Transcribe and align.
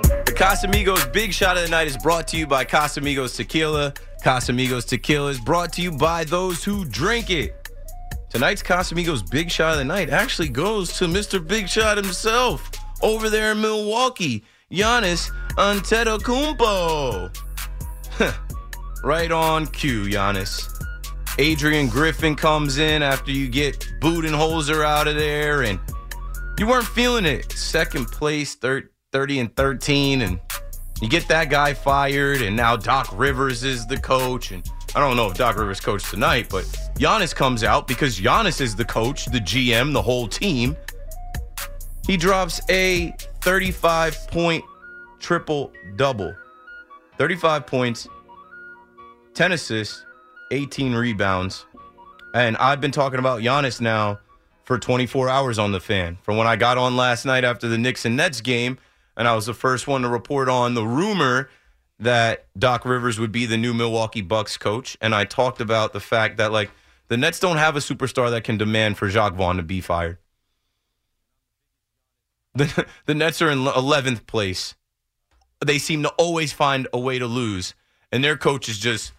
Casamigos 0.41 1.13
Big 1.13 1.31
Shot 1.31 1.55
of 1.55 1.61
the 1.61 1.69
Night 1.69 1.85
is 1.85 1.95
brought 1.97 2.27
to 2.29 2.35
you 2.35 2.47
by 2.47 2.65
Casamigos 2.65 3.35
Tequila. 3.35 3.93
Casamigos 4.23 4.87
Tequila 4.87 5.29
is 5.29 5.39
brought 5.39 5.71
to 5.73 5.83
you 5.83 5.91
by 5.91 6.23
those 6.23 6.63
who 6.63 6.83
drink 6.83 7.29
it. 7.29 7.69
Tonight's 8.31 8.63
Casamigos 8.63 9.21
Big 9.29 9.51
Shot 9.51 9.73
of 9.73 9.77
the 9.77 9.85
Night 9.85 10.09
actually 10.09 10.49
goes 10.49 10.97
to 10.97 11.05
Mr. 11.05 11.47
Big 11.47 11.69
Shot 11.69 11.95
himself 11.95 12.71
over 13.03 13.29
there 13.29 13.51
in 13.51 13.61
Milwaukee, 13.61 14.43
Giannis 14.71 15.29
Antetokounmpo. 15.57 17.37
right 19.03 19.31
on 19.31 19.67
cue, 19.67 20.05
Giannis. 20.05 20.67
Adrian 21.37 21.87
Griffin 21.87 22.35
comes 22.35 22.79
in 22.79 23.03
after 23.03 23.29
you 23.29 23.47
get 23.47 23.79
Budenholzer 23.99 24.83
out 24.83 25.07
of 25.07 25.17
there, 25.17 25.61
and 25.61 25.79
you 26.57 26.65
weren't 26.65 26.87
feeling 26.87 27.27
it. 27.27 27.51
Second 27.51 28.07
place, 28.07 28.55
third, 28.55 28.89
30 29.11 29.39
and 29.39 29.55
13 29.55 30.21
and 30.21 30.39
you 31.01 31.09
get 31.09 31.27
that 31.27 31.49
guy 31.49 31.73
fired 31.73 32.41
and 32.41 32.55
now 32.55 32.77
Doc 32.77 33.09
Rivers 33.13 33.63
is 33.63 33.85
the 33.85 33.97
coach 33.97 34.51
and 34.51 34.63
I 34.95 34.99
don't 34.99 35.17
know 35.17 35.27
if 35.27 35.35
Doc 35.35 35.57
Rivers 35.57 35.79
coached 35.79 36.09
tonight, 36.09 36.47
but 36.49 36.63
Giannis 36.95 37.33
comes 37.33 37.63
out 37.63 37.87
because 37.87 38.19
Giannis 38.19 38.59
is 38.59 38.75
the 38.75 38.83
coach, 38.83 39.25
the 39.25 39.39
GM, 39.39 39.93
the 39.93 40.01
whole 40.01 40.27
team. 40.27 40.75
He 42.05 42.17
drops 42.17 42.61
a 42.69 43.15
35 43.41 44.27
point 44.27 44.63
triple 45.19 45.71
double. 45.95 46.35
35 47.17 47.67
points, 47.67 48.07
10 49.33 49.53
assists, 49.53 50.05
18 50.51 50.93
rebounds. 50.93 51.65
And 52.33 52.57
I've 52.57 52.81
been 52.81 52.91
talking 52.91 53.19
about 53.19 53.41
Giannis 53.41 53.79
now 53.79 54.19
for 54.65 54.77
24 54.77 55.29
hours 55.29 55.57
on 55.57 55.71
the 55.71 55.79
fan. 55.79 56.17
From 56.23 56.35
when 56.37 56.47
I 56.47 56.55
got 56.55 56.77
on 56.77 56.97
last 56.97 57.25
night 57.25 57.43
after 57.43 57.67
the 57.67 57.77
Knicks 57.77 58.05
and 58.05 58.17
Nets 58.17 58.41
game 58.41 58.77
and 59.17 59.27
I 59.27 59.35
was 59.35 59.45
the 59.45 59.53
first 59.53 59.87
one 59.87 60.01
to 60.01 60.09
report 60.09 60.49
on 60.49 60.73
the 60.73 60.85
rumor 60.85 61.49
that 61.99 62.47
Doc 62.57 62.83
Rivers 62.85 63.19
would 63.19 63.31
be 63.31 63.45
the 63.45 63.57
new 63.57 63.73
Milwaukee 63.73 64.21
Bucks 64.21 64.57
coach. 64.57 64.97
And 65.01 65.13
I 65.13 65.23
talked 65.23 65.61
about 65.61 65.93
the 65.93 65.99
fact 65.99 66.37
that, 66.37 66.51
like, 66.51 66.71
the 67.07 67.17
Nets 67.17 67.39
don't 67.39 67.57
have 67.57 67.75
a 67.75 67.79
superstar 67.79 68.31
that 68.31 68.43
can 68.43 68.57
demand 68.57 68.97
for 68.97 69.07
Jacque 69.07 69.35
Vaughn 69.35 69.57
to 69.57 69.63
be 69.63 69.81
fired. 69.81 70.17
The, 72.55 72.85
the 73.05 73.15
Nets 73.15 73.41
are 73.41 73.49
in 73.49 73.59
11th 73.59 74.25
place. 74.25 74.75
They 75.63 75.77
seem 75.77 76.01
to 76.03 76.09
always 76.17 76.53
find 76.53 76.87
a 76.91 76.99
way 76.99 77.19
to 77.19 77.27
lose. 77.27 77.75
And 78.11 78.23
their 78.23 78.37
coach 78.37 78.67
is 78.67 78.79
just 78.79 79.13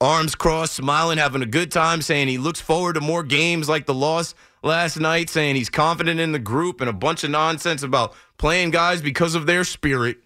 arms 0.00 0.34
crossed, 0.34 0.74
smiling, 0.74 1.18
having 1.18 1.42
a 1.42 1.46
good 1.46 1.70
time, 1.70 2.02
saying 2.02 2.28
he 2.28 2.38
looks 2.38 2.60
forward 2.60 2.94
to 2.94 3.00
more 3.00 3.22
games 3.22 3.68
like 3.68 3.86
the 3.86 3.94
loss 3.94 4.34
last 4.62 4.98
night, 4.98 5.30
saying 5.30 5.56
he's 5.56 5.70
confident 5.70 6.20
in 6.20 6.32
the 6.32 6.38
group 6.38 6.80
and 6.80 6.90
a 6.90 6.92
bunch 6.92 7.24
of 7.24 7.30
nonsense 7.30 7.82
about 7.82 8.14
playing 8.36 8.70
guys 8.70 9.02
because 9.02 9.34
of 9.34 9.46
their 9.46 9.64
spirit. 9.64 10.18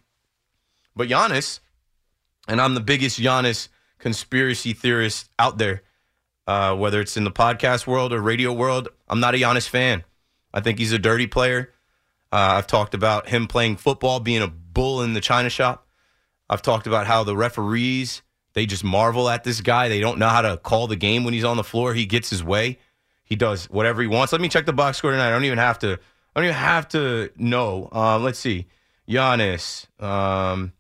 But 0.95 1.09
Giannis, 1.09 1.61
and 2.49 2.61
I'm 2.61 2.75
the 2.75 2.81
biggest 2.81 3.21
Giannis 3.21 3.69
conspiracy 3.99 4.73
theorist 4.73 5.31
out 5.39 5.59
there, 5.59 5.83
uh, 6.47 6.75
whether 6.75 7.01
it's 7.01 7.17
in 7.17 7.25
the 7.25 7.31
podcast 7.31 7.87
world 7.87 8.13
or 8.13 8.21
radio 8.21 8.53
world, 8.53 8.89
I'm 9.09 9.21
not 9.21 9.35
a 9.35 9.39
Giannis 9.39 9.69
fan. 9.69 10.05
I 10.53 10.61
think 10.61 10.79
he's 10.79 10.93
a 10.93 10.99
dirty 10.99 11.27
player. 11.27 11.73
Uh, 12.31 12.57
I've 12.57 12.67
talked 12.67 12.95
about 12.95 13.29
him 13.29 13.47
playing 13.47 13.77
football, 13.77 14.21
being 14.21 14.43
a 14.43 14.49
bull 14.49 15.03
in 15.03 15.13
the 15.13 15.21
china 15.21 15.51
shop. 15.51 15.87
I've 16.49 16.63
talked 16.63 16.87
about 16.87 17.07
how 17.07 17.25
the 17.25 17.37
referees 17.37 18.23
they 18.55 18.67
just 18.67 18.85
marvel 18.85 19.29
at 19.29 19.45
this 19.45 19.61
guy. 19.61 19.89
They 19.89 20.01
don't 20.01 20.19
know 20.19 20.29
how 20.29 20.43
to 20.43 20.57
call 20.57 20.87
the 20.87 20.97
game 20.97 21.25
when 21.25 21.35
he's 21.35 21.45
on 21.45 21.57
the 21.57 21.65
floor. 21.65 21.95
He 21.95 22.07
gets 22.07 22.31
his 22.31 22.45
way. 22.45 22.79
He 23.33 23.37
does 23.37 23.65
whatever 23.71 24.03
he 24.03 24.09
wants. 24.09 24.31
Let 24.31 24.43
me 24.43 24.51
check 24.51 24.67
the 24.67 24.75
box 24.75 24.99
score 24.99 25.11
tonight. 25.11 25.29
I 25.29 25.31
don't 25.31 25.47
even 25.47 25.57
have 25.57 25.79
to. 25.79 25.93
I 25.93 26.41
don't 26.41 26.45
even 26.45 26.55
have 26.55 26.87
to 26.89 27.31
know. 27.39 27.89
Um, 27.91 28.23
let's 28.23 28.39
see. 28.39 28.67
Giannis, 29.09 29.87
um, 30.03 30.75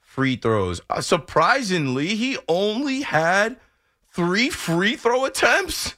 free 0.00 0.34
throws. 0.34 0.80
Uh, 0.90 1.00
surprisingly, 1.00 2.16
he 2.16 2.36
only 2.48 3.02
had 3.02 3.58
three 4.10 4.50
free 4.50 4.96
throw 4.96 5.24
attempts. 5.24 5.94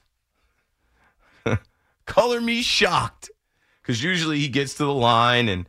Color 2.05 2.43
me 2.43 2.61
shocked, 2.61 3.31
because 3.81 4.03
usually 4.03 4.39
he 4.39 4.49
gets 4.49 4.75
to 4.75 4.85
the 4.85 4.93
line 4.93 5.49
and 5.49 5.67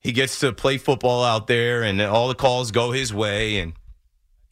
he 0.00 0.12
gets 0.12 0.38
to 0.40 0.52
play 0.52 0.76
football 0.76 1.24
out 1.24 1.46
there, 1.46 1.82
and 1.82 1.98
all 2.02 2.28
the 2.28 2.34
calls 2.34 2.72
go 2.72 2.90
his 2.90 3.14
way, 3.14 3.58
and 3.58 3.72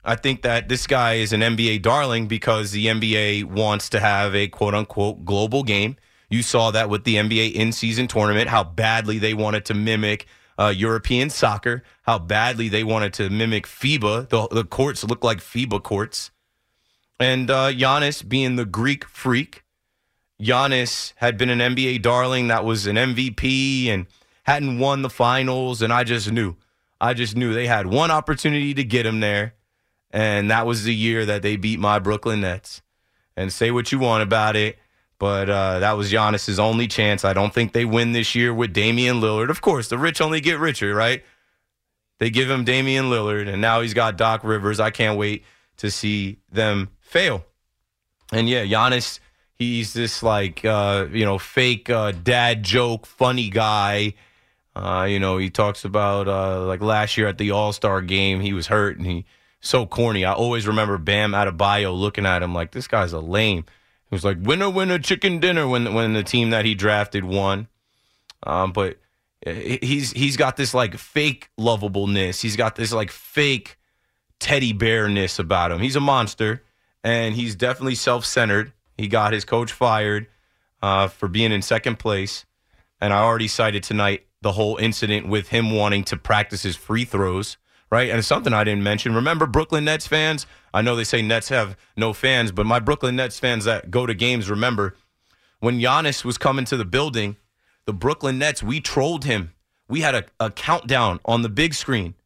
I 0.09 0.17
think 0.17 0.41
that 0.41 0.71
this 0.71 0.87
guy 0.87 1.15
is 1.17 1.35
an 1.35 1.43
NBA 1.43 1.83
darling 1.83 2.29
because 2.29 2.71
the 2.71 2.87
NBA 2.87 3.45
wants 3.45 3.91
to 3.91 4.01
have 4.01 4.35
a 4.35 4.49
quote 4.49 4.75
unquote 4.75 5.27
global 5.27 5.63
game. 5.63 5.97
You 6.31 6.43
saw 6.43 6.71
that 6.71 6.89
with 6.89 7.05
the 7.05 7.17
NBA 7.17 7.53
in 7.53 7.73
season 7.73 8.09
tournament, 8.09 8.49
how 8.49 8.65
badly 8.65 9.19
they 9.19 9.35
wanted 9.35 9.67
to 9.67 9.75
mimic 9.75 10.27
uh, 10.59 10.73
European 10.75 11.29
soccer, 11.29 11.83
how 12.05 12.19
badly 12.19 12.71
they 12.71 12.85
wanted 12.85 13.13
to 13.15 13.29
mimic 13.29 13.67
FIBA. 13.67 14.31
The, 14.31 14.49
the 14.49 14.65
courts 14.65 15.05
look 15.05 15.23
like 15.23 15.41
FIBA 15.41 15.83
courts. 15.83 16.31
And 17.21 17.51
uh, 17.51 17.71
Giannis 17.71 18.27
being 18.27 18.57
the 18.57 18.65
Greek 18.65 19.05
freak, 19.05 19.63
Giannis 20.41 21.13
had 21.17 21.37
been 21.37 21.51
an 21.51 21.59
NBA 21.59 22.01
darling 22.01 22.49
that 22.49 22.65
was 22.65 22.87
an 22.87 22.97
MVP 22.97 23.89
and 23.89 24.07
hadn't 24.45 24.79
won 24.79 25.03
the 25.03 25.11
finals. 25.11 25.83
And 25.83 25.93
I 25.93 26.03
just 26.03 26.33
knew, 26.33 26.57
I 26.99 27.13
just 27.13 27.37
knew 27.37 27.53
they 27.53 27.67
had 27.67 27.89
one 27.89 28.11
opportunity 28.11 28.73
to 28.73 28.85
get 28.85 29.05
him 29.05 29.21
there 29.21 29.53
and 30.11 30.51
that 30.51 30.67
was 30.67 30.85
the 30.85 30.95
year 30.95 31.27
that 31.27 31.43
they 31.43 31.57
beat 31.57 31.79
my 31.79 31.99
Brooklyn 31.99 32.41
Nets. 32.41 32.83
And 33.37 33.53
say 33.53 33.71
what 33.71 33.93
you 33.93 34.01
want 34.01 34.25
about 34.25 34.57
it, 34.57 34.79
but 35.19 35.49
uh, 35.49 35.79
that 35.79 35.93
was 35.93 36.11
Giannis's 36.11 36.59
only 36.59 36.89
chance. 36.89 37.25
I 37.25 37.33
don't 37.33 37.55
think 37.55 37.73
they 37.73 37.85
win 37.85 38.11
this 38.11 38.35
year 38.35 38.53
with 38.53 38.73
Damian 38.73 39.21
Lillard. 39.21 39.49
Of 39.49 39.61
course, 39.61 39.89
the 39.89 39.97
rich 39.97 40.21
only 40.21 40.41
get 40.41 40.59
richer, 40.59 40.93
right? 40.93 41.25
They 42.19 42.31
give 42.31 42.51
him 42.51 42.65
Damian 42.65 43.07
Lillard, 43.07 43.49
and 43.49 43.61
now 43.61 43.81
he's 43.81 43.95
got 43.95 44.17
Doc 44.17 44.43
Rivers. 44.43 44.81
I 44.81 44.91
can't 44.91 45.17
wait 45.17 45.45
to 45.77 45.91
see 45.91 46.39
them 46.51 46.91
fail. 47.01 47.45
And 48.33 48.49
yeah, 48.49 48.65
Giannis, 48.65 49.21
he's 49.55 49.93
this 49.93 50.23
like 50.23 50.65
uh, 50.65 51.07
you 51.13 51.25
know 51.25 51.39
fake 51.39 51.89
uh, 51.91 52.13
dad 52.13 52.65
joke, 52.65 53.07
funny 53.07 53.51
guy. 53.51 54.15
Uh, 54.75 55.07
you 55.09 55.19
know, 55.19 55.39
he 55.39 55.51
talks 55.51 55.85
about 55.85 56.29
uh, 56.29 56.65
like 56.65 56.81
last 56.81 57.17
year 57.17 57.27
at 57.27 57.39
the 57.39 57.51
All 57.53 57.73
Star 57.73 58.03
game, 58.03 58.41
he 58.41 58.53
was 58.53 58.67
hurt 58.67 58.97
and 58.97 59.07
he 59.07 59.25
so 59.61 59.87
corny. 59.87 60.25
I 60.25 60.33
always 60.33 60.67
remember 60.67 60.99
Bam 60.99 61.33
Adebayo 61.33 61.97
looking 61.99 62.27
at 62.27 62.43
him 62.43 62.55
like 62.55 62.73
this 62.73 62.87
guy's 62.87 63.13
a 63.13 63.21
lame. 63.21 63.65
He 64.09 64.15
was 64.15 64.25
like 64.25 64.39
winner, 64.41 64.71
winner, 64.71 64.99
chicken 64.99 65.39
dinner 65.39 65.67
when 65.69 65.95
when 65.95 66.13
the 66.13 66.23
team 66.23 66.51
that 66.51 66.65
he 66.65 66.75
drafted 66.75 67.25
won. 67.25 67.69
Um, 68.43 68.73
but 68.73 68.99
he's 69.45 70.13
he's 70.13 70.37
got 70.37 70.57
this 70.57 70.75
like 70.75 70.97
fake 70.97 71.51
lovableness. 71.59 72.41
He's 72.41 72.57
got 72.57 72.77
this 72.77 72.93
like 72.93 73.11
fake 73.11 73.79
teddy 74.39 74.73
bearness 74.73 75.39
about 75.39 75.73
him. 75.73 75.81
He's 75.81 75.97
a 75.97 76.01
monster, 76.01 76.63
and 77.05 77.35
he's 77.35 77.55
definitely 77.55 77.97
self 77.97 78.25
centered. 78.25 78.73
He 78.97 79.09
got 79.09 79.33
his 79.33 79.45
coach 79.45 79.73
fired 79.73 80.27
uh, 80.83 81.09
for 81.09 81.29
being 81.29 81.53
in 81.53 81.63
second 81.63 81.99
place, 81.99 82.47
and 83.01 83.13
I 83.13 83.21
already 83.21 83.49
cited 83.49 83.83
tonight 83.83 84.27
the 84.41 84.53
whole 84.53 84.77
incident 84.77 85.29
with 85.29 85.49
him 85.49 85.75
wanting 85.75 86.05
to 86.05 86.17
practice 86.17 86.63
his 86.63 86.77
free 86.77 87.05
throws. 87.05 87.57
Right, 87.91 88.11
and 88.11 88.19
it's 88.19 88.29
something 88.29 88.53
I 88.53 88.65
didn't 88.65 88.83
mention. 88.83 89.15
Remember, 89.15 89.47
Brooklyn 89.47 89.85
Nets 89.85 90.07
fans. 90.07 90.47
I 90.75 90.83
know 90.83 90.95
they 90.95 91.05
say 91.05 91.23
Nets 91.23 91.49
have 91.49 91.75
no 91.97 92.13
fans, 92.13 92.53
but 92.53 92.67
my 92.67 92.81
Brooklyn 92.81 93.17
Nets 93.17 93.39
fans 93.39 93.65
that 93.65 93.91
go 93.91 94.05
to 94.05 94.13
games 94.13 94.51
remember 94.51 94.95
when 95.61 95.81
Giannis 95.81 96.25
was 96.25 96.39
coming 96.39 96.65
to 96.67 96.77
the 96.77 96.85
building 96.85 97.37
the 97.89 97.95
Brooklyn 97.95 98.39
Nets, 98.39 98.63
we 98.63 98.81
trolled 98.81 99.25
him. 99.25 99.55
We 99.89 100.03
had 100.03 100.15
a, 100.15 100.25
a 100.39 100.51
countdown 100.51 101.21
on 101.25 101.41
the 101.41 101.49
big 101.49 101.73
screen, 101.73 102.17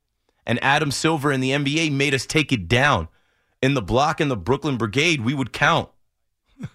and 0.44 0.58
Adam 0.60 0.90
Silver 0.90 1.30
in 1.30 1.40
the 1.40 1.52
NBA 1.52 1.92
made 1.92 2.14
us 2.14 2.26
take 2.26 2.50
it 2.50 2.66
down. 2.66 3.06
In 3.62 3.74
the 3.74 3.80
block 3.80 4.20
in 4.20 4.26
the 4.26 4.36
Brooklyn 4.36 4.76
Brigade, 4.76 5.20
we 5.20 5.34
would 5.34 5.52
count. 5.52 5.88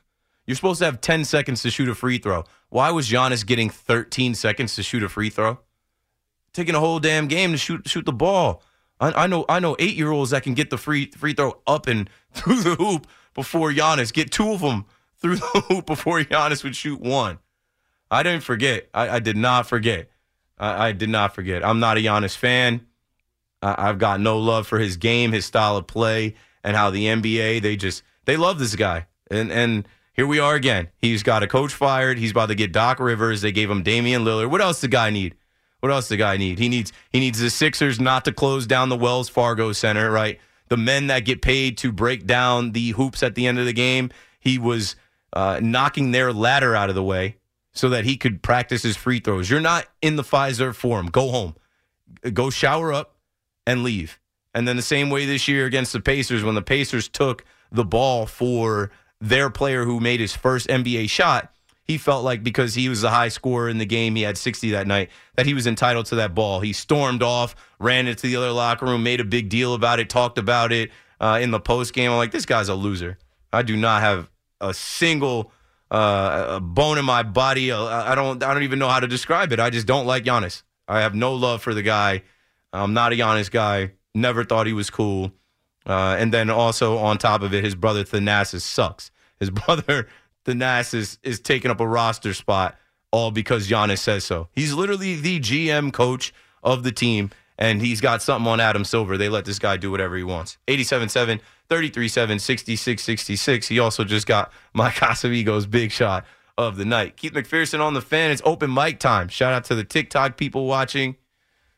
You're 0.46 0.56
supposed 0.56 0.80
to 0.80 0.86
have 0.86 1.02
10 1.02 1.26
seconds 1.26 1.62
to 1.64 1.70
shoot 1.70 1.90
a 1.90 1.96
free 1.96 2.18
throw. 2.18 2.46
Why 2.70 2.92
was 2.92 3.10
Giannis 3.10 3.46
getting 3.46 3.70
13 3.70 4.36
seconds 4.36 4.76
to 4.78 4.84
shoot 4.84 5.04
a 5.04 5.10
free 5.10 5.30
throw? 5.30 5.60
Taking 6.54 6.74
a 6.74 6.80
whole 6.80 7.00
damn 7.00 7.28
game 7.28 7.52
to 7.52 7.58
shoot 7.58 7.90
shoot 7.90 8.06
the 8.06 8.14
ball. 8.14 8.64
I, 9.00 9.24
I 9.24 9.28
know 9.28 9.46
I 9.48 9.60
know 9.60 9.76
eight 9.80 9.96
year 9.96 10.12
olds 10.12 10.32
that 10.32 10.44
can 10.44 10.54
get 10.54 10.70
the 10.70 10.78
free 10.78 11.12
free 11.12 11.34
throw 11.34 11.60
up 11.68 11.88
and 11.88 12.10
through 12.32 12.62
the 12.62 12.76
hoop 12.76 13.08
before 13.34 13.72
Giannis. 13.72 14.12
Get 14.14 14.32
two 14.32 14.52
of 14.52 14.62
them 14.62 14.86
through 15.18 15.38
the 15.38 15.46
hoop 15.70 15.86
before 15.86 16.20
Giannis 16.22 16.64
would 16.64 16.76
shoot 16.76 17.00
one. 17.00 17.40
I 18.10 18.24
didn't 18.24 18.44
forget. 18.44 18.90
I, 18.94 19.10
I 19.10 19.20
did 19.20 19.38
not 19.38 19.68
forget. 19.68 20.10
I, 20.58 20.88
I, 20.88 20.92
did 20.94 21.10
not 21.10 21.36
forget. 21.36 21.64
I'm 21.64 21.80
not 21.80 21.98
a 21.98 22.00
Giannis 22.00 22.36
fan. 22.36 22.88
I, 23.62 23.90
I've 23.90 24.00
got 24.00 24.22
no 24.22 24.40
love 24.40 24.66
for 24.66 24.80
his 24.80 24.98
game, 24.98 25.34
his 25.34 25.46
style 25.46 25.78
of 25.78 25.88
play, 25.88 26.36
and 26.64 26.76
how 26.76 26.90
the 26.90 27.06
NBA 27.06 27.62
they 27.62 27.76
just 27.76 28.04
they 28.26 28.38
love 28.38 28.60
this 28.60 28.76
guy. 28.76 29.08
And 29.30 29.52
and 29.52 29.88
here 30.14 30.26
we 30.26 30.40
are 30.40 30.56
again. 30.56 30.90
He's 30.98 31.22
got 31.22 31.44
a 31.44 31.48
coach 31.48 31.74
fired. 31.74 32.18
He's 32.18 32.32
about 32.32 32.48
to 32.48 32.56
get 32.56 32.72
Doc 32.72 33.00
Rivers. 33.00 33.42
They 33.42 33.52
gave 33.52 33.70
him 33.70 33.84
Damian 33.84 34.24
Lillard. 34.24 34.50
What 34.50 34.62
else 34.62 34.82
the 34.82 34.88
guy 34.88 35.10
need? 35.10 35.36
What 35.80 35.92
else 35.92 36.06
does 36.06 36.10
the 36.10 36.18
guy 36.18 36.38
need? 36.38 36.60
He 36.60 36.70
needs 36.70 36.92
he 37.12 37.20
needs 37.20 37.40
the 37.40 37.50
Sixers 37.50 38.00
not 38.00 38.26
to 38.26 38.32
close 38.32 38.66
down 38.66 38.90
the 38.90 38.96
Wells 38.96 39.30
Fargo 39.30 39.72
Center, 39.72 40.12
right? 40.12 40.40
The 40.70 40.78
men 40.78 41.08
that 41.08 41.22
get 41.22 41.42
paid 41.42 41.78
to 41.80 41.92
break 41.92 42.26
down 42.26 42.72
the 42.72 42.92
hoops 42.92 43.24
at 43.24 43.36
the 43.36 43.48
end 43.48 43.60
of 43.60 43.66
the 43.66 43.74
game. 43.74 44.10
He 44.40 44.58
was 44.58 44.96
uh, 45.34 45.60
knocking 45.62 46.12
their 46.12 46.34
ladder 46.34 46.76
out 46.76 46.90
of 46.90 46.96
the 46.96 47.04
way 47.04 47.38
so 47.74 47.90
that 47.90 48.06
he 48.06 48.18
could 48.18 48.42
practice 48.42 48.84
his 48.84 48.98
free 48.98 49.20
throws. 49.20 49.50
You're 49.50 49.62
not 49.62 49.86
in 50.02 50.16
the 50.16 50.24
Fiserv 50.24 50.76
Forum. 50.76 51.08
Go 51.08 51.30
home. 51.30 51.56
Go 52.34 52.50
shower 52.50 52.92
up 52.92 53.16
and 53.66 53.84
leave. 53.84 54.20
And 54.54 54.68
then 54.68 54.76
the 54.76 54.82
same 54.82 55.10
way 55.10 55.26
this 55.26 55.48
year 55.48 55.66
against 55.66 55.94
the 55.94 56.00
Pacers, 56.00 56.44
when 56.44 56.56
the 56.56 56.62
Pacers 56.64 57.08
took 57.08 57.46
the 57.72 57.86
ball 57.86 58.26
for 58.26 58.92
their 59.22 59.50
player 59.50 59.86
who 59.86 60.00
made 60.00 60.20
his 60.20 60.36
first 60.36 60.68
NBA 60.68 61.10
shot, 61.10 61.54
he 61.88 61.98
felt 61.98 62.24
like 62.24 62.44
because 62.44 62.76
he 62.76 62.90
was 62.90 63.02
the 63.02 63.10
high 63.10 63.30
scorer 63.30 63.70
in 63.70 63.78
the 63.78 63.86
game, 63.86 64.16
he 64.16 64.24
had 64.24 64.38
60 64.38 64.72
that 64.72 64.88
night, 64.88 65.10
that 65.36 65.46
he 65.46 65.54
was 65.54 65.66
entitled 65.66 66.06
to 66.08 66.16
that 66.16 66.36
ball. 66.36 66.60
He 66.60 66.74
stormed 66.74 67.24
off, 67.24 67.56
ran 67.80 68.08
into 68.08 68.28
the 68.28 68.36
other 68.36 68.52
locker 68.52 68.86
room, 68.86 69.04
made 69.04 69.22
a 69.22 69.26
big 69.26 69.50
deal 69.50 69.74
about 69.74 70.00
it, 70.00 70.10
talked 70.10 70.38
about 70.38 70.72
it 70.74 70.92
uh, 71.22 71.40
in 71.42 71.52
the 71.52 71.60
post 71.60 71.94
game. 71.94 72.12
I'm 72.12 72.18
like, 72.18 72.32
this 72.32 72.46
guy's 72.46 72.68
a 72.68 72.76
loser. 72.76 73.18
I 73.54 73.62
do 73.62 73.78
not 73.78 74.02
have 74.02 74.30
a 74.60 74.74
single 74.74 75.52
uh, 75.90 76.46
a 76.50 76.60
bone 76.60 76.98
in 76.98 77.06
my 77.06 77.24
body. 77.24 77.72
Uh, 77.72 77.86
I 77.86 78.16
don't 78.16 78.44
I 78.44 78.54
don't 78.54 78.64
even 78.64 78.80
know 78.80 78.90
how 78.90 79.00
to 79.00 79.08
describe 79.08 79.54
it. 79.54 79.60
I 79.60 79.70
just 79.70 79.88
don't 79.88 80.06
like 80.06 80.26
Giannis. 80.26 80.64
I 80.88 81.02
have 81.02 81.16
no 81.16 81.34
love 81.34 81.62
for 81.62 81.74
the 81.74 81.82
guy. 81.82 82.24
I'm 82.74 82.94
not 82.94 83.14
a 83.14 83.16
Giannis 83.16 83.50
guy. 83.50 83.92
Never 84.14 84.44
thought 84.44 84.68
he 84.68 84.74
was 84.74 84.90
cool. 84.90 85.32
Uh, 85.86 86.18
and 86.20 86.34
then 86.34 86.50
also 86.50 86.98
on 86.98 87.18
top 87.18 87.42
of 87.42 87.54
it, 87.54 87.64
his 87.64 87.76
brother 87.76 88.04
Thanasis 88.04 88.62
sucks. 88.62 89.12
His 89.40 89.50
brother 89.66 90.08
Thanasis 90.48 90.94
is 90.94 91.20
is 91.24 91.40
taking 91.40 91.70
up 91.70 91.80
a 91.80 91.88
roster 91.88 92.34
spot 92.34 92.78
all 93.12 93.32
because 93.32 93.68
Giannis 93.68 94.00
says 94.00 94.24
so. 94.24 94.48
He's 94.52 94.74
literally 94.74 95.16
the 95.16 95.40
GM 95.40 95.92
coach 95.94 96.34
of 96.64 96.84
the 96.84 96.92
team, 96.92 97.32
and 97.58 97.82
he's 97.82 98.02
got 98.02 98.22
something 98.22 98.50
on 98.50 98.60
Adam 98.60 98.86
Silver. 98.86 99.18
They 99.18 99.30
let 99.30 99.46
this 99.46 99.60
guy 99.60 99.78
do 99.78 99.92
whatever 99.92 100.16
he 100.18 100.24
wants. 100.24 100.58
87-7 100.68 101.40
33 101.70 102.08
7, 102.08 102.40
66 102.40 103.04
66. 103.04 103.68
He 103.68 103.80
also 103.80 104.04
just 104.04 104.26
got 104.26 104.52
Mike 104.74 104.94
Casamigos 104.96 105.70
big 105.70 105.92
shot 105.92 106.26
of 106.58 106.78
the 106.78 106.86
night. 106.86 107.18
Keith 107.18 107.34
McPherson 107.34 107.82
on 107.82 107.94
the 107.94 108.02
fan. 108.02 108.32
It's 108.32 108.42
open 108.46 108.74
mic 108.74 109.00
time. 109.00 109.28
Shout 109.28 109.54
out 109.54 109.66
to 109.66 109.76
the 109.76 109.84
TikTok 109.84 110.38
people 110.38 110.66
watching. 110.66 111.18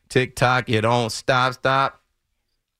TikTok, 0.08 0.68
you 0.68 0.80
don't 0.80 1.10
stop, 1.10 1.54
stop. 1.54 2.02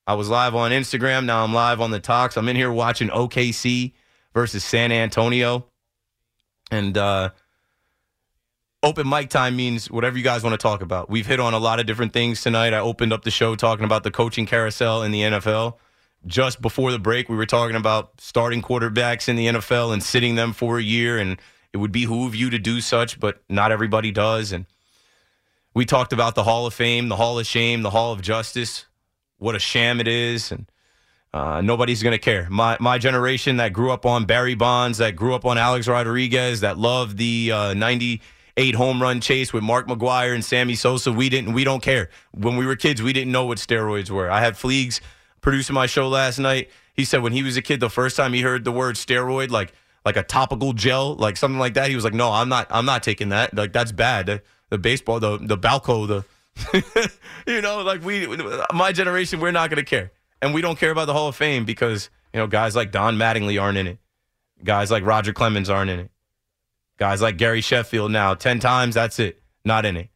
I 0.06 0.14
was 0.14 0.28
live 0.28 0.54
on 0.54 0.70
Instagram. 0.72 1.24
Now 1.24 1.44
I'm 1.44 1.54
live 1.54 1.80
on 1.80 1.90
the 1.90 2.00
talks. 2.00 2.36
I'm 2.36 2.48
in 2.48 2.56
here 2.56 2.72
watching 2.72 3.08
OKC 3.08 3.92
versus 4.34 4.64
San 4.64 4.90
Antonio. 4.90 5.66
And 6.70 6.96
uh, 6.96 7.30
open 8.82 9.08
mic 9.08 9.30
time 9.30 9.56
means 9.56 9.90
whatever 9.90 10.16
you 10.16 10.24
guys 10.24 10.42
want 10.42 10.54
to 10.54 10.62
talk 10.62 10.82
about. 10.82 11.10
We've 11.10 11.26
hit 11.26 11.40
on 11.40 11.54
a 11.54 11.58
lot 11.58 11.80
of 11.80 11.86
different 11.86 12.12
things 12.12 12.42
tonight. 12.42 12.72
I 12.74 12.78
opened 12.78 13.12
up 13.12 13.24
the 13.24 13.30
show 13.30 13.56
talking 13.56 13.84
about 13.84 14.04
the 14.04 14.10
coaching 14.10 14.46
carousel 14.46 15.02
in 15.02 15.10
the 15.12 15.22
NFL 15.22 15.76
just 16.26 16.60
before 16.60 16.92
the 16.92 16.98
break, 16.98 17.28
we 17.28 17.36
were 17.36 17.46
talking 17.46 17.76
about 17.76 18.20
starting 18.20 18.62
quarterbacks 18.62 19.28
in 19.28 19.36
the 19.36 19.46
NFL 19.46 19.92
and 19.92 20.02
sitting 20.02 20.34
them 20.34 20.52
for 20.52 20.78
a 20.78 20.82
year, 20.82 21.18
and 21.18 21.40
it 21.72 21.78
would 21.78 21.92
behoove 21.92 22.34
you 22.34 22.50
to 22.50 22.58
do 22.58 22.80
such, 22.80 23.18
but 23.18 23.42
not 23.48 23.72
everybody 23.72 24.10
does. 24.10 24.52
And 24.52 24.66
we 25.72 25.84
talked 25.84 26.12
about 26.12 26.34
the 26.34 26.44
Hall 26.44 26.66
of 26.66 26.74
Fame, 26.74 27.08
the 27.08 27.16
Hall 27.16 27.38
of 27.38 27.46
Shame, 27.46 27.82
the 27.82 27.90
Hall 27.90 28.12
of 28.12 28.20
Justice, 28.20 28.86
what 29.38 29.54
a 29.54 29.58
sham 29.58 30.00
it 30.00 30.08
is, 30.08 30.52
and 30.52 30.70
uh, 31.32 31.60
nobody's 31.60 32.02
going 32.02 32.12
to 32.12 32.18
care. 32.18 32.48
My 32.50 32.76
my 32.80 32.98
generation 32.98 33.58
that 33.58 33.72
grew 33.72 33.92
up 33.92 34.04
on 34.04 34.24
Barry 34.24 34.54
Bonds, 34.54 34.98
that 34.98 35.16
grew 35.16 35.34
up 35.34 35.44
on 35.44 35.58
Alex 35.58 35.86
Rodriguez, 35.86 36.60
that 36.60 36.78
loved 36.78 37.16
the 37.16 37.52
uh, 37.52 37.74
'98 37.74 38.74
home 38.74 39.00
run 39.00 39.20
chase 39.20 39.52
with 39.52 39.62
Mark 39.62 39.86
McGwire 39.86 40.34
and 40.34 40.44
Sammy 40.44 40.74
Sosa, 40.74 41.12
we 41.12 41.28
didn't. 41.28 41.52
We 41.52 41.64
don't 41.64 41.82
care. 41.82 42.10
When 42.32 42.56
we 42.56 42.66
were 42.66 42.76
kids, 42.76 43.02
we 43.02 43.12
didn't 43.12 43.32
know 43.32 43.44
what 43.44 43.58
steroids 43.58 44.10
were. 44.10 44.30
I 44.30 44.40
had 44.40 44.54
Fleegs 44.54 45.00
producing 45.40 45.74
my 45.74 45.86
show 45.86 46.08
last 46.08 46.38
night. 46.38 46.70
He 46.94 47.04
said 47.04 47.22
when 47.22 47.32
he 47.32 47.42
was 47.42 47.56
a 47.56 47.62
kid, 47.62 47.80
the 47.80 47.90
first 47.90 48.16
time 48.16 48.32
he 48.32 48.42
heard 48.42 48.64
the 48.64 48.72
word 48.72 48.96
steroid, 48.96 49.50
like 49.50 49.72
like 50.04 50.16
a 50.16 50.22
topical 50.22 50.72
gel, 50.72 51.14
like 51.14 51.36
something 51.36 51.58
like 51.58 51.74
that, 51.74 51.88
he 51.88 51.94
was 51.94 52.04
like, 52.04 52.14
"No, 52.14 52.32
I'm 52.32 52.48
not. 52.48 52.66
I'm 52.70 52.86
not 52.86 53.02
taking 53.02 53.28
that. 53.28 53.54
Like 53.54 53.72
that's 53.72 53.92
bad. 53.92 54.26
The, 54.26 54.42
the 54.70 54.78
baseball, 54.78 55.20
the 55.20 55.38
the 55.38 55.58
Balco, 55.58 56.08
the 56.08 56.24
you 57.46 57.60
know, 57.60 57.82
like 57.82 58.04
we, 58.04 58.26
my 58.74 58.92
generation, 58.92 59.40
we're 59.40 59.50
not 59.50 59.70
gonna 59.70 59.84
care, 59.84 60.10
and 60.42 60.54
we 60.54 60.60
don't 60.60 60.78
care 60.78 60.90
about 60.90 61.06
the 61.06 61.12
Hall 61.12 61.28
of 61.28 61.36
Fame 61.36 61.64
because 61.64 62.10
you 62.32 62.40
know 62.40 62.46
guys 62.46 62.76
like 62.76 62.92
Don 62.92 63.16
Mattingly 63.16 63.60
aren't 63.60 63.78
in 63.78 63.86
it, 63.86 63.98
guys 64.64 64.90
like 64.90 65.04
Roger 65.04 65.32
Clemens 65.32 65.70
aren't 65.70 65.90
in 65.90 66.00
it, 66.00 66.10
guys 66.98 67.20
like 67.22 67.36
Gary 67.36 67.60
Sheffield 67.60 68.10
now 68.10 68.34
ten 68.34 68.60
times 68.60 68.94
that's 68.94 69.18
it, 69.18 69.42
not 69.64 69.84
in 69.86 69.96
it, 69.96 70.08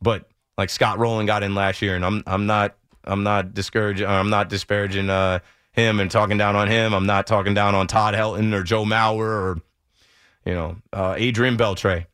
but 0.00 0.28
like 0.58 0.70
Scott 0.70 0.98
Rolen 0.98 1.26
got 1.26 1.42
in 1.42 1.54
last 1.54 1.82
year, 1.82 1.96
and 1.96 2.04
I'm 2.04 2.22
I'm 2.26 2.46
not 2.46 2.76
I'm 3.04 3.22
not 3.22 3.54
discouraging. 3.54 4.06
I'm 4.06 4.30
not 4.30 4.48
disparaging 4.48 5.08
uh, 5.10 5.40
him 5.72 6.00
and 6.00 6.10
talking 6.10 6.38
down 6.38 6.56
on 6.56 6.68
him. 6.68 6.92
I'm 6.92 7.06
not 7.06 7.26
talking 7.26 7.54
down 7.54 7.74
on 7.74 7.86
Todd 7.86 8.14
Helton 8.14 8.52
or 8.52 8.62
Joe 8.62 8.84
Mauer 8.84 9.20
or 9.20 9.60
you 10.44 10.54
know 10.54 10.76
uh, 10.92 11.14
Adrian 11.16 11.56
Beltre. 11.56 12.06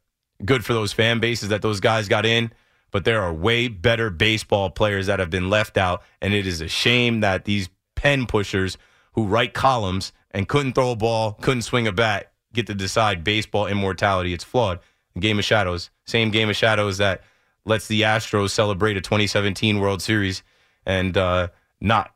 Good 0.45 0.65
for 0.65 0.73
those 0.73 0.93
fan 0.93 1.21
bases 1.21 1.51
that 1.51 1.63
those 1.63 1.79
guys 1.81 2.09
got 2.09 2.27
in, 2.27 2.53
but 2.93 3.05
there 3.05 3.21
are 3.21 3.33
way 3.33 3.67
better 3.67 4.11
baseball 4.11 4.71
players 4.71 5.07
that 5.07 5.19
have 5.19 5.31
been 5.31 5.51
left 5.51 5.77
out, 5.77 6.03
and 6.21 6.33
it 6.33 6.47
is 6.47 6.61
a 6.61 6.69
shame 6.69 7.21
that 7.21 7.45
these 7.45 7.69
pen 7.97 8.27
pushers 8.27 8.79
who 9.15 9.27
write 9.27 9.55
columns 9.55 10.13
and 10.31 10.49
couldn't 10.49 10.75
throw 10.75 10.93
a 10.93 10.97
ball, 10.97 11.33
couldn't 11.41 11.63
swing 11.63 11.87
a 11.89 11.93
bat, 11.93 12.33
get 12.53 12.67
to 12.67 12.75
decide 12.75 13.25
baseball 13.25 13.67
immortality. 13.67 14.33
It's 14.33 14.45
flawed. 14.45 14.79
The 15.15 15.21
game 15.21 15.39
of 15.39 15.45
shadows, 15.45 15.91
same 16.07 16.31
game 16.31 16.49
of 16.49 16.57
shadows 16.57 16.99
that 16.99 17.23
lets 17.65 17.89
the 17.89 18.03
Astros 18.03 18.51
celebrate 18.51 18.97
a 18.97 19.01
2017 19.01 19.81
World 19.81 20.03
Series 20.03 20.43
and 20.87 21.17
uh, 21.17 21.49
not 21.81 22.15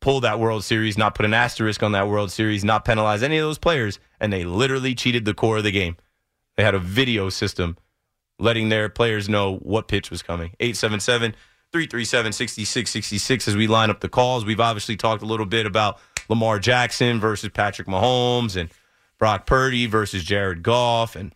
pull 0.00 0.20
that 0.20 0.38
World 0.38 0.64
Series, 0.64 0.98
not 0.98 1.14
put 1.14 1.24
an 1.24 1.34
asterisk 1.34 1.82
on 1.82 1.92
that 1.92 2.08
World 2.08 2.30
Series, 2.30 2.64
not 2.64 2.84
penalize 2.84 3.22
any 3.22 3.38
of 3.38 3.44
those 3.44 3.58
players, 3.58 3.98
and 4.20 4.32
they 4.32 4.44
literally 4.44 4.94
cheated 4.94 5.24
the 5.24 5.34
core 5.34 5.58
of 5.58 5.64
the 5.64 5.70
game. 5.70 5.96
They 6.56 6.64
had 6.64 6.74
a 6.74 6.80
video 6.80 7.28
system 7.28 7.76
letting 8.38 8.68
their 8.68 8.88
players 8.88 9.28
know 9.28 9.56
what 9.56 9.88
pitch 9.88 10.10
was 10.10 10.22
coming. 10.22 10.52
877 10.60 11.32
337 11.72 12.32
6666 12.32 13.48
as 13.48 13.56
we 13.56 13.66
line 13.66 13.90
up 13.90 14.00
the 14.00 14.08
calls. 14.08 14.44
We've 14.44 14.60
obviously 14.60 14.96
talked 14.96 15.22
a 15.22 15.26
little 15.26 15.46
bit 15.46 15.66
about 15.66 16.00
Lamar 16.28 16.58
Jackson 16.58 17.20
versus 17.20 17.50
Patrick 17.50 17.88
Mahomes 17.88 18.56
and 18.56 18.70
Brock 19.18 19.46
Purdy 19.46 19.86
versus 19.86 20.24
Jared 20.24 20.62
Goff. 20.62 21.16
And 21.16 21.34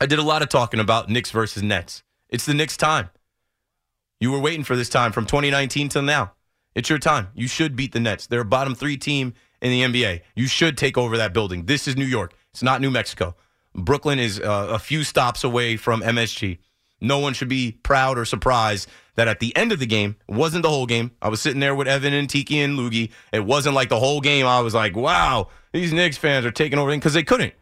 I 0.00 0.06
did 0.06 0.18
a 0.18 0.22
lot 0.22 0.42
of 0.42 0.48
talking 0.48 0.80
about 0.80 1.08
Knicks 1.08 1.30
versus 1.30 1.62
Nets. 1.62 2.02
It's 2.28 2.46
the 2.46 2.54
Knicks' 2.54 2.76
time. 2.76 3.10
You 4.20 4.30
were 4.30 4.40
waiting 4.40 4.64
for 4.64 4.76
this 4.76 4.88
time 4.88 5.12
from 5.12 5.26
2019 5.26 5.88
till 5.88 6.02
now. 6.02 6.32
It's 6.74 6.88
your 6.88 6.98
time. 6.98 7.28
You 7.34 7.48
should 7.48 7.76
beat 7.76 7.92
the 7.92 8.00
Nets. 8.00 8.26
They're 8.26 8.40
a 8.40 8.44
bottom 8.44 8.74
three 8.74 8.96
team 8.96 9.34
in 9.60 9.70
the 9.70 9.82
NBA. 9.82 10.22
You 10.34 10.46
should 10.46 10.78
take 10.78 10.96
over 10.96 11.16
that 11.18 11.34
building. 11.34 11.66
This 11.66 11.86
is 11.86 11.96
New 11.96 12.04
York. 12.04 12.34
It's 12.52 12.62
not 12.62 12.80
New 12.80 12.90
Mexico. 12.90 13.36
Brooklyn 13.74 14.18
is 14.18 14.40
uh, 14.40 14.68
a 14.70 14.78
few 14.78 15.04
stops 15.04 15.44
away 15.44 15.76
from 15.76 16.02
MSG. 16.02 16.58
No 17.00 17.18
one 17.18 17.34
should 17.34 17.48
be 17.48 17.72
proud 17.82 18.16
or 18.16 18.24
surprised 18.24 18.88
that 19.16 19.28
at 19.28 19.40
the 19.40 19.54
end 19.56 19.72
of 19.72 19.80
the 19.80 19.86
game, 19.86 20.16
wasn't 20.28 20.62
the 20.62 20.70
whole 20.70 20.86
game. 20.86 21.10
I 21.20 21.28
was 21.28 21.42
sitting 21.42 21.60
there 21.60 21.74
with 21.74 21.88
Evan 21.88 22.14
and 22.14 22.30
Tiki 22.30 22.60
and 22.60 22.78
Loogie. 22.78 23.10
It 23.32 23.44
wasn't 23.44 23.74
like 23.74 23.88
the 23.88 23.98
whole 23.98 24.20
game. 24.20 24.46
I 24.46 24.60
was 24.60 24.74
like, 24.74 24.94
wow, 24.94 25.48
these 25.72 25.92
Knicks 25.92 26.16
fans 26.16 26.46
are 26.46 26.50
taking 26.50 26.78
over 26.78 26.90
because 26.92 27.14
they 27.14 27.24
couldn't. 27.24 27.54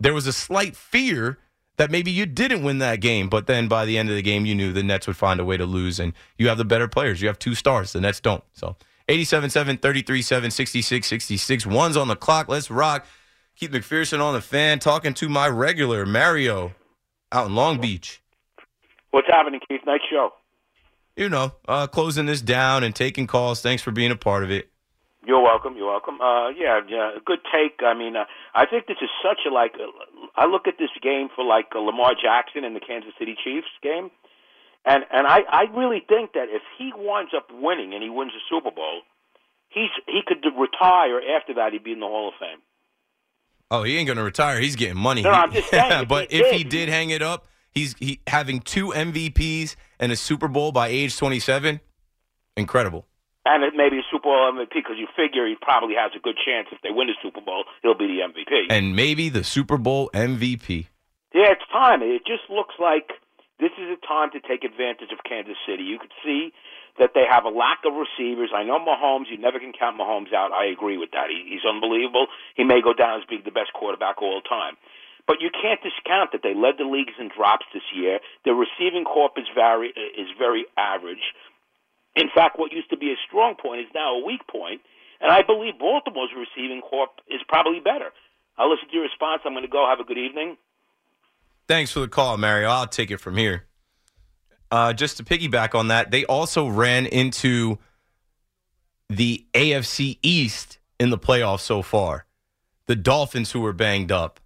There 0.00 0.14
was 0.14 0.26
a 0.26 0.32
slight 0.32 0.74
fear 0.76 1.38
that 1.76 1.90
maybe 1.90 2.10
you 2.10 2.26
didn't 2.26 2.64
win 2.64 2.78
that 2.78 3.00
game, 3.00 3.28
but 3.28 3.46
then 3.46 3.68
by 3.68 3.84
the 3.84 3.98
end 3.98 4.08
of 4.08 4.16
the 4.16 4.22
game, 4.22 4.46
you 4.46 4.54
knew 4.54 4.72
the 4.72 4.82
Nets 4.82 5.06
would 5.06 5.16
find 5.16 5.40
a 5.40 5.44
way 5.44 5.56
to 5.56 5.66
lose, 5.66 6.00
and 6.00 6.14
you 6.38 6.48
have 6.48 6.58
the 6.58 6.64
better 6.64 6.88
players. 6.88 7.20
You 7.20 7.28
have 7.28 7.38
two 7.38 7.54
stars. 7.54 7.92
The 7.92 8.00
Nets 8.00 8.20
don't. 8.20 8.42
So 8.54 8.76
87 9.08 9.50
7, 9.50 9.76
33 9.76 10.22
7, 10.22 10.50
66 10.50 11.06
66. 11.06 11.66
One's 11.66 11.96
on 11.96 12.08
the 12.08 12.16
clock. 12.16 12.48
Let's 12.48 12.70
rock. 12.70 13.06
Keith 13.60 13.72
McPherson 13.72 14.22
on 14.22 14.32
the 14.32 14.40
fan, 14.40 14.78
talking 14.78 15.12
to 15.12 15.28
my 15.28 15.46
regular 15.46 16.06
Mario 16.06 16.72
out 17.30 17.48
in 17.48 17.54
Long 17.54 17.78
Beach. 17.78 18.22
What's 19.10 19.26
happening, 19.28 19.60
Keith? 19.68 19.82
Nice 19.84 20.00
show. 20.10 20.30
You 21.14 21.28
know, 21.28 21.52
uh, 21.68 21.86
closing 21.86 22.24
this 22.24 22.40
down 22.40 22.84
and 22.84 22.96
taking 22.96 23.26
calls. 23.26 23.60
Thanks 23.60 23.82
for 23.82 23.90
being 23.90 24.12
a 24.12 24.16
part 24.16 24.44
of 24.44 24.50
it. 24.50 24.70
You're 25.26 25.42
welcome. 25.42 25.76
You're 25.76 25.88
welcome. 25.88 26.22
Uh, 26.22 26.48
yeah, 26.48 26.80
yeah, 26.88 27.10
good 27.26 27.40
take. 27.52 27.80
I 27.84 27.92
mean, 27.92 28.16
uh, 28.16 28.24
I 28.54 28.64
think 28.64 28.86
this 28.86 28.96
is 29.02 29.10
such 29.22 29.40
a 29.46 29.52
like. 29.52 29.74
Uh, 29.74 29.92
I 30.36 30.46
look 30.46 30.66
at 30.66 30.78
this 30.78 30.88
game 31.02 31.28
for 31.36 31.44
like 31.44 31.66
uh, 31.76 31.80
Lamar 31.80 32.12
Jackson 32.14 32.64
and 32.64 32.74
the 32.74 32.80
Kansas 32.80 33.12
City 33.18 33.36
Chiefs 33.44 33.68
game, 33.82 34.10
and 34.86 35.04
and 35.12 35.26
I 35.26 35.40
I 35.50 35.62
really 35.76 36.00
think 36.08 36.32
that 36.32 36.48
if 36.48 36.62
he 36.78 36.92
winds 36.96 37.32
up 37.36 37.48
winning 37.52 37.92
and 37.92 38.02
he 38.02 38.08
wins 38.08 38.32
the 38.32 38.40
Super 38.48 38.70
Bowl, 38.74 39.02
he's 39.68 39.90
he 40.06 40.22
could 40.26 40.42
retire 40.58 41.20
after 41.36 41.52
that. 41.56 41.74
He'd 41.74 41.84
be 41.84 41.92
in 41.92 42.00
the 42.00 42.06
Hall 42.06 42.28
of 42.28 42.34
Fame. 42.40 42.60
Oh, 43.70 43.82
he 43.84 43.96
ain't 43.96 44.08
gonna 44.08 44.24
retire. 44.24 44.60
He's 44.60 44.76
getting 44.76 44.98
money. 44.98 45.22
No, 45.22 45.30
I'm 45.30 45.52
just 45.52 45.70
saying. 45.70 46.04
but 46.08 46.24
if 46.24 46.30
he, 46.30 46.38
if 46.38 46.44
did, 46.44 46.54
he 46.56 46.64
did 46.64 46.88
hang 46.88 47.10
it 47.10 47.22
up, 47.22 47.46
he's 47.70 47.94
he 47.98 48.20
having 48.26 48.60
two 48.60 48.88
MVPs 48.88 49.76
and 49.98 50.10
a 50.12 50.16
Super 50.16 50.48
Bowl 50.48 50.72
by 50.72 50.88
age 50.88 51.16
27. 51.16 51.80
Incredible. 52.56 53.06
and 53.46 53.62
it 53.64 53.74
maybe 53.76 53.98
a 53.98 54.02
Super 54.10 54.24
Bowl 54.24 54.52
MVP 54.52 54.74
because 54.74 54.96
you 54.98 55.06
figure 55.16 55.46
he 55.46 55.54
probably 55.60 55.94
has 55.94 56.10
a 56.16 56.20
good 56.20 56.36
chance 56.44 56.68
if 56.72 56.80
they 56.82 56.90
win 56.90 57.06
the 57.06 57.14
Super 57.22 57.40
Bowl, 57.40 57.64
he'll 57.82 57.96
be 57.96 58.06
the 58.06 58.20
MVP. 58.26 58.66
And 58.70 58.94
maybe 58.96 59.28
the 59.28 59.44
Super 59.44 59.78
Bowl 59.78 60.10
MVP. 60.12 60.86
Yeah, 61.32 61.52
it's 61.52 61.62
time. 61.72 62.02
It 62.02 62.26
just 62.26 62.50
looks 62.50 62.74
like 62.80 63.12
this 63.60 63.70
is 63.78 63.86
a 63.96 64.06
time 64.06 64.30
to 64.32 64.40
take 64.40 64.64
advantage 64.64 65.12
of 65.12 65.22
Kansas 65.22 65.56
City. 65.66 65.84
You 65.84 65.98
could 65.98 66.12
see 66.24 66.52
that 67.00 67.16
they 67.16 67.24
have 67.24 67.48
a 67.48 67.48
lack 67.48 67.80
of 67.88 67.96
receivers. 67.96 68.52
I 68.54 68.62
know 68.62 68.78
Mahomes. 68.78 69.32
You 69.32 69.40
never 69.40 69.58
can 69.58 69.72
count 69.72 69.98
Mahomes 69.98 70.32
out. 70.36 70.52
I 70.52 70.68
agree 70.68 71.00
with 71.00 71.10
that. 71.16 71.32
He, 71.32 71.56
he's 71.56 71.64
unbelievable. 71.64 72.28
He 72.54 72.62
may 72.62 72.84
go 72.84 72.92
down 72.92 73.18
as 73.18 73.26
being 73.26 73.42
the 73.44 73.50
best 73.50 73.72
quarterback 73.72 74.18
of 74.18 74.24
all 74.24 74.44
time. 74.44 74.76
But 75.26 75.40
you 75.40 75.48
can't 75.50 75.80
discount 75.80 76.32
that 76.32 76.42
they 76.42 76.54
led 76.54 76.76
the 76.76 76.84
leagues 76.84 77.16
in 77.18 77.30
drops 77.32 77.64
this 77.72 77.86
year. 77.96 78.20
Their 78.44 78.54
receiving 78.54 79.04
corp 79.04 79.38
is 79.38 79.48
very 79.54 79.88
is 79.88 80.28
very 80.38 80.66
average. 80.76 81.24
In 82.16 82.28
fact, 82.34 82.58
what 82.58 82.72
used 82.72 82.90
to 82.90 82.96
be 82.96 83.12
a 83.12 83.18
strong 83.26 83.54
point 83.54 83.80
is 83.80 83.86
now 83.94 84.20
a 84.20 84.24
weak 84.24 84.44
point. 84.46 84.80
and 85.20 85.30
I 85.30 85.42
believe 85.42 85.78
Baltimore's 85.78 86.34
receiving 86.36 86.80
corp 86.80 87.10
is 87.28 87.40
probably 87.48 87.80
better. 87.80 88.10
I'll 88.58 88.70
listen 88.70 88.88
to 88.88 88.94
your 88.94 89.04
response. 89.04 89.42
I'm 89.44 89.52
going 89.52 89.64
to 89.64 89.70
go. 89.70 89.86
Have 89.88 90.00
a 90.00 90.04
good 90.04 90.18
evening. 90.18 90.56
Thanks 91.68 91.92
for 91.92 92.00
the 92.00 92.08
call, 92.08 92.36
Mario. 92.36 92.68
I'll 92.68 92.88
take 92.88 93.10
it 93.10 93.18
from 93.18 93.36
here. 93.36 93.69
Uh, 94.70 94.92
just 94.92 95.16
to 95.16 95.24
piggyback 95.24 95.74
on 95.74 95.88
that, 95.88 96.10
they 96.10 96.24
also 96.24 96.68
ran 96.68 97.06
into 97.06 97.78
the 99.08 99.44
AFC 99.52 100.18
East 100.22 100.78
in 101.00 101.10
the 101.10 101.18
playoffs 101.18 101.60
so 101.60 101.82
far. 101.82 102.26
The 102.86 102.96
Dolphins, 102.96 103.52
who 103.52 103.60
were 103.60 103.72
banged 103.72 104.12
up, 104.12 104.40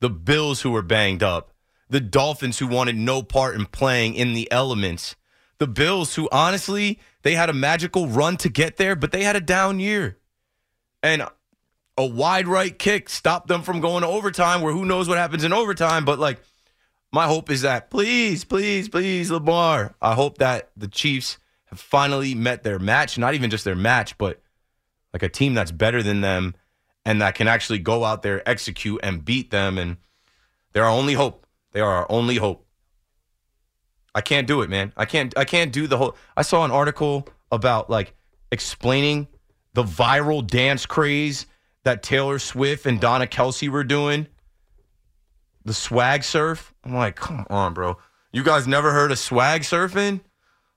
the 0.00 0.10
Bills, 0.10 0.62
who 0.62 0.70
were 0.70 0.82
banged 0.82 1.22
up, 1.22 1.52
the 1.88 2.00
Dolphins, 2.00 2.58
who 2.58 2.66
wanted 2.66 2.96
no 2.96 3.22
part 3.22 3.54
in 3.56 3.66
playing 3.66 4.14
in 4.14 4.34
the 4.34 4.50
elements, 4.52 5.16
the 5.58 5.66
Bills, 5.66 6.14
who 6.14 6.28
honestly, 6.30 7.00
they 7.22 7.34
had 7.34 7.50
a 7.50 7.54
magical 7.54 8.06
run 8.06 8.36
to 8.38 8.48
get 8.48 8.76
there, 8.76 8.94
but 8.94 9.10
they 9.10 9.24
had 9.24 9.36
a 9.36 9.40
down 9.40 9.80
year. 9.80 10.18
And 11.02 11.26
a 11.96 12.06
wide 12.06 12.46
right 12.46 12.76
kick 12.78 13.08
stopped 13.08 13.48
them 13.48 13.62
from 13.62 13.80
going 13.80 14.02
to 14.02 14.08
overtime, 14.08 14.60
where 14.60 14.72
who 14.72 14.84
knows 14.84 15.08
what 15.08 15.18
happens 15.18 15.44
in 15.44 15.52
overtime, 15.52 16.04
but 16.04 16.18
like, 16.18 16.40
my 17.16 17.26
hope 17.26 17.48
is 17.48 17.62
that 17.62 17.88
please, 17.88 18.44
please, 18.44 18.90
please, 18.90 19.30
Lamar. 19.30 19.94
I 20.02 20.12
hope 20.12 20.36
that 20.36 20.70
the 20.76 20.86
Chiefs 20.86 21.38
have 21.64 21.80
finally 21.80 22.34
met 22.34 22.62
their 22.62 22.78
match, 22.78 23.16
not 23.16 23.32
even 23.32 23.48
just 23.48 23.64
their 23.64 23.74
match, 23.74 24.18
but 24.18 24.42
like 25.14 25.22
a 25.22 25.30
team 25.30 25.54
that's 25.54 25.72
better 25.72 26.02
than 26.02 26.20
them 26.20 26.54
and 27.06 27.22
that 27.22 27.34
can 27.34 27.48
actually 27.48 27.78
go 27.78 28.04
out 28.04 28.20
there, 28.20 28.46
execute, 28.46 29.00
and 29.02 29.24
beat 29.24 29.50
them. 29.50 29.78
And 29.78 29.96
they're 30.74 30.84
our 30.84 30.90
only 30.90 31.14
hope. 31.14 31.46
They 31.72 31.80
are 31.80 31.90
our 31.90 32.06
only 32.10 32.36
hope. 32.36 32.66
I 34.14 34.20
can't 34.20 34.46
do 34.46 34.60
it, 34.60 34.68
man. 34.68 34.92
I 34.94 35.06
can't. 35.06 35.36
I 35.38 35.46
can't 35.46 35.72
do 35.72 35.86
the 35.86 35.96
whole. 35.96 36.16
I 36.36 36.42
saw 36.42 36.66
an 36.66 36.70
article 36.70 37.26
about 37.50 37.88
like 37.88 38.14
explaining 38.52 39.26
the 39.72 39.84
viral 39.84 40.46
dance 40.46 40.84
craze 40.84 41.46
that 41.84 42.02
Taylor 42.02 42.38
Swift 42.38 42.84
and 42.84 43.00
Donna 43.00 43.26
Kelce 43.26 43.70
were 43.70 43.84
doing 43.84 44.26
the 45.66 45.74
swag 45.74 46.22
surf. 46.22 46.72
I'm 46.84 46.94
like, 46.94 47.16
come 47.16 47.44
on, 47.50 47.74
bro. 47.74 47.98
You 48.32 48.42
guys 48.42 48.66
never 48.66 48.92
heard 48.92 49.10
of 49.10 49.18
swag 49.18 49.62
surfing? 49.62 50.20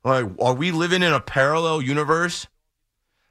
Like, 0.03 0.25
are 0.41 0.53
we 0.53 0.71
living 0.71 1.03
in 1.03 1.13
a 1.13 1.19
parallel 1.19 1.81
universe? 1.81 2.47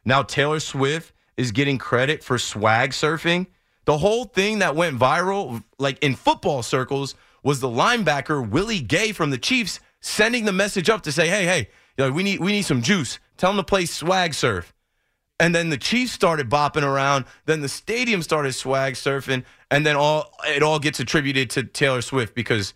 Now 0.04 0.22
Taylor 0.22 0.60
Swift 0.60 1.12
is 1.36 1.50
getting 1.50 1.76
credit 1.76 2.22
for 2.22 2.38
swag 2.38 2.90
surfing. 2.90 3.48
The 3.86 3.98
whole 3.98 4.24
thing 4.24 4.60
that 4.60 4.76
went 4.76 4.98
viral, 4.98 5.64
like 5.78 6.02
in 6.02 6.14
football 6.14 6.62
circles, 6.62 7.14
was 7.42 7.60
the 7.60 7.68
linebacker 7.68 8.48
Willie 8.48 8.80
Gay 8.80 9.12
from 9.12 9.30
the 9.30 9.38
Chiefs 9.38 9.80
sending 10.00 10.44
the 10.44 10.52
message 10.52 10.88
up 10.88 11.02
to 11.02 11.12
say, 11.12 11.28
"Hey, 11.28 11.44
hey, 11.44 11.68
know, 11.96 12.12
we 12.12 12.22
need 12.22 12.40
we 12.40 12.52
need 12.52 12.62
some 12.62 12.82
juice. 12.82 13.18
Tell 13.36 13.50
him 13.50 13.56
to 13.56 13.64
play 13.64 13.86
swag 13.86 14.34
surf." 14.34 14.72
And 15.40 15.54
then 15.54 15.70
the 15.70 15.76
Chiefs 15.76 16.12
started 16.12 16.50
bopping 16.50 16.82
around. 16.82 17.24
Then 17.46 17.60
the 17.60 17.68
stadium 17.68 18.22
started 18.22 18.52
swag 18.52 18.94
surfing, 18.94 19.44
and 19.70 19.86
then 19.86 19.96
all 19.96 20.32
it 20.46 20.62
all 20.62 20.78
gets 20.78 20.98
attributed 20.98 21.50
to 21.50 21.62
Taylor 21.62 22.02
Swift 22.02 22.34
because 22.34 22.74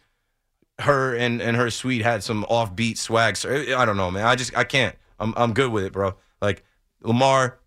her 0.81 1.15
and, 1.15 1.43
and 1.43 1.57
her 1.57 1.71
suite 1.71 2.03
had 2.03 2.23
some 2.23 2.45
offbeat 2.45 2.99
swag. 2.99 3.37
I 3.47 3.85
don't 3.85 3.97
know, 3.97 4.11
man. 4.11 4.27
I 4.27 4.37
just 4.37 4.57
I 4.57 4.65
can't. 4.65 4.95
I'm 5.19 5.35
I'm 5.37 5.53
good 5.53 5.73
with 5.73 5.85
it, 5.85 5.93
bro. 5.93 6.15
Like 6.41 6.65
Lamar, 7.03 7.59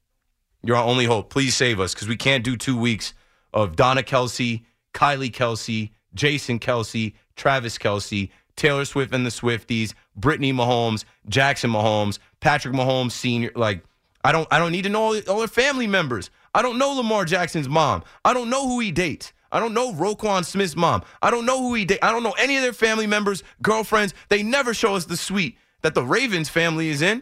you're 0.64 0.78
our 0.78 0.84
only 0.84 1.06
hope. 1.06 1.30
Please 1.30 1.56
save 1.56 1.80
us 1.80 1.94
because 1.94 2.08
we 2.08 2.18
can't 2.18 2.44
do 2.44 2.56
two 2.56 2.78
weeks 2.78 3.14
of 3.54 3.76
Donna 3.76 4.04
Kelce, 4.04 4.64
Kylie 4.94 5.32
Kelce, 5.32 5.92
Jason 6.14 6.60
Kelce, 6.60 7.14
Travis 7.36 7.78
Kelce, 7.78 8.30
Taylor 8.56 8.86
Swift 8.86 9.14
and 9.14 9.26
the 9.26 9.30
Swifties, 9.30 9.94
Brittany 10.16 10.54
Mahomes, 10.54 11.04
Jackson 11.28 11.72
Mahomes, 11.72 12.20
Patrick 12.40 12.74
Mahomes 12.74 13.12
Senior. 13.12 13.52
Like 13.56 13.84
I 14.26 14.32
don't 14.32 14.48
I 14.50 14.58
don't 14.58 14.72
need 14.72 14.82
to 14.82 14.90
know 14.90 15.04
all, 15.04 15.20
all 15.30 15.38
their 15.38 15.48
family 15.48 15.86
members. 15.86 16.32
I 16.56 16.64
don't 16.64 16.80
know 16.80 16.94
Lamar 16.94 17.26
Jackson's 17.26 17.70
mom. 17.70 18.04
I 18.26 18.34
don't 18.34 18.50
know 18.50 18.68
who 18.68 18.80
he 18.80 18.92
dates. 18.92 19.32
I 19.52 19.60
don't 19.60 19.76
know 19.76 19.94
Roquan 19.94 20.44
Smith's 20.44 20.76
mom. 20.76 21.04
I 21.22 21.30
don't 21.30 21.46
know 21.46 21.60
who 21.60 21.76
he 21.76 21.86
dates. 21.86 22.00
I 22.02 22.12
don't 22.12 22.24
know 22.24 22.34
any 22.40 22.58
of 22.58 22.64
their 22.64 22.74
family 22.74 23.06
members, 23.06 23.44
girlfriends. 23.62 24.16
They 24.30 24.42
never 24.42 24.74
show 24.74 24.96
us 24.96 25.06
the 25.06 25.16
suite 25.16 25.60
that 25.84 25.94
the 25.94 26.04
Ravens 26.04 26.50
family 26.50 26.90
is 26.90 27.04
in. 27.04 27.22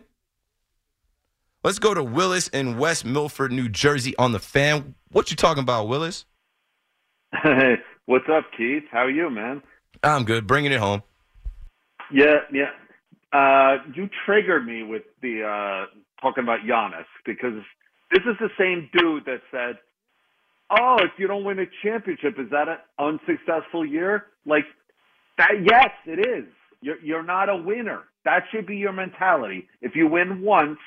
Let's 1.61 1.77
go 1.77 1.93
to 1.93 2.01
Willis 2.01 2.47
in 2.47 2.77
West 2.77 3.03
Milford, 3.03 3.51
New 3.51 3.67
Jersey 3.67 4.15
on 4.15 4.31
the 4.31 4.39
fan. 4.39 4.95
What 5.11 5.29
you 5.29 5.35
talking 5.35 5.63
about, 5.63 5.89
Willis? 5.89 6.23
Hey, 7.43 7.79
what's 8.05 8.29
up, 8.31 8.45
Keith? 8.55 8.83
How 8.91 8.99
are 8.99 9.11
you, 9.11 9.29
man? 9.29 9.61
I'm 10.03 10.23
good. 10.23 10.47
Bringing 10.47 10.71
it 10.71 10.79
home. 10.79 11.03
Yeah, 12.11 12.37
yeah. 12.53 12.71
Uh, 13.33 13.83
you 13.93 14.09
triggered 14.25 14.65
me 14.65 14.83
with 14.83 15.03
the 15.21 15.43
uh, 15.43 15.85
talking 16.23 16.43
about 16.43 16.61
Giannis 16.61 17.05
because 17.25 17.61
this 18.11 18.23
is 18.25 18.35
the 18.39 18.49
same 18.57 18.89
dude 18.97 19.25
that 19.25 19.41
said, 19.51 19.77
"Oh, 20.71 20.97
if 21.01 21.11
you 21.19 21.27
don't 21.27 21.43
win 21.43 21.59
a 21.59 21.65
championship, 21.83 22.39
is 22.39 22.49
that 22.49 22.67
an 22.67 22.77
unsuccessful 22.97 23.85
year?" 23.85 24.25
Like 24.45 24.65
that. 25.37 25.51
Yes, 25.63 25.91
it 26.07 26.19
is. 26.25 26.45
You're 26.81 26.99
you're 27.03 27.23
not 27.23 27.49
a 27.49 27.55
winner. 27.55 28.03
That 28.25 28.43
should 28.51 28.65
be 28.65 28.77
your 28.77 28.93
mentality. 28.93 29.67
If 29.81 29.95
you 29.95 30.07
win 30.07 30.41
once, 30.41 30.79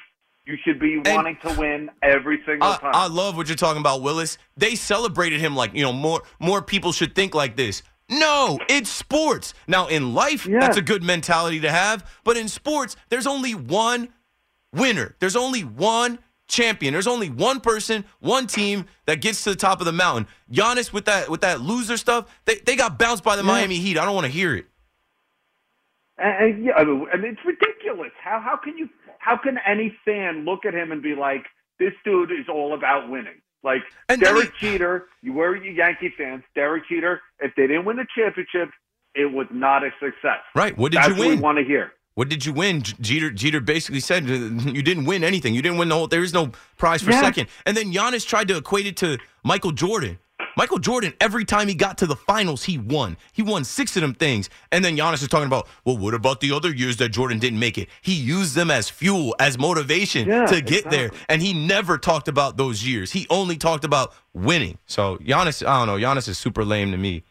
you 0.47 0.57
should 0.65 0.81
be 0.81 0.99
wanting 1.05 1.37
to 1.43 1.55
win 1.59 1.91
every 2.03 2.41
single 2.47 2.69
I, 2.69 2.77
time. 2.79 2.93
I 2.95 3.09
love 3.09 3.37
what 3.37 3.49
you're 3.49 3.57
talking 3.57 3.81
about, 3.81 4.01
Willis. 4.03 4.39
They 4.57 4.75
celebrated 4.75 5.41
him 5.41 5.55
like, 5.55 5.75
you 5.75 5.83
know, 5.83 5.93
more 5.93 6.23
more 6.41 6.63
people 6.63 6.93
should 6.93 7.15
think 7.15 7.35
like 7.35 7.57
this. 7.57 7.83
No, 8.09 8.59
it's 8.69 8.89
sports. 8.89 9.53
Now 9.67 9.89
in 9.89 10.15
life, 10.15 10.47
Yeah. 10.47 10.61
that's 10.61 10.77
a 10.77 10.83
good 10.83 11.03
mentality 11.03 11.61
to 11.61 11.71
have, 11.71 12.09
but 12.25 12.37
in 12.37 12.47
sports, 12.49 12.97
there's 13.09 13.27
only 13.27 13.53
one 13.55 14.09
winner. 14.73 15.15
There's 15.21 15.37
only 15.37 15.63
one 15.63 16.19
champion. 16.49 16.93
There's 16.93 17.07
only 17.07 17.29
one 17.31 17.61
person, 17.61 18.05
one 18.21 18.47
team 18.47 18.87
that 19.07 19.21
gets 19.21 19.45
to 19.45 19.51
the 19.51 19.57
top 19.57 19.81
of 19.81 19.87
the 19.87 19.93
mountain. 19.93 20.27
Giannis 20.51 20.93
with 20.93 21.05
that 21.07 21.29
with 21.29 21.41
that 21.41 21.61
loser 21.61 21.97
stuff, 21.97 22.27
they, 22.45 22.57
they 22.57 22.77
got 22.77 22.99
bounced 22.99 23.25
by 23.25 23.37
the 23.37 23.43
Miami 23.43 23.77
Heat. 23.79 23.99
I 23.99 24.05
don't 24.05 24.15
want 24.15 24.27
to 24.27 24.33
hear 24.33 24.55
it. 24.55 24.67
And, 26.19 26.55
and 26.57 26.65
yeah, 26.65 26.73
I 26.75 26.85
mean, 26.85 27.07
it's 27.13 27.41
ridiculous. 27.45 28.13
How 28.23 28.41
how 28.41 28.57
can 28.57 28.77
you 28.79 28.89
how 29.19 29.37
can 29.37 29.59
any 29.67 29.97
fan 30.05 30.45
look 30.45 30.65
at 30.65 30.75
him 30.75 30.93
and 30.93 31.03
be 31.03 31.15
like, 31.15 31.45
this 31.79 31.93
dude 32.05 32.31
is 32.31 32.47
all 32.49 32.75
about 32.75 33.11
winning? 33.11 33.41
Like 33.63 33.83
And 34.09 34.21
Derek 34.21 34.53
he- 34.61 34.69
Jeter, 34.71 35.07
you 35.23 35.33
were 35.33 35.57
Yankee 35.57 36.13
fans. 36.17 36.45
Derek 36.55 36.85
Jeter, 36.89 37.21
if 37.41 37.53
they 37.57 37.67
didn't 37.67 37.85
win 37.85 37.97
the 37.97 38.07
championship, 38.17 38.71
it 39.15 39.33
was 39.33 39.47
not 39.51 39.83
a 39.83 39.91
success. 40.01 40.41
Right. 40.55 40.77
What 40.79 40.93
did 40.93 40.99
That's 40.99 41.09
you 41.09 41.15
what 41.15 41.21
we 41.29 41.35
win? 41.35 41.41
want 41.41 41.59
to 41.59 41.65
hear. 41.65 41.93
What 42.17 42.31
did 42.31 42.47
you 42.47 42.53
win? 42.55 42.81
Jeter 42.81 43.31
Jeter 43.31 43.61
basically 43.61 44.01
said 44.01 44.25
uh, 44.25 44.33
you 44.73 44.83
didn't 44.83 45.05
win 45.05 45.23
anything. 45.23 45.55
You 45.55 45.61
didn't 45.61 45.77
win 45.77 45.91
the 45.91 45.95
whole. 45.95 46.07
There 46.09 46.23
is 46.23 46.33
no 46.33 46.51
prize 46.79 47.03
for 47.03 47.11
Yeah. 47.11 47.21
second. 47.21 47.49
And 47.67 47.77
then 47.77 47.93
Giannis 47.93 48.27
tried 48.27 48.49
to 48.49 48.57
equate 48.57 48.87
it 48.87 48.97
to 48.99 49.19
Michael 49.45 49.71
Jordan. 49.71 50.19
Michael 50.57 50.79
Jordan, 50.79 51.13
every 51.21 51.45
time 51.45 51.69
he 51.69 51.75
got 51.75 51.99
to 51.99 52.07
the 52.07 52.17
finals, 52.17 52.65
he 52.65 52.79
won. 52.79 53.19
He 53.35 53.43
won 53.43 53.65
six 53.65 53.95
of 53.97 54.01
them 54.01 54.15
things. 54.15 54.49
And 54.73 54.83
then 54.83 54.97
Giannis 54.97 55.21
is 55.21 55.29
talking 55.29 55.47
about, 55.47 55.69
well, 55.85 55.99
what 55.99 56.15
about 56.15 56.41
the 56.41 56.53
other 56.53 56.71
years 56.75 56.97
that 56.97 57.11
Jordan 57.11 57.39
didn't 57.39 57.59
make 57.59 57.77
it? 57.77 57.91
He 58.01 58.15
used 58.15 58.55
them 58.55 58.71
as 58.71 58.89
fuel, 58.89 59.37
as 59.39 59.59
motivation 59.59 60.27
Yeah, 60.27 60.47
to 60.47 60.63
get 60.63 60.89
there. 60.89 61.11
And 61.29 61.43
he 61.43 61.53
never 61.53 61.99
talked 61.99 62.29
about 62.29 62.57
those 62.57 62.87
years. 62.87 63.13
He 63.13 63.27
only 63.29 63.59
talked 63.59 63.85
about 63.85 64.15
winning. 64.33 64.79
So 64.87 65.19
Giannis, 65.19 65.67
I 65.67 65.85
don't 65.85 65.89
know. 65.89 66.03
Giannis 66.03 66.29
is 66.29 66.39
super 66.39 66.65
lame 66.65 66.91
to 66.93 66.97
me. 66.97 67.25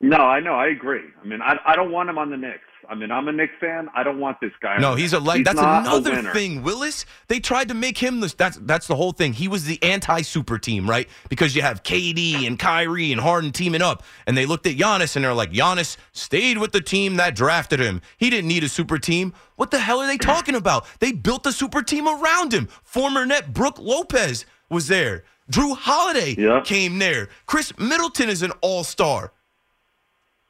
No, 0.00 0.16
I 0.16 0.40
know. 0.40 0.54
I 0.54 0.68
agree. 0.68 1.04
I 1.22 1.26
mean, 1.26 1.42
I 1.42 1.58
I 1.66 1.76
don't 1.76 1.90
want 1.92 2.08
him 2.08 2.16
on 2.16 2.30
the 2.30 2.38
Knicks. 2.38 2.64
I 2.90 2.96
mean, 2.96 3.12
I'm 3.12 3.28
a 3.28 3.32
Knicks 3.32 3.54
fan. 3.60 3.88
I 3.94 4.02
don't 4.02 4.18
want 4.18 4.40
this 4.40 4.50
guy. 4.60 4.76
No, 4.78 4.96
he's 4.96 5.12
a 5.12 5.20
like. 5.20 5.38
He's 5.38 5.44
That's 5.44 5.60
another 5.60 6.32
thing, 6.32 6.64
Willis. 6.64 7.06
They 7.28 7.38
tried 7.38 7.68
to 7.68 7.74
make 7.74 7.96
him 7.96 8.18
this. 8.18 8.34
That's 8.34 8.58
that's 8.62 8.88
the 8.88 8.96
whole 8.96 9.12
thing. 9.12 9.32
He 9.32 9.46
was 9.46 9.64
the 9.64 9.80
anti-super 9.80 10.58
team, 10.58 10.90
right? 10.90 11.08
Because 11.28 11.54
you 11.54 11.62
have 11.62 11.84
KD 11.84 12.48
and 12.48 12.58
Kyrie 12.58 13.12
and 13.12 13.20
Harden 13.20 13.52
teaming 13.52 13.80
up, 13.80 14.02
and 14.26 14.36
they 14.36 14.44
looked 14.44 14.66
at 14.66 14.76
Giannis 14.76 15.14
and 15.14 15.24
they're 15.24 15.32
like, 15.32 15.52
Giannis 15.52 15.96
stayed 16.10 16.58
with 16.58 16.72
the 16.72 16.80
team 16.80 17.14
that 17.16 17.36
drafted 17.36 17.78
him. 17.78 18.02
He 18.18 18.28
didn't 18.28 18.48
need 18.48 18.64
a 18.64 18.68
super 18.68 18.98
team. 18.98 19.34
What 19.54 19.70
the 19.70 19.78
hell 19.78 20.00
are 20.00 20.06
they 20.08 20.18
talking 20.18 20.56
about? 20.56 20.84
They 20.98 21.12
built 21.12 21.46
a 21.46 21.52
super 21.52 21.82
team 21.82 22.08
around 22.08 22.52
him. 22.52 22.66
Former 22.82 23.24
net 23.24 23.52
Brook 23.54 23.78
Lopez 23.78 24.46
was 24.68 24.88
there. 24.88 25.22
Jrue 25.48 25.76
Holiday 25.76 26.34
Yeah. 26.36 26.60
came 26.64 26.98
there. 26.98 27.28
Khris 27.46 27.72
Middleton 27.78 28.28
is 28.28 28.42
an 28.42 28.50
all-star. 28.62 29.32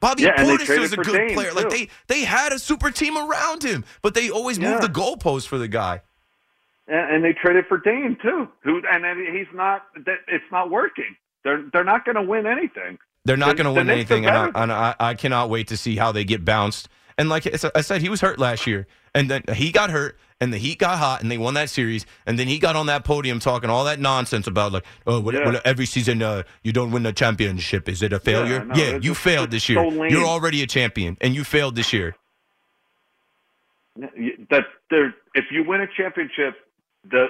Bobby 0.01 0.23
Yeah, 0.23 0.37
Portis 0.43 0.79
was 0.79 0.93
a 0.93 0.97
good 0.97 1.13
Dame, 1.13 1.35
player. 1.35 1.53
Like 1.53 1.71
they 1.71 1.89
they 2.07 2.23
had 2.23 2.53
a 2.53 2.59
super 2.59 2.91
team 2.91 3.17
around 3.17 3.63
him, 3.63 3.85
but 4.03 4.15
they 4.15 4.31
always 4.31 4.59
Yeah. 4.59 4.71
moved 4.73 4.83
the 4.83 4.89
goalpost 4.89 5.47
for 5.47 5.59
the 5.59 5.69
guy. 5.69 6.01
And, 6.89 7.17
and 7.17 7.25
they 7.25 7.33
traded 7.35 7.67
for 7.67 7.79
Dame 7.79 8.17
too. 8.21 8.49
Who 8.65 8.83
and 8.91 9.05
he's 9.37 9.47
not. 9.55 9.87
It's 9.97 10.45
not 10.51 10.71
working. 10.71 11.17
They're 11.45 11.63
they're 11.73 11.85
not 11.85 12.05
going 12.05 12.17
to 12.17 12.23
win 12.23 12.47
anything. 12.47 12.99
They're 13.27 13.37
not 13.37 13.57
going 13.57 13.67
to 13.67 13.73
win 13.73 13.91
anything, 13.91 14.25
and, 14.25 14.35
I, 14.35 14.63
and 14.63 14.73
I, 14.73 14.95
I 14.99 15.15
cannot 15.15 15.51
wait 15.51 15.69
to 15.69 15.77
see 15.77 15.97
how 15.97 16.11
they 16.11 16.25
get 16.25 16.43
bounced. 16.43 16.89
And 17.21 17.29
like 17.29 17.47
I 17.47 17.83
said, 17.83 18.01
he 18.01 18.09
was 18.09 18.23
hurt 18.23 18.39
last 18.39 18.67
year, 18.67 18.87
and 19.15 19.31
then 19.31 19.43
he 19.53 19.71
got 19.73 19.91
hurt, 19.91 20.19
and 20.41 20.55
the 20.55 20.57
Heat 20.57 20.79
got 20.79 20.97
hot, 20.99 21.21
and 21.21 21.31
they 21.31 21.37
won 21.37 21.53
that 21.53 21.69
series. 21.69 22.07
And 22.25 22.39
then 22.39 22.47
he 22.47 22.59
got 22.59 22.77
on 22.77 22.87
that 22.87 23.05
podium 23.05 23.41
talking 23.41 23.69
all 23.69 23.85
that 23.85 24.01
nonsense 24.01 24.47
about 24.47 24.73
like, 24.73 24.87
oh, 25.07 25.21
what, 25.21 25.35
Yeah. 25.35 25.45
what- 25.45 25.67
every 25.67 25.85
season 25.85 26.23
uh, 26.23 26.45
you 26.63 26.73
don't 26.73 26.91
win 26.93 27.03
the 27.03 27.13
championship. 27.13 27.91
Is 27.91 28.01
it 28.01 28.15
a 28.15 28.19
failure? 28.19 28.65
no, 28.65 28.75
Yeah, 28.75 28.93
you 28.95 29.01
just- 29.01 29.21
failed 29.21 29.51
this 29.51 29.69
year. 29.69 29.85
lame. 29.85 30.11
You're 30.11 30.25
already 30.25 30.63
a 30.63 30.67
champion, 30.67 31.19
and 31.21 31.35
you 31.35 31.45
failed 31.45 31.77
this 31.77 31.93
year. 31.93 32.17
That 34.49 34.65
there, 34.89 35.15
if 35.35 35.45
you 35.51 35.63
win 35.63 35.83
a 35.83 35.87
championship, 35.95 36.55
the 37.11 37.27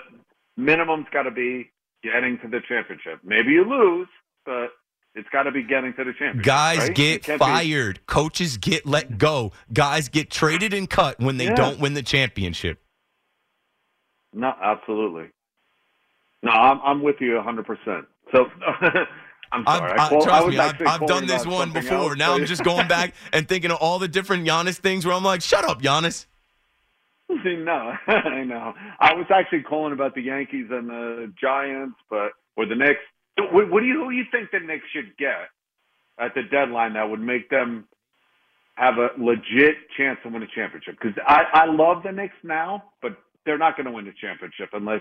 minimum's 0.56 1.06
got 1.12 1.24
to 1.24 1.32
be 1.32 1.68
getting 2.04 2.38
to 2.42 2.48
the 2.48 2.60
championship. 2.68 3.18
Maybe 3.24 3.50
you 3.50 3.64
lose, 3.64 4.08
but 4.46 4.68
it's 5.14 5.28
got 5.30 5.42
to 5.44 5.50
be 5.50 5.62
getting 5.62 5.92
to 5.94 6.04
the 6.04 6.12
championship. 6.12 6.44
Guys 6.44 6.78
right? 6.78 6.94
Get 6.94 7.22
can't 7.24 7.38
be- 7.40 7.44
fired. 7.44 8.06
Coaches 8.06 8.56
get 8.56 8.86
let 8.86 9.18
go. 9.18 9.52
Guys 9.72 10.08
get 10.08 10.30
traded 10.30 10.72
and 10.72 10.88
cut 10.88 11.18
when 11.20 11.36
they 11.36 11.46
Yeah. 11.46 11.54
don't 11.54 11.80
win 11.80 11.94
the 11.94 12.02
championship. 12.02 12.80
No, 14.32 14.52
absolutely. 14.62 15.28
No, 16.42 16.52
I'm 16.52 16.80
I'm 16.82 17.02
with 17.02 17.16
you 17.20 17.34
100. 17.36 17.64
percent 17.66 18.06
So 18.32 18.46
I'm 19.52 19.64
sorry. 19.66 19.92
I, 19.98 20.08
call- 20.08 20.22
trust 20.22 20.46
was 20.46 20.54
me, 20.54 20.60
I've, 20.60 20.80
I've 20.86 21.06
done 21.08 21.26
this 21.26 21.44
one 21.44 21.72
before. 21.72 22.10
else, 22.10 22.16
now 22.16 22.34
I'm 22.34 22.46
just 22.46 22.62
going 22.62 22.86
back 22.86 23.14
and 23.32 23.48
thinking 23.48 23.72
of 23.72 23.78
all 23.78 23.98
the 23.98 24.06
different 24.08 24.46
Giannis 24.46 24.76
things 24.76 25.04
where 25.04 25.14
I'm 25.14 25.24
like, 25.24 25.42
shut 25.42 25.64
up, 25.64 25.82
Giannis. 25.82 26.26
no, 27.28 27.94
I 28.06 28.44
know. 28.44 28.74
I 29.00 29.14
was 29.14 29.26
actually 29.34 29.62
calling 29.62 29.92
about 29.92 30.14
the 30.14 30.22
Yankees 30.22 30.66
and 30.70 30.88
the 30.88 31.32
Giants, 31.40 31.96
but 32.08 32.30
or 32.56 32.66
the 32.66 32.76
Knicks. 32.76 33.00
What, 33.36 33.70
what 33.70 33.80
do 33.80 33.86
you 33.86 34.04
who 34.04 34.10
do 34.10 34.16
you 34.16 34.24
think 34.30 34.50
the 34.50 34.60
Knicks 34.60 34.84
should 34.92 35.16
get 35.16 35.48
at 36.18 36.34
the 36.34 36.42
deadline 36.42 36.94
that 36.94 37.08
would 37.08 37.20
make 37.20 37.48
them 37.50 37.86
have 38.76 38.94
a 38.98 39.08
legit 39.18 39.76
chance 39.96 40.18
to 40.22 40.28
win 40.28 40.42
a 40.42 40.46
championship? 40.54 40.96
Because 41.00 41.16
I 41.26 41.44
I 41.52 41.64
love 41.66 42.02
the 42.02 42.12
Knicks 42.12 42.34
now, 42.42 42.84
but 43.02 43.16
they're 43.46 43.58
not 43.58 43.76
going 43.76 43.86
to 43.86 43.92
win 43.92 44.04
the 44.04 44.12
championship 44.20 44.70
unless 44.72 45.00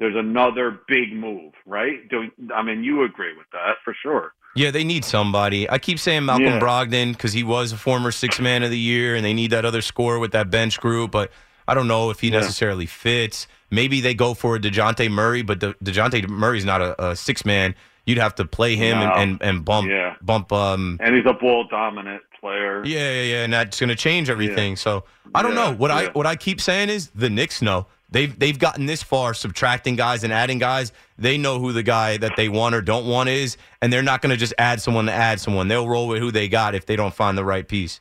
there's 0.00 0.16
another 0.16 0.80
big 0.86 1.12
move, 1.12 1.52
right? 1.66 2.08
Do, 2.08 2.24
I 2.54 2.62
mean, 2.62 2.84
you 2.84 3.02
agree 3.04 3.36
with 3.36 3.46
that 3.52 3.76
for 3.84 3.94
sure. 4.00 4.32
Yeah, 4.54 4.70
they 4.70 4.84
need 4.84 5.04
somebody. 5.04 5.68
I 5.68 5.78
keep 5.78 5.98
saying 5.98 6.24
Malcolm 6.24 6.46
Yeah. 6.46 6.60
Brogdon 6.60 7.12
because 7.12 7.32
he 7.32 7.42
was 7.42 7.72
a 7.72 7.76
former 7.76 8.10
six 8.12 8.40
man 8.40 8.62
of 8.62 8.70
the 8.70 8.78
year, 8.78 9.14
and 9.14 9.24
they 9.24 9.34
need 9.34 9.50
that 9.50 9.64
other 9.64 9.82
scorer 9.82 10.18
with 10.18 10.32
that 10.32 10.50
bench 10.50 10.78
group. 10.80 11.10
But 11.10 11.30
I 11.66 11.74
don't 11.74 11.88
know 11.88 12.10
if 12.10 12.20
he 12.20 12.28
Yeah. 12.28 12.40
necessarily 12.40 12.86
fits. 12.86 13.46
Maybe 13.70 14.00
they 14.00 14.14
go 14.14 14.34
for 14.34 14.58
Dejounte 14.58 15.10
Murray, 15.10 15.42
but 15.42 15.58
De- 15.58 15.74
Dejounte 15.74 16.28
Murray's 16.28 16.64
not 16.64 16.80
a, 16.80 17.10
a 17.10 17.16
six 17.16 17.44
man. 17.44 17.74
You'd 18.06 18.18
have 18.18 18.34
to 18.36 18.44
play 18.46 18.74
him 18.76 18.98
No. 18.98 19.12
and, 19.12 19.20
and, 19.32 19.42
and 19.42 19.64
bump 19.64 19.88
Yeah. 19.90 20.14
bump 20.22 20.50
um 20.52 20.96
And 21.02 21.14
he's 21.14 21.26
a 21.26 21.34
ball 21.34 21.64
dominant 21.68 22.22
player. 22.40 22.82
Yeah, 22.84 22.98
yeah, 23.12 23.22
yeah, 23.22 23.44
and 23.44 23.52
that's 23.52 23.78
going 23.78 23.88
to 23.90 23.94
change 23.96 24.30
everything. 24.30 24.76
So 24.76 25.04
I 25.34 25.42
don't 25.42 25.54
Yeah, 25.54 25.70
know. 25.70 25.76
What 25.76 25.90
I 25.90 26.06
what 26.08 26.26
I 26.26 26.34
keep 26.36 26.60
saying 26.60 26.88
is 26.88 27.08
the 27.10 27.28
Knicks 27.28 27.60
know 27.60 27.86
they've 28.10 28.36
they've 28.38 28.58
gotten 28.58 28.86
this 28.86 29.02
far, 29.02 29.34
subtracting 29.34 29.96
guys 29.96 30.24
and 30.24 30.32
adding 30.32 30.58
guys. 30.58 30.92
They 31.18 31.36
know 31.36 31.58
who 31.58 31.72
the 31.74 31.82
guy 31.82 32.16
that 32.16 32.36
they 32.36 32.48
want 32.48 32.74
or 32.74 32.80
don't 32.80 33.06
want 33.06 33.28
is, 33.28 33.58
and 33.82 33.92
they're 33.92 34.02
not 34.02 34.22
going 34.22 34.30
to 34.30 34.36
just 34.38 34.54
add 34.56 34.80
someone 34.80 35.04
to 35.06 35.12
add 35.12 35.38
someone. 35.40 35.68
They'll 35.68 35.88
roll 35.88 36.08
with 36.08 36.20
who 36.20 36.30
they 36.30 36.48
got 36.48 36.74
if 36.74 36.86
they 36.86 36.96
don't 36.96 37.12
find 37.12 37.36
the 37.36 37.44
right 37.44 37.66
piece. 37.68 38.00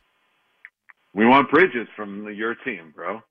We 1.14 1.26
want 1.26 1.50
Bridges 1.50 1.88
from 1.96 2.32
your 2.34 2.56
team, 2.56 2.94
bro. 2.96 3.22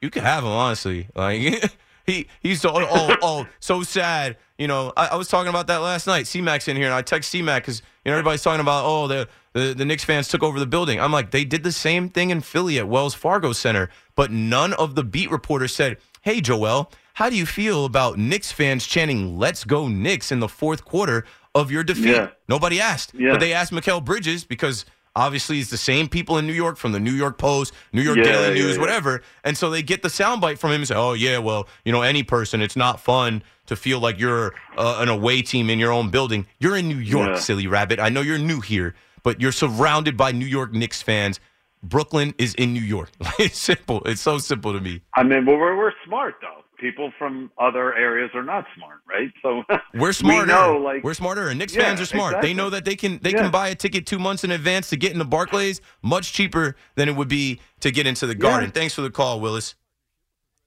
You 0.00 0.10
can 0.10 0.22
have 0.22 0.44
him 0.44 0.50
honestly. 0.50 1.08
Like 1.14 1.40
he 2.06 2.26
he's 2.40 2.60
so 2.60 2.70
oh, 2.74 2.86
oh, 2.90 3.16
oh 3.22 3.46
so 3.60 3.82
sad. 3.82 4.36
You 4.56 4.66
know, 4.66 4.92
I, 4.96 5.08
I 5.08 5.16
was 5.16 5.28
talking 5.28 5.50
about 5.50 5.66
that 5.68 5.78
last 5.78 6.06
night. 6.06 6.26
C 6.26 6.40
Mac's 6.40 6.66
in 6.68 6.76
here, 6.76 6.86
and 6.86 6.94
I 6.94 7.02
text 7.02 7.30
C 7.30 7.42
Mac 7.42 7.62
because 7.62 7.80
you 8.04 8.10
know 8.10 8.18
everybody's 8.18 8.42
talking 8.42 8.60
about 8.60 8.84
oh 8.84 9.06
the, 9.06 9.28
the 9.52 9.74
the 9.74 9.84
Knicks 9.84 10.04
fans 10.04 10.28
took 10.28 10.42
over 10.42 10.58
the 10.58 10.66
building. 10.66 11.00
I'm 11.00 11.12
like 11.12 11.30
they 11.30 11.44
did 11.44 11.62
the 11.62 11.72
same 11.72 12.08
thing 12.08 12.30
in 12.30 12.40
Philly 12.40 12.78
at 12.78 12.88
Wells 12.88 13.14
Fargo 13.14 13.52
Center, 13.52 13.88
but 14.14 14.30
none 14.30 14.72
of 14.74 14.94
the 14.94 15.04
beat 15.04 15.30
reporters 15.30 15.74
said, 15.74 15.98
"Hey 16.22 16.40
Joel, 16.40 16.90
how 17.14 17.28
do 17.30 17.36
you 17.36 17.46
feel 17.46 17.84
about 17.84 18.18
Knicks 18.18 18.50
fans 18.52 18.86
chanting 18.86 19.38
"Let's 19.38 19.64
go 19.64 19.88
Knicks" 19.88 20.32
in 20.32 20.40
the 20.40 20.48
fourth 20.48 20.84
quarter 20.84 21.24
of 21.54 21.70
your 21.70 21.84
defeat?" 21.84 22.16
Yeah. 22.16 22.28
Nobody 22.48 22.80
asked, 22.80 23.14
Yeah. 23.14 23.32
but 23.32 23.40
they 23.40 23.52
asked 23.52 23.72
Mikal 23.72 24.04
Bridges 24.04 24.44
because. 24.44 24.84
Obviously, 25.18 25.58
it's 25.58 25.70
the 25.70 25.76
same 25.76 26.08
people 26.08 26.38
in 26.38 26.46
New 26.46 26.52
York 26.52 26.76
from 26.76 26.92
the 26.92 27.00
New 27.00 27.12
York 27.12 27.38
Post, 27.38 27.72
New 27.92 28.02
York 28.02 28.18
Yeah, 28.18 28.22
Daily 28.24 28.48
yeah, 28.56 28.62
News, 28.62 28.76
yeah. 28.76 28.80
whatever. 28.80 29.22
And 29.42 29.58
so 29.58 29.68
they 29.68 29.82
get 29.82 30.02
the 30.02 30.08
soundbite 30.08 30.58
from 30.58 30.70
him 30.70 30.82
and 30.82 30.88
say, 30.88 30.94
"Oh 30.94 31.12
yeah, 31.14 31.38
well, 31.38 31.66
you 31.84 31.90
know, 31.92 32.02
any 32.02 32.22
person, 32.22 32.62
it's 32.62 32.76
not 32.76 33.00
fun 33.00 33.42
to 33.66 33.74
feel 33.74 33.98
like 33.98 34.18
you're 34.20 34.54
uh, 34.76 34.98
an 35.00 35.08
away 35.08 35.42
team 35.42 35.68
in 35.70 35.78
your 35.80 35.92
own 35.92 36.10
building. 36.10 36.46
You're 36.60 36.76
in 36.76 36.88
New 36.88 36.98
York, 36.98 37.36
silly 37.38 37.66
rabbit. 37.66 37.98
I 37.98 38.08
know 38.10 38.20
you're 38.20 38.38
new 38.38 38.60
here, 38.60 38.94
but 39.24 39.40
you're 39.40 39.52
surrounded 39.52 40.16
by 40.16 40.30
New 40.32 40.46
York 40.46 40.72
Knicks 40.72 41.02
fans. 41.02 41.40
Brooklyn 41.82 42.34
is 42.38 42.54
in 42.54 42.72
New 42.74 42.80
York. 42.82 43.10
it's 43.38 43.58
simple. 43.58 44.02
It's 44.04 44.20
so 44.20 44.38
simple 44.38 44.72
to 44.72 44.80
me. 44.80 45.02
I 45.14 45.22
mean, 45.22 45.46
well, 45.46 45.56
we're 45.56 45.76
we're 45.76 45.92
smart 46.06 46.36
though. 46.40 46.62
People 46.78 47.12
from 47.18 47.50
other 47.58 47.92
areas 47.96 48.30
are 48.34 48.42
not 48.42 48.64
smart, 48.76 49.00
right? 49.08 49.32
So 49.42 49.64
We're 49.94 50.12
smarter. 50.12 50.46
We 50.46 50.46
know, 50.46 50.76
like 50.78 51.02
We're 51.02 51.14
smarter, 51.14 51.48
and 51.48 51.58
Knicks 51.58 51.74
Yeah, 51.74 51.82
fans 51.82 52.00
are 52.00 52.06
smart. 52.06 52.40
They 52.40 52.54
know 52.54 52.70
that 52.70 52.84
they 52.84 52.94
can 52.94 53.18
they 53.22 53.30
Yeah. 53.32 53.42
can 53.42 53.50
buy 53.50 53.68
a 53.68 53.74
ticket 53.74 54.06
two 54.06 54.18
months 54.18 54.44
in 54.44 54.50
advance 54.52 54.88
to 54.90 54.96
get 54.96 55.12
into 55.12 55.24
Barclays, 55.24 55.80
much 56.02 56.32
cheaper 56.32 56.76
than 56.94 57.08
it 57.08 57.16
would 57.16 57.28
be 57.28 57.60
to 57.80 57.90
get 57.90 58.06
into 58.06 58.26
the 58.26 58.34
Garden. 58.36 58.70
Thanks 58.70 58.94
for 58.94 59.02
the 59.02 59.10
call, 59.10 59.40
Willis. 59.40 59.74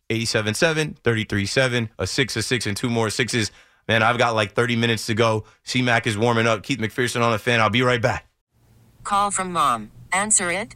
87.7, 0.09 0.95
33.7, 1.01 1.89
a 1.97 2.05
six, 2.05 2.35
a 2.35 2.41
six, 2.41 2.65
and 2.65 2.75
two 2.75 2.89
more 2.89 3.09
sixes. 3.09 3.49
Man, 3.87 4.03
I've 4.03 4.17
got 4.17 4.35
like 4.35 4.53
30 4.53 4.75
minutes 4.75 5.05
to 5.05 5.13
go. 5.13 5.45
C 5.63 5.81
Mac 5.81 6.05
is 6.05 6.17
warming 6.17 6.47
up. 6.47 6.63
Keith 6.63 6.79
McPherson 6.79 7.21
on 7.21 7.31
the 7.31 7.39
fan. 7.39 7.61
I'll 7.61 7.69
be 7.69 7.81
right 7.81 8.01
back. 8.01 8.27
Call 9.03 9.31
from 9.31 9.53
mom. 9.53 9.91
Answer 10.11 10.51
it. 10.51 10.75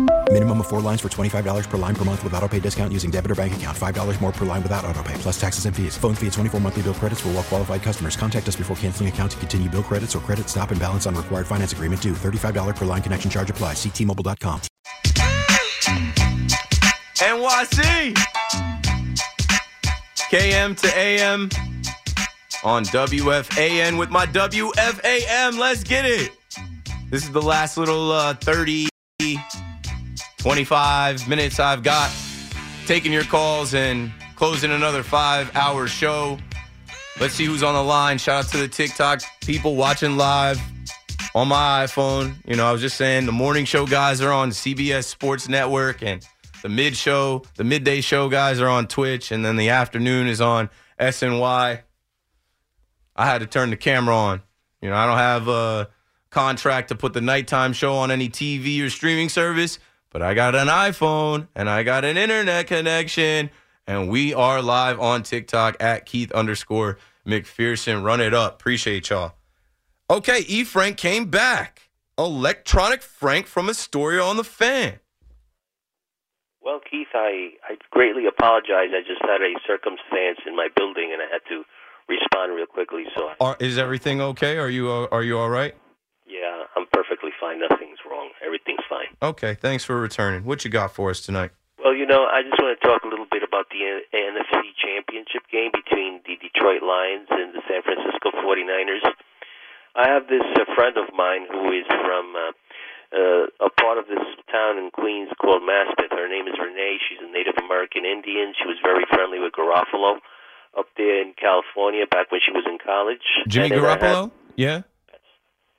Minimum 0.33 0.61
of 0.61 0.67
four 0.69 0.79
lines 0.79 1.01
for 1.01 1.09
$25 1.09 1.69
per 1.69 1.77
line 1.77 1.93
per 1.93 2.05
month 2.05 2.23
with 2.23 2.33
auto 2.35 2.47
pay 2.47 2.61
discount 2.61 2.93
using 2.93 3.11
debit 3.11 3.31
or 3.31 3.35
bank 3.35 3.53
account. 3.53 3.77
$5 3.77 4.21
more 4.21 4.31
per 4.31 4.45
line 4.45 4.63
without 4.63 4.85
auto 4.85 5.03
pay, 5.03 5.13
plus 5.15 5.39
taxes 5.39 5.65
and 5.65 5.75
fees. 5.75 5.97
Phone 5.97 6.15
fee 6.15 6.27
at 6.27 6.33
24 6.33 6.61
monthly 6.61 6.83
bill 6.83 6.93
credits 6.93 7.19
for 7.19 7.27
all 7.27 7.33
well 7.33 7.43
qualified 7.43 7.83
customers. 7.83 8.15
Contact 8.15 8.47
us 8.47 8.55
before 8.55 8.77
canceling 8.77 9.09
account 9.09 9.31
to 9.31 9.37
continue 9.39 9.69
bill 9.69 9.83
credits 9.83 10.15
or 10.15 10.19
credit 10.19 10.47
stop 10.47 10.71
and 10.71 10.79
balance 10.79 11.05
on 11.05 11.15
required 11.15 11.45
finance 11.45 11.73
agreement 11.73 12.01
due. 12.01 12.13
$35 12.13 12.77
per 12.77 12.85
line 12.85 13.01
connection 13.01 13.29
charge 13.29 13.49
apply. 13.49 13.73
Ctmobile.com. 13.73 14.61
NYC. 17.17 18.15
KM 20.31 20.79
to 20.79 20.97
AM 20.97 21.49
on 22.63 22.85
WFAN 22.85 23.99
with 23.99 24.09
my 24.09 24.25
WFAM. 24.27 25.59
Let's 25.59 25.83
get 25.83 26.05
it. 26.05 26.31
This 27.09 27.23
is 27.23 27.31
the 27.31 27.41
last 27.41 27.75
little 27.75 28.13
uh, 28.13 28.33
30, 28.35 28.87
25 30.41 31.29
minutes 31.29 31.59
I've 31.59 31.83
got 31.83 32.11
taking 32.87 33.13
your 33.13 33.23
calls 33.23 33.75
and 33.75 34.11
closing 34.35 34.71
another 34.71 35.03
five 35.03 35.55
hour 35.55 35.87
show. 35.87 36.39
Let's 37.19 37.35
see 37.35 37.45
who's 37.45 37.61
on 37.61 37.75
the 37.75 37.83
line. 37.83 38.17
Shout 38.17 38.45
out 38.45 38.51
to 38.51 38.57
the 38.57 38.67
TikTok 38.67 39.21
people 39.41 39.75
watching 39.75 40.17
live 40.17 40.59
on 41.35 41.47
my 41.47 41.85
iPhone. 41.85 42.33
You 42.47 42.55
know, 42.55 42.65
I 42.65 42.71
was 42.71 42.81
just 42.81 42.97
saying 42.97 43.27
the 43.27 43.31
morning 43.31 43.65
show 43.65 43.85
guys 43.85 44.19
are 44.19 44.31
on 44.31 44.49
CBS 44.49 45.03
Sports 45.03 45.47
Network 45.47 46.01
and 46.01 46.25
the 46.63 46.69
mid 46.69 46.97
show, 46.97 47.43
the 47.55 47.63
midday 47.63 48.01
show 48.01 48.27
guys 48.27 48.59
are 48.59 48.67
on 48.67 48.87
Twitch, 48.87 49.31
and 49.31 49.45
then 49.45 49.57
the 49.57 49.69
afternoon 49.69 50.25
is 50.25 50.41
on 50.41 50.71
SNY. 50.99 51.81
I 53.15 53.25
had 53.25 53.41
to 53.41 53.45
turn 53.45 53.69
the 53.69 53.77
camera 53.77 54.15
on. 54.15 54.41
You 54.81 54.89
know, 54.89 54.95
I 54.95 55.05
don't 55.05 55.17
have 55.19 55.47
a 55.47 55.89
contract 56.31 56.87
to 56.87 56.95
put 56.95 57.13
the 57.13 57.21
nighttime 57.21 57.73
show 57.73 57.93
on 57.93 58.09
any 58.09 58.27
TV 58.27 58.81
or 58.81 58.89
streaming 58.89 59.29
service, 59.29 59.77
but 60.11 60.21
I 60.21 60.33
got 60.33 60.53
an 60.53 60.67
iPhone 60.67 61.47
and 61.55 61.69
I 61.69 61.83
got 61.83 62.05
an 62.05 62.17
internet 62.17 62.67
connection, 62.67 63.49
and 63.87 64.09
we 64.09 64.33
are 64.33 64.61
live 64.61 64.99
on 64.99 65.23
TikTok 65.23 65.81
at 65.81 66.05
Keith 66.05 66.31
underscore 66.33 66.97
McPherson. 67.25 68.03
Run 68.03 68.21
it 68.21 68.33
up. 68.33 68.55
Appreciate 68.55 69.09
y'all. 69.09 69.33
Okay, 70.09 70.43
E. 70.47 70.63
Frank 70.63 70.97
came 70.97 71.25
back. 71.29 71.89
Electronic 72.17 73.01
Frank 73.01 73.47
from 73.47 73.69
Astoria 73.69 74.21
on 74.21 74.37
the 74.37 74.43
fan. 74.43 74.99
Well, 76.61 76.79
Keith, 76.79 77.07
I, 77.13 77.51
I 77.67 77.77
greatly 77.89 78.25
apologize. 78.27 78.89
I 78.93 79.01
just 79.07 79.21
had 79.21 79.41
a 79.41 79.53
circumstance 79.65 80.39
in 80.45 80.55
my 80.55 80.67
building, 80.75 81.09
and 81.11 81.21
I 81.21 81.25
had 81.31 81.41
to 81.49 81.63
respond 82.07 82.53
real 82.53 82.67
quickly. 82.67 83.05
So, 83.15 83.31
Are, 83.39 83.55
is 83.59 83.77
everything 83.77 84.21
okay? 84.21 84.57
Are 84.57 84.69
you 84.69 84.91
uh, 84.91 85.07
are 85.11 85.23
you 85.23 85.39
all 85.39 85.49
right? 85.49 85.73
yeah, 86.27 86.63
perfectly 86.91 87.31
fine. 87.39 87.59
Nothing's 87.59 87.99
wrong. 88.09 88.29
Everything's 88.45 88.83
fine. 88.89 89.07
Okay, 89.21 89.55
thanks 89.55 89.83
for 89.83 89.99
returning. 89.99 90.43
What 90.45 90.63
you 90.65 90.71
got 90.71 90.93
for 90.93 91.09
us 91.09 91.21
tonight? 91.21 91.51
Well, 91.83 91.95
you 91.95 92.05
know, 92.05 92.25
I 92.29 92.43
just 92.43 92.61
want 92.61 92.77
to 92.79 92.81
talk 92.87 93.03
a 93.03 93.07
little 93.07 93.25
bit 93.31 93.41
about 93.43 93.65
the 93.69 93.81
NFC 94.13 94.69
Championship 94.77 95.43
game 95.51 95.71
between 95.73 96.21
the 96.25 96.37
Detroit 96.37 96.83
Lions 96.83 97.27
and 97.31 97.53
the 97.53 97.61
San 97.67 97.81
Francisco 97.81 98.29
49ers. 98.45 99.01
I 99.95 100.07
have 100.07 100.27
this 100.27 100.45
uh, 100.55 100.63
friend 100.75 100.95
of 100.97 101.09
mine 101.13 101.47
who 101.51 101.71
is 101.73 101.85
from 101.89 102.35
uh, 102.37 102.51
uh, 103.11 103.65
a 103.65 103.69
part 103.81 103.97
of 103.97 104.07
this 104.07 104.23
town 104.51 104.77
in 104.77 104.91
Queens 104.91 105.29
called 105.41 105.63
Maspeth. 105.63 106.11
Her 106.11 106.29
name 106.29 106.47
is 106.47 106.53
Renee. 106.61 106.97
She's 107.09 107.19
a 107.19 107.29
Native 107.31 107.57
American 107.57 108.05
Indian. 108.05 108.53
She 108.55 108.67
was 108.67 108.77
very 108.83 109.03
friendly 109.09 109.39
with 109.39 109.51
Garofalo 109.53 110.19
up 110.77 110.85
there 110.95 111.21
in 111.21 111.33
California 111.33 112.05
back 112.07 112.31
when 112.31 112.39
she 112.45 112.51
was 112.51 112.63
in 112.69 112.77
college. 112.77 113.19
Jimmy 113.47 113.71
And 113.75 113.83
then 113.83 113.89
have- 113.89 113.99
Garoppolo? 113.99 114.31
Yeah. 114.55 114.81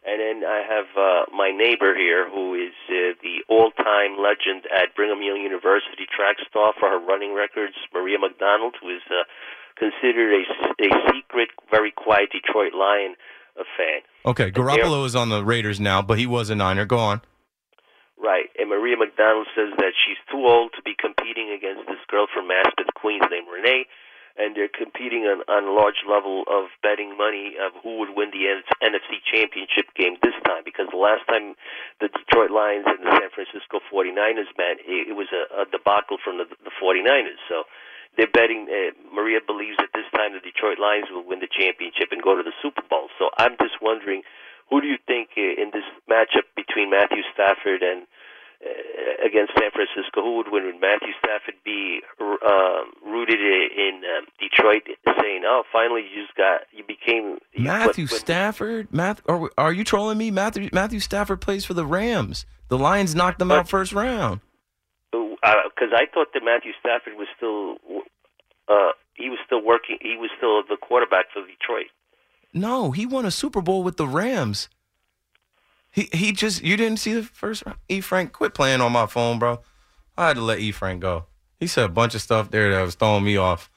And 0.04 0.18
then 0.18 0.48
I 0.48 0.62
have 0.66 0.88
uh, 0.98 1.36
my 1.36 1.50
neighbor 1.50 1.94
here, 1.94 2.28
who 2.28 2.54
is 2.54 2.74
uh, 2.90 3.14
the 3.22 3.46
all-time 3.48 4.18
legend 4.18 4.66
at 4.66 4.94
Brigham 4.96 5.22
Young 5.22 5.40
University 5.40 6.10
track 6.10 6.36
star 6.48 6.74
for 6.78 6.90
her 6.90 6.98
running 6.98 7.34
records, 7.34 7.74
Maria 7.94 8.18
McDonald, 8.18 8.74
who 8.82 8.90
is 8.90 9.02
uh, 9.10 9.22
considered 9.78 10.42
a 10.80 10.90
secret, 11.14 11.50
very 11.70 11.92
quiet 11.92 12.30
Detroit 12.32 12.74
Lion 12.74 13.14
uh, 13.58 13.62
fan. 13.78 14.02
Okay, 14.26 14.50
Garoppolo 14.50 15.06
is 15.06 15.14
on 15.14 15.28
the 15.28 15.44
Raiders 15.44 15.78
now, 15.78 16.02
but 16.02 16.18
he 16.18 16.26
was 16.26 16.50
a 16.50 16.54
Niner. 16.54 16.84
Go 16.84 16.98
on. 16.98 17.20
Right, 18.18 18.50
and 18.58 18.70
Maria 18.70 18.96
McDonald 18.96 19.46
says 19.54 19.74
that 19.78 19.94
she's 19.98 20.18
too 20.30 20.46
old 20.46 20.70
to 20.76 20.82
be 20.82 20.94
competing 20.98 21.50
against 21.50 21.86
this 21.86 21.98
girl 22.06 22.26
from 22.32 22.46
Maspeth, 22.46 22.94
Queens, 22.94 23.26
named 23.30 23.46
Renee, 23.52 23.86
and 24.38 24.56
they're 24.56 24.72
competing 24.72 25.28
on, 25.28 25.44
on 25.48 25.68
a 25.68 25.74
large 25.74 26.04
level 26.08 26.44
of 26.48 26.72
betting 26.82 27.16
money 27.16 27.56
of 27.60 27.76
who 27.82 27.98
would 28.00 28.16
win 28.16 28.32
the 28.32 28.48
NFC 28.80 29.20
Championship 29.28 29.92
game 29.94 30.16
this 30.22 30.36
time. 30.48 30.64
Because 30.64 30.88
the 30.90 31.00
last 31.00 31.26
time 31.28 31.54
the 32.00 32.08
Detroit 32.08 32.50
Lions 32.50 32.88
and 32.88 33.04
the 33.04 33.12
San 33.12 33.30
Francisco 33.32 33.84
49ers 33.92 34.50
met, 34.56 34.80
it, 34.84 35.12
it 35.12 35.16
was 35.16 35.28
a, 35.32 35.62
a 35.62 35.64
debacle 35.68 36.16
from 36.22 36.38
the, 36.40 36.48
the 36.64 36.72
49ers. 36.80 37.40
So 37.48 37.68
they're 38.16 38.30
betting. 38.30 38.68
Uh, 38.68 38.92
Maria 39.12 39.40
believes 39.44 39.76
that 39.80 39.92
this 39.92 40.08
time 40.12 40.32
the 40.32 40.44
Detroit 40.44 40.78
Lions 40.80 41.08
will 41.12 41.24
win 41.24 41.40
the 41.40 41.48
championship 41.48 42.12
and 42.12 42.20
go 42.20 42.36
to 42.36 42.44
the 42.44 42.56
Super 42.60 42.84
Bowl. 42.88 43.08
So 43.18 43.28
I'm 43.36 43.56
just 43.60 43.80
wondering, 43.80 44.22
who 44.68 44.80
do 44.80 44.88
you 44.88 45.00
think 45.04 45.36
uh, 45.36 45.60
in 45.60 45.72
this 45.72 45.86
matchup 46.08 46.48
between 46.56 46.90
Matthew 46.90 47.24
Stafford 47.32 47.82
and 47.84 48.08
against 49.24 49.52
San 49.58 49.70
Francisco, 49.70 50.22
who 50.22 50.36
would 50.36 50.46
win? 50.50 50.64
Would 50.66 50.80
Matthew 50.80 51.12
Stafford 51.18 51.54
be 51.64 52.00
uh, 52.20 52.82
rooted 53.04 53.40
in 53.40 54.02
um, 54.04 54.26
Detroit, 54.38 54.82
saying, 55.20 55.42
"Oh, 55.44 55.62
finally 55.72 56.02
you 56.02 56.22
just 56.22 56.36
got 56.36 56.62
you 56.72 56.84
became 56.84 57.38
you 57.52 57.64
Matthew 57.64 58.06
Stafford? 58.06 58.92
Math, 58.92 59.22
are, 59.28 59.50
are 59.56 59.72
you 59.72 59.84
trolling 59.84 60.18
me? 60.18 60.30
Matthew 60.30 60.68
Matthew 60.72 61.00
Stafford 61.00 61.40
plays 61.40 61.64
for 61.64 61.74
the 61.74 61.86
Rams. 61.86 62.46
The 62.68 62.78
Lions 62.78 63.14
knocked 63.14 63.38
them 63.38 63.50
out 63.50 63.68
first 63.68 63.92
round. 63.92 64.40
because 65.10 65.90
I 65.94 66.06
thought 66.12 66.28
that 66.34 66.42
Matthew 66.44 66.72
Stafford 66.80 67.14
was 67.16 67.28
still 67.36 67.76
uh, 68.68 68.92
he 69.14 69.28
was 69.28 69.38
still 69.46 69.62
working. 69.62 69.98
He 70.00 70.16
was 70.16 70.30
still 70.36 70.62
the 70.62 70.76
quarterback 70.80 71.26
for 71.32 71.42
Detroit. 71.42 71.90
No, 72.54 72.90
he 72.90 73.06
won 73.06 73.24
a 73.24 73.30
Super 73.30 73.62
Bowl 73.62 73.82
with 73.82 73.96
the 73.96 74.06
Rams. 74.06 74.68
He 75.92 76.08
he 76.12 76.32
just 76.32 76.62
you 76.62 76.76
didn't 76.76 76.98
see 76.98 77.12
the 77.12 77.22
first 77.22 77.64
round. 77.64 77.78
E 77.88 78.00
Frank, 78.00 78.32
quit 78.32 78.54
playing 78.54 78.80
on 78.80 78.92
my 78.92 79.06
phone, 79.06 79.38
bro. 79.38 79.60
I 80.16 80.28
had 80.28 80.36
to 80.36 80.42
let 80.42 80.58
E 80.58 80.72
Frank 80.72 81.02
go. 81.02 81.26
He 81.60 81.66
said 81.66 81.84
a 81.84 81.88
bunch 81.88 82.14
of 82.14 82.22
stuff 82.22 82.50
there 82.50 82.70
that 82.72 82.82
was 82.82 82.94
throwing 82.94 83.24
me 83.24 83.36
off. 83.36 83.70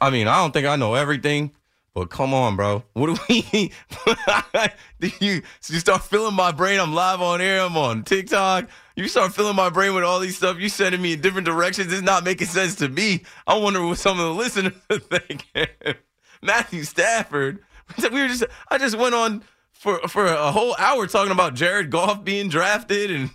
I 0.00 0.10
mean, 0.10 0.28
I 0.28 0.36
don't 0.36 0.52
think 0.52 0.66
I 0.66 0.76
know 0.76 0.94
everything, 0.94 1.52
but 1.92 2.08
come 2.08 2.32
on, 2.32 2.56
bro. 2.56 2.84
What 2.92 3.06
do 3.06 3.16
we? 3.28 3.72
do 5.00 5.10
you 5.20 5.42
you 5.68 5.78
start 5.80 6.04
filling 6.04 6.34
my 6.34 6.52
brain? 6.52 6.78
I'm 6.78 6.94
live 6.94 7.20
on 7.20 7.40
air. 7.40 7.62
I'm 7.62 7.76
on 7.76 8.04
TikTok. 8.04 8.68
You 8.94 9.08
start 9.08 9.34
filling 9.34 9.56
my 9.56 9.68
brain 9.68 9.94
with 9.94 10.04
all 10.04 10.20
these 10.20 10.36
stuff. 10.36 10.60
You 10.60 10.68
sending 10.68 11.02
me 11.02 11.14
in 11.14 11.20
different 11.20 11.46
directions. 11.46 11.92
It's 11.92 12.02
not 12.02 12.22
making 12.22 12.46
sense 12.46 12.76
to 12.76 12.88
me. 12.88 13.24
I 13.46 13.58
wonder 13.58 13.84
what 13.84 13.98
some 13.98 14.20
of 14.20 14.26
the 14.26 14.34
listeners 14.34 14.72
thinking. 14.90 15.66
Matthew 16.42 16.84
Stafford. 16.84 17.58
We 17.98 18.22
were 18.22 18.28
just. 18.28 18.44
I 18.68 18.78
just 18.78 18.96
went 18.96 19.14
on 19.14 19.42
for 19.78 19.98
for 20.08 20.26
a 20.26 20.50
whole 20.50 20.74
hour 20.78 21.06
talking 21.06 21.32
about 21.32 21.54
Jared 21.54 21.90
Goff 21.90 22.24
being 22.24 22.48
drafted 22.48 23.10
and. 23.10 23.30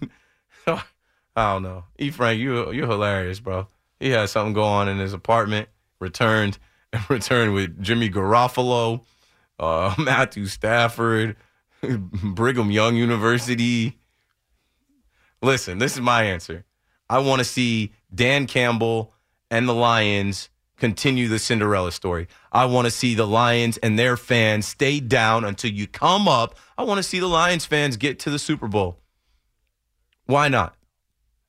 I 1.34 1.54
don't 1.54 1.64
know. 1.64 1.86
E. 1.98 2.12
Frank, 2.12 2.40
you 2.40 2.72
you're 2.72 2.88
hilarious, 2.88 3.40
bro. 3.40 3.68
He 4.00 4.10
had 4.10 4.30
something 4.30 4.54
go 4.54 4.64
on 4.64 4.90
in 4.90 4.98
his 4.98 5.14
apartment. 5.14 5.70
Returned 6.00 6.58
and 6.92 7.04
returned 7.10 7.54
with 7.54 7.82
Jimmy 7.82 8.10
Garofalo, 8.10 9.02
uh, 9.60 9.96
Matthew 10.00 10.46
Stafford, 10.48 11.38
Brigham 11.82 12.72
Young 12.72 12.96
University. 12.96 14.00
Listen, 15.42 15.78
this 15.78 15.94
is 15.94 16.02
my 16.02 16.24
answer. 16.24 16.66
I 17.10 17.20
want 17.20 17.40
to 17.40 17.46
see 17.46 17.94
Dan 18.14 18.46
Campbell 18.46 19.14
and 19.50 19.68
the 19.68 19.74
Lions 19.74 20.50
continue 20.82 21.28
the 21.28 21.38
Cinderella 21.38 21.92
story. 21.92 22.28
I 22.52 22.66
want 22.66 22.86
to 22.86 22.92
see 22.92 23.14
the 23.14 23.28
Lions 23.28 23.78
and 23.78 24.00
their 24.00 24.18
fans 24.18 24.66
stay 24.66 25.00
down 25.00 25.46
until 25.46 25.70
you 25.70 25.86
come 25.86 26.28
up. 26.28 26.56
I 26.76 26.82
want 26.82 26.98
to 26.98 27.04
see 27.04 27.20
the 27.20 27.28
Lions 27.28 27.68
fans 27.68 27.98
get 27.98 28.18
to 28.22 28.32
the 28.32 28.40
Super 28.40 28.68
Bowl. 28.68 28.98
Why 30.26 30.48
not? 30.48 30.76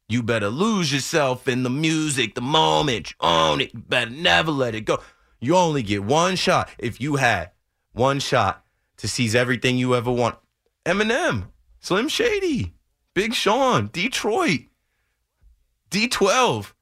You 0.06 0.22
better 0.22 0.48
lose 0.48 0.92
yourself 0.92 1.48
in 1.48 1.62
the 1.62 1.70
music, 1.70 2.34
the 2.34 2.42
moment, 2.42 3.12
You 3.12 3.26
own 3.26 3.62
it. 3.62 3.72
You 3.72 3.80
better 3.80 4.10
never 4.10 4.50
let 4.50 4.74
it 4.74 4.82
go. 4.82 4.98
You 5.40 5.56
only 5.56 5.82
get 5.82 6.04
one 6.04 6.36
shot. 6.36 6.68
If 6.78 7.00
you 7.00 7.16
had 7.16 7.52
one 7.92 8.20
shot 8.20 8.62
to 8.98 9.08
seize 9.08 9.34
everything 9.34 9.78
you 9.78 9.94
ever 9.94 10.12
want, 10.12 10.36
Eminem, 10.84 11.46
Slim 11.80 12.08
Shady, 12.08 12.74
Big 13.14 13.32
Sean, 13.32 13.88
Detroit, 13.94 14.66
D12. 15.90 16.74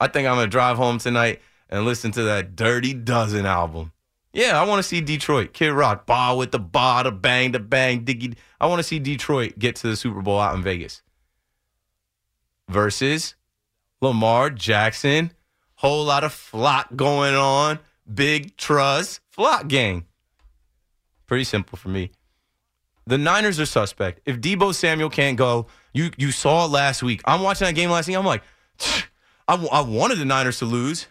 I 0.00 0.08
think 0.08 0.26
I'm 0.26 0.36
gonna 0.36 0.46
drive 0.46 0.78
home 0.78 0.96
tonight 0.96 1.42
and 1.68 1.84
listen 1.84 2.10
to 2.12 2.22
that 2.24 2.56
Dirty 2.56 2.94
Dozen 2.94 3.46
album. 3.46 3.92
Yeah, 4.32 4.60
I 4.60 4.64
want 4.64 4.78
to 4.78 4.82
see 4.82 5.00
Detroit. 5.00 5.52
Kid 5.52 5.72
Rock, 5.72 6.06
bar 6.06 6.36
with 6.36 6.52
the 6.52 6.58
bar, 6.58 7.04
the 7.04 7.12
bang, 7.12 7.52
the 7.52 7.58
bang, 7.58 8.04
diggy. 8.04 8.36
I 8.60 8.66
want 8.66 8.78
to 8.78 8.82
see 8.82 8.98
Detroit 8.98 9.58
get 9.58 9.76
to 9.76 9.88
the 9.88 9.96
Super 9.96 10.20
Bowl 10.20 10.38
out 10.38 10.54
in 10.54 10.62
Vegas. 10.62 11.02
Versus 12.68 13.34
Lamar 14.00 14.50
Jackson. 14.50 15.32
Whole 15.76 16.04
lot 16.04 16.24
of 16.24 16.32
flock 16.32 16.94
going 16.94 17.34
on. 17.34 17.78
Big 18.12 18.56
trust. 18.56 19.20
Flock 19.30 19.68
gang. 19.68 20.04
Pretty 21.26 21.44
simple 21.44 21.78
for 21.78 21.88
me. 21.88 22.10
The 23.06 23.16
Niners 23.16 23.58
are 23.58 23.66
suspect. 23.66 24.20
If 24.26 24.40
Deebo 24.40 24.74
Samuel 24.74 25.08
can't 25.08 25.38
go, 25.38 25.66
you 25.94 26.10
you 26.18 26.30
saw 26.30 26.66
last 26.66 27.02
week. 27.02 27.22
I'm 27.24 27.42
watching 27.42 27.66
that 27.66 27.74
game 27.74 27.90
last 27.90 28.06
week. 28.06 28.16
I'm 28.16 28.26
like, 28.26 28.42
I, 29.48 29.66
I 29.72 29.80
wanted 29.80 30.18
the 30.18 30.26
Niners 30.26 30.58
to 30.58 30.66
lose. 30.66 31.06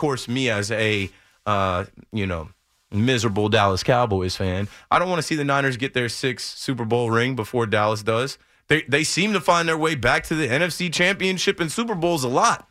Course, 0.00 0.28
me 0.28 0.48
as 0.48 0.70
a 0.70 1.10
uh, 1.44 1.84
you 2.10 2.26
know 2.26 2.48
miserable 2.90 3.50
Dallas 3.50 3.82
Cowboys 3.82 4.34
fan, 4.34 4.66
I 4.90 4.98
don't 4.98 5.10
want 5.10 5.18
to 5.18 5.22
see 5.22 5.34
the 5.34 5.44
Niners 5.44 5.76
get 5.76 5.92
their 5.92 6.08
sixth 6.08 6.56
Super 6.56 6.86
Bowl 6.86 7.10
ring 7.10 7.36
before 7.36 7.66
Dallas 7.66 8.02
does. 8.02 8.38
They 8.68 8.80
they 8.88 9.04
seem 9.04 9.34
to 9.34 9.42
find 9.42 9.68
their 9.68 9.76
way 9.76 9.96
back 9.96 10.24
to 10.24 10.34
the 10.34 10.48
NFC 10.48 10.90
Championship 10.90 11.60
and 11.60 11.70
Super 11.70 11.94
Bowls 11.94 12.24
a 12.24 12.28
lot, 12.28 12.66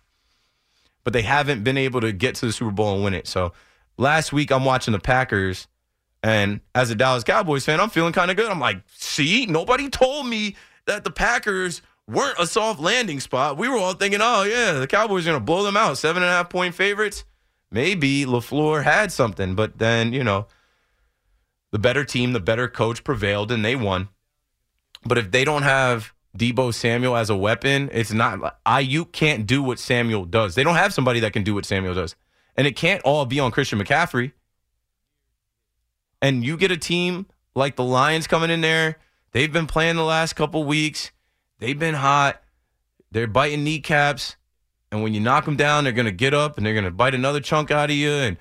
but 1.04 1.14
they 1.14 1.22
haven't 1.22 1.64
been 1.64 1.78
able 1.78 2.02
to 2.02 2.12
get 2.12 2.34
to 2.36 2.48
the 2.48 2.52
Super 2.52 2.72
Bowl 2.72 2.96
and 2.96 3.04
win 3.04 3.14
it. 3.14 3.28
So 3.28 3.54
last 3.98 4.34
week 4.34 4.52
I'm 4.52 4.66
watching 4.66 4.94
the 4.94 5.00
Packers. 5.00 5.68
And 6.24 6.62
as 6.74 6.90
a 6.90 6.96
Dallas 6.96 7.24
Cowboys 7.24 7.64
fan, 7.64 7.80
I'm 7.80 7.92
feeling 7.92 8.12
kind 8.12 8.32
of 8.32 8.38
good. 8.38 8.50
I'm 8.52 8.60
like, 8.60 8.82
see, 8.88 9.46
nobody 9.46 9.88
told 9.88 10.28
me 10.28 10.56
that 10.86 11.04
the 11.04 11.12
Packers 11.12 11.84
weren't 12.10 12.40
a 12.40 12.48
soft 12.48 12.80
landing 12.80 13.20
spot. 13.20 13.58
We 13.58 13.68
were 13.68 13.78
all 13.78 13.94
thinking, 13.94 14.20
oh, 14.22 14.44
yeah, 14.44 14.74
the 14.74 14.88
Cowboys 14.88 15.26
are 15.26 15.32
going 15.32 15.40
to 15.40 15.46
blow 15.46 15.64
them 15.64 15.78
out. 15.78 15.98
Seven 15.98 16.24
and 16.24 16.30
a 16.30 16.34
half 16.34 16.50
point 16.50 16.76
favorites. 16.76 17.24
Maybe 17.72 18.26
LaFleur 18.26 18.84
had 18.84 19.12
something, 19.12 19.54
but 19.56 19.78
then, 19.78 20.12
you 20.12 20.24
know, 20.24 20.48
the 21.72 21.80
better 21.80 22.04
team, 22.04 22.34
the 22.34 22.40
better 22.40 22.68
coach 22.68 23.04
prevailed 23.04 23.52
and 23.52 23.64
they 23.64 23.76
won. 23.76 24.10
But 25.06 25.20
if 25.20 25.30
they 25.30 25.46
don't 25.46 25.62
have 25.62 26.14
Deebo 26.38 26.74
Samuel 26.74 27.16
as 27.16 27.30
a 27.30 27.36
weapon, 27.36 27.90
it's 27.94 28.12
not 28.12 28.64
Aiyuk 28.66 29.12
can't 29.12 29.46
do 29.46 29.62
what 29.62 29.78
Samuel 29.78 30.26
does. 30.26 30.56
They 30.56 30.64
don't 30.64 30.76
have 30.76 30.94
somebody 30.94 31.20
that 31.20 31.32
can 31.32 31.44
do 31.44 31.54
what 31.54 31.66
Samuel 31.66 31.94
does. 31.94 32.16
And 32.56 32.66
it 32.66 32.76
can't 32.76 33.04
all 33.04 33.26
be 33.26 33.40
on 33.40 33.52
Christian 33.52 33.80
McCaffrey 33.80 34.32
and 36.22 36.44
you 36.44 36.58
get 36.58 36.72
a 36.72 36.78
team 36.78 37.28
like 37.56 37.76
the 37.76 37.84
Lions 37.84 38.28
coming 38.28 38.50
in 38.50 38.62
there, 38.62 38.98
they've 39.32 39.52
been 39.52 39.68
playing 39.68 39.96
the 39.96 40.04
last 40.04 40.34
couple 40.34 40.64
weeks. 40.64 41.12
They've 41.60 41.78
been 41.78 41.96
hot. 41.96 42.42
They're 43.12 43.28
biting 43.28 43.64
kneecaps. 43.64 44.36
And 44.92 45.04
when 45.04 45.14
you 45.14 45.20
knock 45.20 45.46
them 45.46 45.56
down, 45.56 45.84
they're 45.84 45.94
going 45.94 46.06
to 46.06 46.12
get 46.12 46.34
up 46.34 46.58
and 46.58 46.66
they're 46.66 46.74
going 46.74 46.86
to 46.86 46.92
bite 46.92 47.14
another 47.14 47.40
chunk 47.40 47.70
out 47.70 47.90
of 47.90 47.96
you. 47.96 48.12
And 48.12 48.38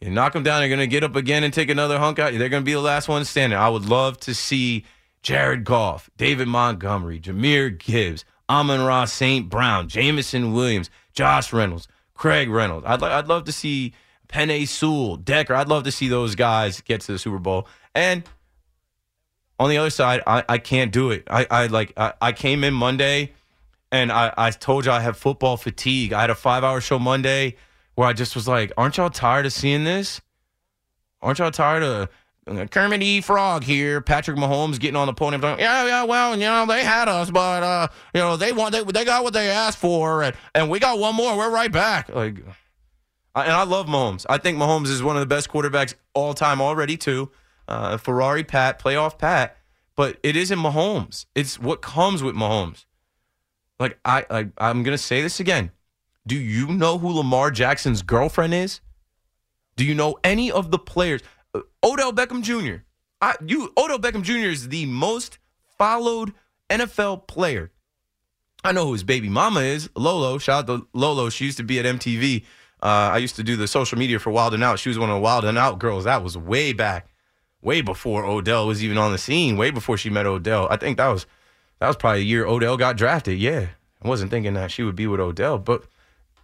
you 0.00 0.10
knock 0.10 0.32
them 0.32 0.42
down, 0.42 0.60
they're 0.60 0.68
going 0.68 0.78
to 0.80 0.86
get 0.86 1.02
up 1.02 1.16
again 1.16 1.44
and 1.44 1.52
take 1.52 1.70
another 1.70 1.98
hunk 1.98 2.18
out. 2.18 2.32
They're 2.32 2.48
going 2.48 2.62
to 2.62 2.66
be 2.66 2.74
the 2.74 2.80
last 2.80 3.08
one 3.08 3.24
standing. 3.24 3.58
I 3.58 3.68
would 3.68 3.86
love 3.86 4.18
to 4.20 4.34
see 4.34 4.84
Jared 5.22 5.64
Goff, 5.64 6.10
David 6.16 6.46
Montgomery, 6.46 7.20
Jahmyr 7.20 7.76
Gibbs, 7.76 8.24
Amon-Ra 8.48 9.06
St. 9.06 9.48
Brown, 9.48 9.88
Jameson 9.88 10.52
Williams, 10.52 10.90
Josh 11.12 11.52
Reynolds, 11.52 11.88
Craig 12.14 12.48
Reynolds. 12.48 12.86
I'd, 12.86 13.02
I'd 13.02 13.28
love 13.28 13.44
to 13.44 13.52
see 13.52 13.92
Penei 14.28 14.68
Sewell, 14.68 15.16
Decker. 15.16 15.54
I'd 15.54 15.68
love 15.68 15.84
to 15.84 15.92
see 15.92 16.08
those 16.08 16.34
guys 16.34 16.80
get 16.82 17.00
to 17.02 17.12
the 17.12 17.18
Super 17.18 17.38
Bowl. 17.38 17.66
And 17.94 18.24
on 19.58 19.70
the 19.70 19.78
other 19.78 19.90
side, 19.90 20.22
I, 20.26 20.44
I 20.48 20.58
can't 20.58 20.92
do 20.92 21.10
it. 21.10 21.24
I, 21.28 21.46
I 21.50 21.66
like 21.66 21.92
I, 21.96 22.12
I 22.20 22.32
came 22.32 22.64
in 22.64 22.74
Monday 22.74 23.32
and 23.90 24.12
I, 24.12 24.32
I 24.36 24.50
told 24.50 24.86
you 24.86 24.92
I 24.92 25.00
have 25.00 25.16
football 25.16 25.56
fatigue. 25.56 26.12
I 26.12 26.20
had 26.20 26.30
a 26.30 26.34
five 26.34 26.64
hour 26.64 26.80
show 26.80 26.98
Monday 26.98 27.56
where 27.94 28.08
I 28.08 28.12
just 28.12 28.34
was 28.34 28.46
like, 28.46 28.72
Aren't 28.76 28.96
y'all 28.96 29.10
tired 29.10 29.46
of 29.46 29.52
seeing 29.52 29.84
this? 29.84 30.20
Aren't 31.20 31.38
y'all 31.40 31.50
tired 31.50 31.82
of 31.82 32.08
uh, 32.46 32.66
Kermit 32.66 33.02
E. 33.02 33.20
Frog 33.20 33.64
here, 33.64 34.00
Patrick 34.00 34.38
Mahomes 34.38 34.78
getting 34.78 34.96
on 34.96 35.06
the 35.06 35.12
podium, 35.12 35.42
talking, 35.42 35.62
yeah, 35.62 35.84
yeah, 35.86 36.04
well, 36.04 36.34
you 36.34 36.46
know, 36.46 36.64
they 36.64 36.82
had 36.82 37.08
us, 37.08 37.30
but 37.30 37.62
uh, 37.62 37.88
you 38.14 38.20
know, 38.20 38.36
they 38.36 38.52
want 38.52 38.72
they, 38.72 38.82
they 38.84 39.04
got 39.04 39.22
what 39.22 39.34
they 39.34 39.50
asked 39.50 39.78
for, 39.78 40.22
and, 40.22 40.36
and 40.54 40.70
we 40.70 40.78
got 40.78 40.98
one 40.98 41.14
more. 41.14 41.36
We're 41.36 41.50
right 41.50 41.70
back. 41.70 42.08
Like 42.08 42.42
and 43.44 43.52
I 43.52 43.64
love 43.64 43.86
Mahomes. 43.86 44.26
I 44.28 44.38
think 44.38 44.58
Mahomes 44.58 44.88
is 44.88 45.02
one 45.02 45.16
of 45.16 45.20
the 45.20 45.26
best 45.26 45.48
quarterbacks 45.48 45.94
all 46.14 46.34
time 46.34 46.60
already, 46.60 46.96
too. 46.96 47.30
Uh, 47.68 47.96
Ferrari 47.96 48.42
Pat, 48.44 48.80
playoff 48.80 49.18
Pat. 49.18 49.56
But 49.94 50.18
it 50.22 50.36
isn't 50.36 50.58
Mahomes. 50.58 51.26
It's 51.34 51.58
what 51.58 51.82
comes 51.82 52.22
with 52.22 52.34
Mahomes. 52.34 52.86
Like 53.78 53.98
I, 54.04 54.24
I 54.30 54.48
I'm 54.58 54.82
gonna 54.82 54.98
say 54.98 55.22
this 55.22 55.40
again. 55.40 55.70
Do 56.26 56.36
you 56.36 56.68
know 56.68 56.98
who 56.98 57.08
Lamar 57.10 57.50
Jackson's 57.50 58.02
girlfriend 58.02 58.54
is? 58.54 58.80
Do 59.76 59.84
you 59.84 59.94
know 59.94 60.18
any 60.24 60.50
of 60.50 60.70
the 60.70 60.78
players? 60.78 61.22
Uh, 61.54 61.60
Odell 61.84 62.12
Beckham 62.12 62.42
Jr. 62.42 62.82
I, 63.20 63.34
you 63.44 63.72
Odell 63.76 63.98
Beckham 63.98 64.22
Jr. 64.22 64.48
is 64.48 64.68
the 64.68 64.86
most 64.86 65.38
followed 65.78 66.32
NFL 66.70 67.26
player. 67.28 67.70
I 68.64 68.72
know 68.72 68.86
who 68.86 68.92
his 68.92 69.04
baby 69.04 69.28
mama 69.28 69.60
is, 69.60 69.88
Lolo. 69.94 70.38
Shout 70.38 70.68
out 70.68 70.80
to 70.80 70.88
Lolo. 70.92 71.28
She 71.28 71.44
used 71.44 71.58
to 71.58 71.64
be 71.64 71.78
at 71.78 71.84
MTV 71.84 72.44
uh, 72.82 73.10
I 73.12 73.18
used 73.18 73.36
to 73.36 73.42
do 73.42 73.56
the 73.56 73.66
social 73.66 73.98
media 73.98 74.18
for 74.18 74.30
Wild 74.30 74.54
and 74.54 74.62
Out. 74.62 74.78
She 74.78 74.88
was 74.88 74.98
one 74.98 75.10
of 75.10 75.14
the 75.14 75.20
Wild 75.20 75.44
and 75.44 75.58
Out 75.58 75.78
girls. 75.78 76.04
That 76.04 76.22
was 76.22 76.38
way 76.38 76.72
back, 76.72 77.08
way 77.62 77.80
before 77.80 78.24
Odell 78.24 78.66
was 78.66 78.82
even 78.82 78.98
on 78.98 79.12
the 79.12 79.18
scene. 79.18 79.56
Way 79.56 79.70
before 79.70 79.96
she 79.96 80.10
met 80.10 80.26
Odell. 80.26 80.68
I 80.70 80.76
think 80.76 80.96
that 80.96 81.08
was 81.08 81.26
that 81.80 81.86
was 81.86 81.96
probably 81.96 82.20
the 82.20 82.26
year 82.26 82.46
Odell 82.46 82.76
got 82.76 82.96
drafted. 82.96 83.38
Yeah, 83.38 83.68
I 84.02 84.08
wasn't 84.08 84.30
thinking 84.30 84.54
that 84.54 84.70
she 84.70 84.82
would 84.82 84.96
be 84.96 85.06
with 85.06 85.20
Odell, 85.20 85.58
but 85.58 85.84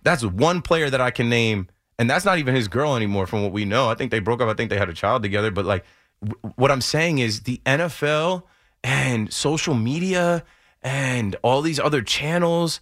that's 0.03 0.25
one 0.25 0.63
player 0.63 0.91
that 0.91 1.01
I 1.01 1.11
can 1.11 1.29
name, 1.29 1.69
and 1.99 2.09
that's 2.09 2.25
not 2.25 2.39
even 2.39 2.55
his 2.55 2.69
girl 2.69 2.95
anymore, 2.95 3.27
from 3.27 3.43
what 3.43 3.53
we 3.53 3.65
know. 3.65 3.89
I 3.89 3.95
think 3.95 4.11
they 4.11 4.21
broke 4.21 4.41
up. 4.41 4.49
I 4.49 4.55
think 4.55 4.71
they 4.71 4.79
had 4.79 4.89
a 4.91 4.95
child 4.95 5.23
together. 5.23 5.51
But 5.51 5.65
like, 5.65 5.85
w- 6.25 6.55
what 6.57 6.71
I'm 6.71 6.81
saying 6.81 7.19
is 7.19 7.41
the 7.43 7.61
NFL 7.65 8.43
and 8.83 9.33
social 9.33 9.75
media 9.75 10.45
and 10.83 11.35
all 11.43 11.63
these 11.63 11.81
other 11.81 12.03
channels, 12.03 12.81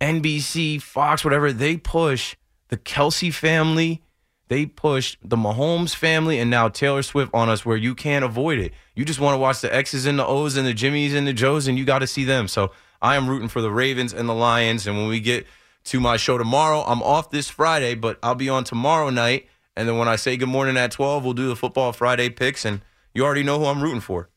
NBC, 0.00 0.80
Fox, 0.82 1.24
whatever, 1.24 1.52
they 1.52 1.76
push 1.76 2.36
the 2.68 2.76
Kelce 2.76 3.32
family, 3.32 4.02
they 4.48 4.66
pushed 4.66 5.18
the 5.22 5.36
Mahomes 5.36 5.94
family 5.94 6.38
and 6.38 6.50
now 6.50 6.68
Taylor 6.68 7.02
Swift 7.02 7.32
on 7.34 7.48
us 7.48 7.64
where 7.64 7.76
you 7.76 7.94
can't 7.94 8.24
avoid 8.24 8.58
it. 8.58 8.72
You 8.94 9.04
just 9.04 9.20
want 9.20 9.34
to 9.34 9.38
watch 9.38 9.60
the 9.60 9.74
X's 9.74 10.06
and 10.06 10.18
the 10.18 10.26
O's 10.26 10.56
and 10.56 10.66
the 10.66 10.74
Jimmys 10.74 11.14
and 11.14 11.26
the 11.26 11.32
Joes, 11.32 11.68
and 11.68 11.78
you 11.78 11.84
got 11.84 12.00
to 12.00 12.06
see 12.06 12.24
them. 12.24 12.48
So 12.48 12.72
I 13.00 13.16
am 13.16 13.28
rooting 13.28 13.48
for 13.48 13.60
the 13.60 13.70
Ravens 13.70 14.12
and 14.12 14.28
the 14.28 14.34
Lions. 14.34 14.86
And 14.86 14.96
when 14.96 15.08
we 15.08 15.20
get 15.20 15.46
to 15.84 16.00
my 16.00 16.16
show 16.16 16.38
tomorrow, 16.38 16.82
I'm 16.86 17.02
off 17.02 17.30
this 17.30 17.48
Friday, 17.48 17.94
but 17.94 18.18
I'll 18.22 18.34
be 18.34 18.48
on 18.48 18.64
tomorrow 18.64 19.10
night. 19.10 19.48
And 19.76 19.88
then 19.88 19.98
when 19.98 20.08
I 20.08 20.16
say 20.16 20.36
good 20.36 20.48
morning 20.48 20.76
at 20.76 20.90
12, 20.90 21.24
we'll 21.24 21.34
do 21.34 21.48
the 21.48 21.56
Football 21.56 21.92
Friday 21.92 22.30
picks, 22.30 22.64
and 22.64 22.80
you 23.14 23.24
already 23.24 23.44
know 23.44 23.58
who 23.58 23.66
I'm 23.66 23.82
rooting 23.82 24.00
for. 24.00 24.28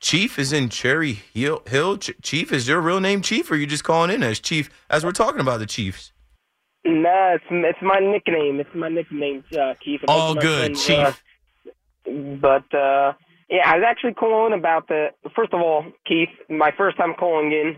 Chief 0.00 0.36
is 0.36 0.52
in 0.52 0.68
Cherry 0.68 1.12
Hill. 1.32 1.62
Hill. 1.68 1.96
Chief, 1.96 2.52
is 2.52 2.66
your 2.66 2.80
real 2.80 2.98
name 2.98 3.22
Chief, 3.22 3.48
or 3.48 3.54
are 3.54 3.56
you 3.56 3.66
just 3.66 3.84
calling 3.84 4.10
in 4.10 4.24
as 4.24 4.40
Chief 4.40 4.68
as 4.90 5.04
we're 5.04 5.12
talking 5.12 5.40
about 5.40 5.60
the 5.60 5.66
Chiefs? 5.66 6.12
Nah, 6.84 7.34
it's 7.34 7.44
it's 7.50 7.78
my 7.82 8.00
nickname. 8.00 8.58
It's 8.58 8.74
my 8.74 8.88
nickname, 8.88 9.44
uh, 9.58 9.74
Keith. 9.82 10.00
All 10.08 10.34
good, 10.34 10.76
friend, 10.76 10.76
Chief. 10.76 11.22
Uh, 12.06 12.36
but 12.40 12.74
uh, 12.74 13.12
yeah, 13.48 13.62
I 13.70 13.76
was 13.76 13.84
actually 13.86 14.14
calling 14.14 14.58
about 14.58 14.88
the. 14.88 15.08
First 15.36 15.52
of 15.52 15.60
all, 15.60 15.84
Keith, 16.06 16.30
my 16.48 16.72
first 16.76 16.96
time 16.96 17.14
calling 17.14 17.52
in. 17.52 17.76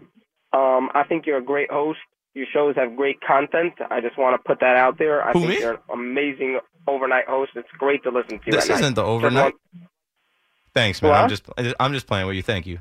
Um, 0.54 0.88
I 0.94 1.02
think 1.02 1.26
you're 1.26 1.38
a 1.38 1.44
great 1.44 1.70
host. 1.70 1.98
Your 2.32 2.46
shows 2.52 2.76
have 2.76 2.96
great 2.96 3.20
content. 3.20 3.74
I 3.90 4.00
just 4.00 4.16
want 4.16 4.40
to 4.40 4.48
put 4.48 4.60
that 4.60 4.76
out 4.76 4.98
there. 4.98 5.22
I 5.22 5.32
Who, 5.32 5.40
think 5.40 5.50
me? 5.50 5.58
you're 5.60 5.74
an 5.74 5.80
amazing 5.92 6.60
overnight 6.86 7.26
host. 7.26 7.52
It's 7.56 7.68
great 7.78 8.02
to 8.04 8.10
listen 8.10 8.38
to. 8.38 8.50
This 8.50 8.64
isn't 8.70 8.80
night. 8.80 8.94
the 8.94 9.04
overnight. 9.04 9.54
Thanks, 10.72 11.02
man. 11.02 11.10
What? 11.10 11.18
I'm 11.18 11.28
just 11.28 11.48
I'm 11.78 11.92
just 11.92 12.06
playing 12.06 12.26
with 12.26 12.36
you. 12.36 12.42
Thank 12.42 12.66
you. 12.66 12.80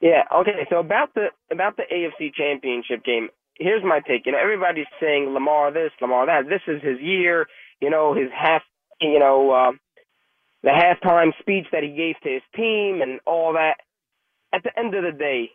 Yeah. 0.00 0.22
Okay. 0.34 0.66
So 0.70 0.78
about 0.78 1.14
the 1.14 1.26
about 1.50 1.76
the 1.76 1.82
AFC 1.92 2.32
Championship 2.34 3.04
game, 3.04 3.28
here's 3.58 3.84
my 3.84 4.00
take. 4.00 4.26
You 4.26 4.32
know, 4.32 4.38
everybody's 4.42 4.86
saying 5.00 5.30
Lamar 5.32 5.72
this, 5.72 5.90
Lamar 6.00 6.26
that. 6.26 6.48
This 6.48 6.62
is 6.66 6.82
his 6.82 7.00
year. 7.00 7.46
You 7.80 7.90
know, 7.90 8.14
his 8.14 8.30
half. 8.34 8.62
You 9.00 9.18
know, 9.18 9.50
uh, 9.50 9.72
the 10.62 10.70
halftime 10.70 11.32
speech 11.40 11.66
that 11.72 11.82
he 11.82 11.90
gave 11.90 12.14
to 12.22 12.30
his 12.30 12.42
team 12.54 13.02
and 13.02 13.20
all 13.26 13.52
that. 13.54 13.76
At 14.54 14.62
the 14.62 14.70
end 14.78 14.94
of 14.94 15.02
the 15.04 15.12
day, 15.12 15.50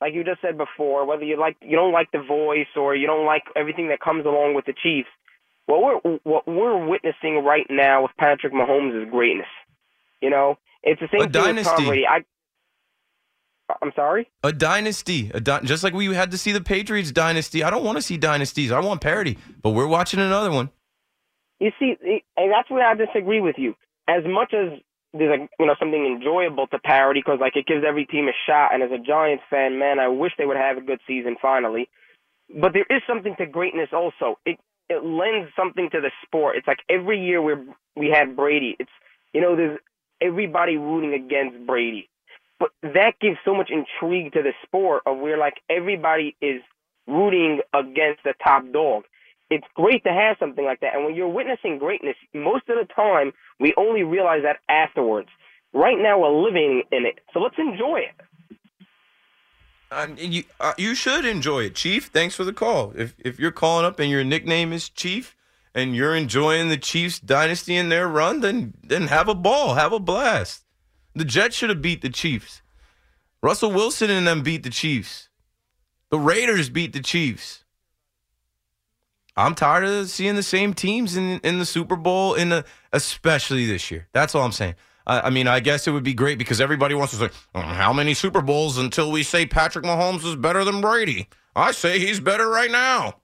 like 0.00 0.14
you 0.14 0.24
just 0.24 0.40
said 0.40 0.58
before, 0.58 1.06
whether 1.06 1.22
you 1.22 1.38
like 1.38 1.56
you 1.60 1.76
don't 1.76 1.92
like 1.92 2.10
the 2.12 2.22
voice 2.22 2.66
or 2.76 2.96
you 2.96 3.06
don't 3.06 3.24
like 3.24 3.44
everything 3.54 3.88
that 3.88 4.00
comes 4.00 4.26
along 4.26 4.54
with 4.54 4.64
the 4.66 4.74
Chiefs, 4.82 5.08
what 5.66 6.02
we're 6.04 6.18
what 6.24 6.48
we're 6.48 6.86
witnessing 6.86 7.44
right 7.44 7.66
now 7.70 8.02
with 8.02 8.10
Patrick 8.18 8.52
Mahomes 8.52 9.00
is 9.00 9.08
greatness. 9.10 9.46
You 10.20 10.30
know, 10.30 10.58
it's 10.82 11.00
the 11.00 11.08
same 11.12 11.28
A 11.28 11.30
thing 11.30 11.32
with 11.32 11.34
Tom 11.34 11.44
dynasty. 11.44 11.86
Brady. 11.86 12.06
I 12.06 12.24
I'm 13.80 13.92
sorry. 13.94 14.30
A 14.42 14.52
dynasty, 14.52 15.30
a 15.32 15.40
dy- 15.40 15.60
just 15.64 15.84
like 15.84 15.94
we 15.94 16.12
had 16.14 16.30
to 16.32 16.38
see 16.38 16.52
the 16.52 16.60
Patriots 16.60 17.12
dynasty. 17.12 17.62
I 17.62 17.70
don't 17.70 17.84
want 17.84 17.96
to 17.98 18.02
see 18.02 18.16
dynasties. 18.16 18.70
I 18.72 18.80
want 18.80 19.00
parity, 19.00 19.38
but 19.62 19.70
we're 19.70 19.86
watching 19.86 20.20
another 20.20 20.50
one. 20.50 20.70
You 21.60 21.70
see, 21.78 21.94
and 22.36 22.52
that's 22.52 22.70
where 22.70 22.86
I 22.86 22.94
disagree 22.94 23.40
with 23.40 23.56
you. 23.56 23.74
As 24.08 24.24
much 24.26 24.52
as 24.52 24.80
there's 25.14 25.40
a 25.40 25.48
you 25.60 25.66
know 25.66 25.76
something 25.78 26.06
enjoyable 26.06 26.66
to 26.68 26.78
parity 26.78 27.20
because 27.20 27.38
like 27.40 27.56
it 27.56 27.66
gives 27.66 27.84
every 27.86 28.06
team 28.06 28.28
a 28.28 28.32
shot, 28.46 28.74
and 28.74 28.82
as 28.82 28.90
a 28.90 28.98
Giants 28.98 29.44
fan, 29.50 29.78
man, 29.78 29.98
I 29.98 30.08
wish 30.08 30.32
they 30.38 30.46
would 30.46 30.56
have 30.56 30.78
a 30.78 30.80
good 30.80 31.00
season 31.06 31.36
finally. 31.40 31.88
But 32.60 32.72
there 32.72 32.86
is 32.90 33.02
something 33.06 33.34
to 33.38 33.46
greatness 33.46 33.90
also. 33.92 34.38
It 34.44 34.58
it 34.88 35.04
lends 35.04 35.50
something 35.56 35.88
to 35.92 36.00
the 36.00 36.10
sport. 36.24 36.56
It's 36.56 36.66
like 36.66 36.80
every 36.88 37.24
year 37.24 37.40
we 37.40 37.54
we 37.96 38.08
had 38.12 38.36
Brady. 38.36 38.76
It's 38.78 38.90
you 39.32 39.40
know 39.40 39.54
there's 39.54 39.78
everybody 40.20 40.76
rooting 40.76 41.14
against 41.14 41.66
Brady, 41.66 42.08
but 42.62 42.92
that 42.94 43.14
gives 43.20 43.36
so 43.44 43.54
much 43.54 43.70
intrigue 43.70 44.32
to 44.32 44.42
the 44.42 44.52
sport 44.62 45.02
of 45.04 45.18
where 45.18 45.36
like 45.36 45.54
everybody 45.68 46.36
is 46.40 46.62
rooting 47.06 47.60
against 47.74 48.22
the 48.24 48.34
top 48.42 48.64
dog 48.72 49.04
it's 49.52 49.66
great 49.74 50.02
to 50.04 50.10
have 50.10 50.36
something 50.40 50.64
like 50.64 50.80
that. 50.80 50.94
And 50.94 51.04
when 51.04 51.14
you're 51.14 51.28
witnessing 51.28 51.78
greatness, 51.78 52.16
most 52.32 52.68
of 52.68 52.76
the 52.76 52.90
time 52.94 53.32
we 53.60 53.74
only 53.76 54.02
realize 54.02 54.42
that 54.44 54.60
afterwards. 54.68 55.28
Right 55.74 55.98
now 55.98 56.20
we're 56.20 56.42
living 56.42 56.82
in 56.90 57.04
it, 57.06 57.20
so 57.32 57.40
let's 57.40 57.56
enjoy 57.58 58.00
it. 58.00 58.14
Um, 59.90 60.16
you 60.18 60.44
uh, 60.58 60.72
you 60.78 60.94
should 60.94 61.26
enjoy 61.26 61.64
it, 61.64 61.74
Chief. 61.74 62.06
Thanks 62.06 62.34
for 62.34 62.44
the 62.44 62.52
call. 62.52 62.92
If 62.96 63.14
if 63.18 63.38
you're 63.38 63.52
calling 63.52 63.84
up 63.84 63.98
and 63.98 64.10
your 64.10 64.24
nickname 64.24 64.72
is 64.72 64.88
Chief 64.88 65.36
and 65.74 65.94
you're 65.94 66.14
enjoying 66.14 66.68
the 66.70 66.78
Chiefs 66.78 67.20
dynasty 67.20 67.76
and 67.76 67.92
their 67.92 68.08
run, 68.08 68.40
then 68.40 68.74
then 68.82 69.08
have 69.08 69.28
a 69.28 69.34
ball, 69.34 69.74
have 69.74 69.92
a 69.92 70.00
blast. 70.00 70.64
The 71.14 71.24
Jets 71.24 71.56
should 71.56 71.70
have 71.70 71.82
beat 71.82 72.02
the 72.02 72.08
Chiefs. 72.08 72.62
Russell 73.42 73.72
Wilson 73.72 74.10
and 74.10 74.26
them 74.26 74.42
beat 74.42 74.62
the 74.62 74.70
Chiefs. 74.70 75.28
The 76.10 76.18
Raiders 76.18 76.68
beat 76.70 76.92
the 76.92 77.00
Chiefs. 77.02 77.64
I'm 79.36 79.54
tired 79.54 79.84
of 79.84 80.10
seeing 80.10 80.36
the 80.36 80.42
same 80.42 80.74
teams 80.74 81.16
in 81.16 81.40
in 81.40 81.58
the 81.58 81.64
Super 81.64 81.96
Bowl, 81.96 82.34
in 82.34 82.50
the 82.50 82.64
especially 82.92 83.66
this 83.66 83.90
year. 83.90 84.08
That's 84.12 84.34
all 84.34 84.44
I'm 84.44 84.52
saying. 84.52 84.74
I, 85.06 85.20
I 85.22 85.30
mean, 85.30 85.48
I 85.48 85.60
guess 85.60 85.86
it 85.86 85.92
would 85.92 86.04
be 86.04 86.14
great 86.14 86.38
because 86.38 86.60
everybody 86.60 86.94
wants 86.94 87.16
to 87.16 87.18
say, 87.18 87.34
"Oh, 87.54 87.60
"How 87.60 87.92
many 87.92 88.14
Super 88.14 88.42
Bowls 88.42 88.76
until 88.76 89.10
we 89.10 89.22
say 89.22 89.46
Patrick 89.46 89.84
Mahomes 89.84 90.24
is 90.24 90.36
better 90.36 90.64
than 90.64 90.80
Brady?" 90.80 91.28
I 91.56 91.72
say 91.72 91.98
he's 91.98 92.20
better 92.20 92.48
right 92.48 92.70
now. 92.70 93.16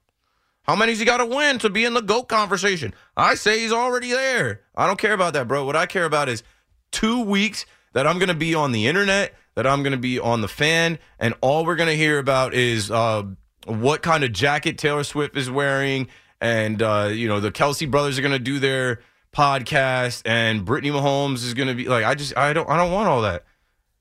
How 0.63 0.75
many's 0.75 0.99
he 0.99 1.05
got 1.05 1.17
to 1.17 1.25
win 1.25 1.57
to 1.59 1.69
be 1.69 1.85
in 1.85 1.95
the 1.95 2.01
GOAT 2.01 2.27
conversation? 2.27 2.93
I 3.17 3.35
say 3.35 3.59
he's 3.59 3.71
already 3.71 4.11
there. 4.11 4.61
I 4.75 4.85
don't 4.85 4.99
care 4.99 5.13
about 5.13 5.33
that, 5.33 5.47
bro. 5.47 5.65
What 5.65 5.75
I 5.75 5.87
care 5.87 6.05
about 6.05 6.29
is 6.29 6.43
two 6.91 7.21
weeks 7.21 7.65
that 7.93 8.07
I'm 8.07 8.19
going 8.19 8.29
to 8.29 8.35
be 8.35 8.55
on 8.55 8.71
the 8.71 8.87
internet, 8.87 9.33
that 9.55 9.65
I'm 9.67 9.83
going 9.83 9.91
to 9.91 9.97
be 9.97 10.19
on 10.19 10.41
the 10.41 10.47
fan, 10.47 10.99
and 11.19 11.33
all 11.41 11.65
we're 11.65 11.75
going 11.75 11.89
to 11.89 11.97
hear 11.97 12.19
about 12.19 12.53
is 12.53 12.91
uh, 12.91 13.23
what 13.65 14.01
kind 14.01 14.23
of 14.23 14.31
jacket 14.31 14.77
Taylor 14.77 15.03
Swift 15.03 15.35
is 15.37 15.49
wearing, 15.49 16.07
and 16.41 16.81
uh, 16.81 17.09
you 17.11 17.27
know 17.27 17.39
the 17.39 17.51
Kelce 17.51 17.89
brothers 17.89 18.17
are 18.17 18.21
going 18.21 18.31
to 18.31 18.39
do 18.39 18.59
their 18.59 19.01
podcast, 19.33 20.21
and 20.25 20.65
Brittany 20.65 20.91
Mahomes 20.91 21.45
is 21.45 21.53
going 21.53 21.69
to 21.69 21.75
be 21.75 21.85
like, 21.85 22.05
I 22.05 22.15
just, 22.15 22.37
I 22.37 22.53
don't, 22.53 22.69
I 22.69 22.77
don't 22.77 22.91
want 22.91 23.07
all 23.07 23.21
that, 23.23 23.45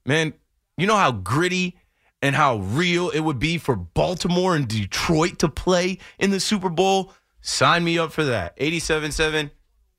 man. 0.07 0.35
You 0.77 0.87
know 0.87 0.97
how 0.97 1.11
gritty 1.11 1.77
and 2.23 2.35
how 2.35 2.57
real 2.59 3.11
it 3.11 3.21
would 3.21 3.39
be 3.39 3.59
for 3.59 3.77
Baltimore 3.77 4.57
and 4.57 4.67
Detroit 4.67 5.39
to 5.41 5.49
play 5.49 5.99
in 6.19 6.31
the 6.31 6.41
Super 6.41 6.69
Bowl. 6.69 7.13
Sign 7.41 7.85
me 7.85 7.99
up 7.99 8.13
for 8.13 8.25
that. 8.25 8.57
87-7, 8.59 9.51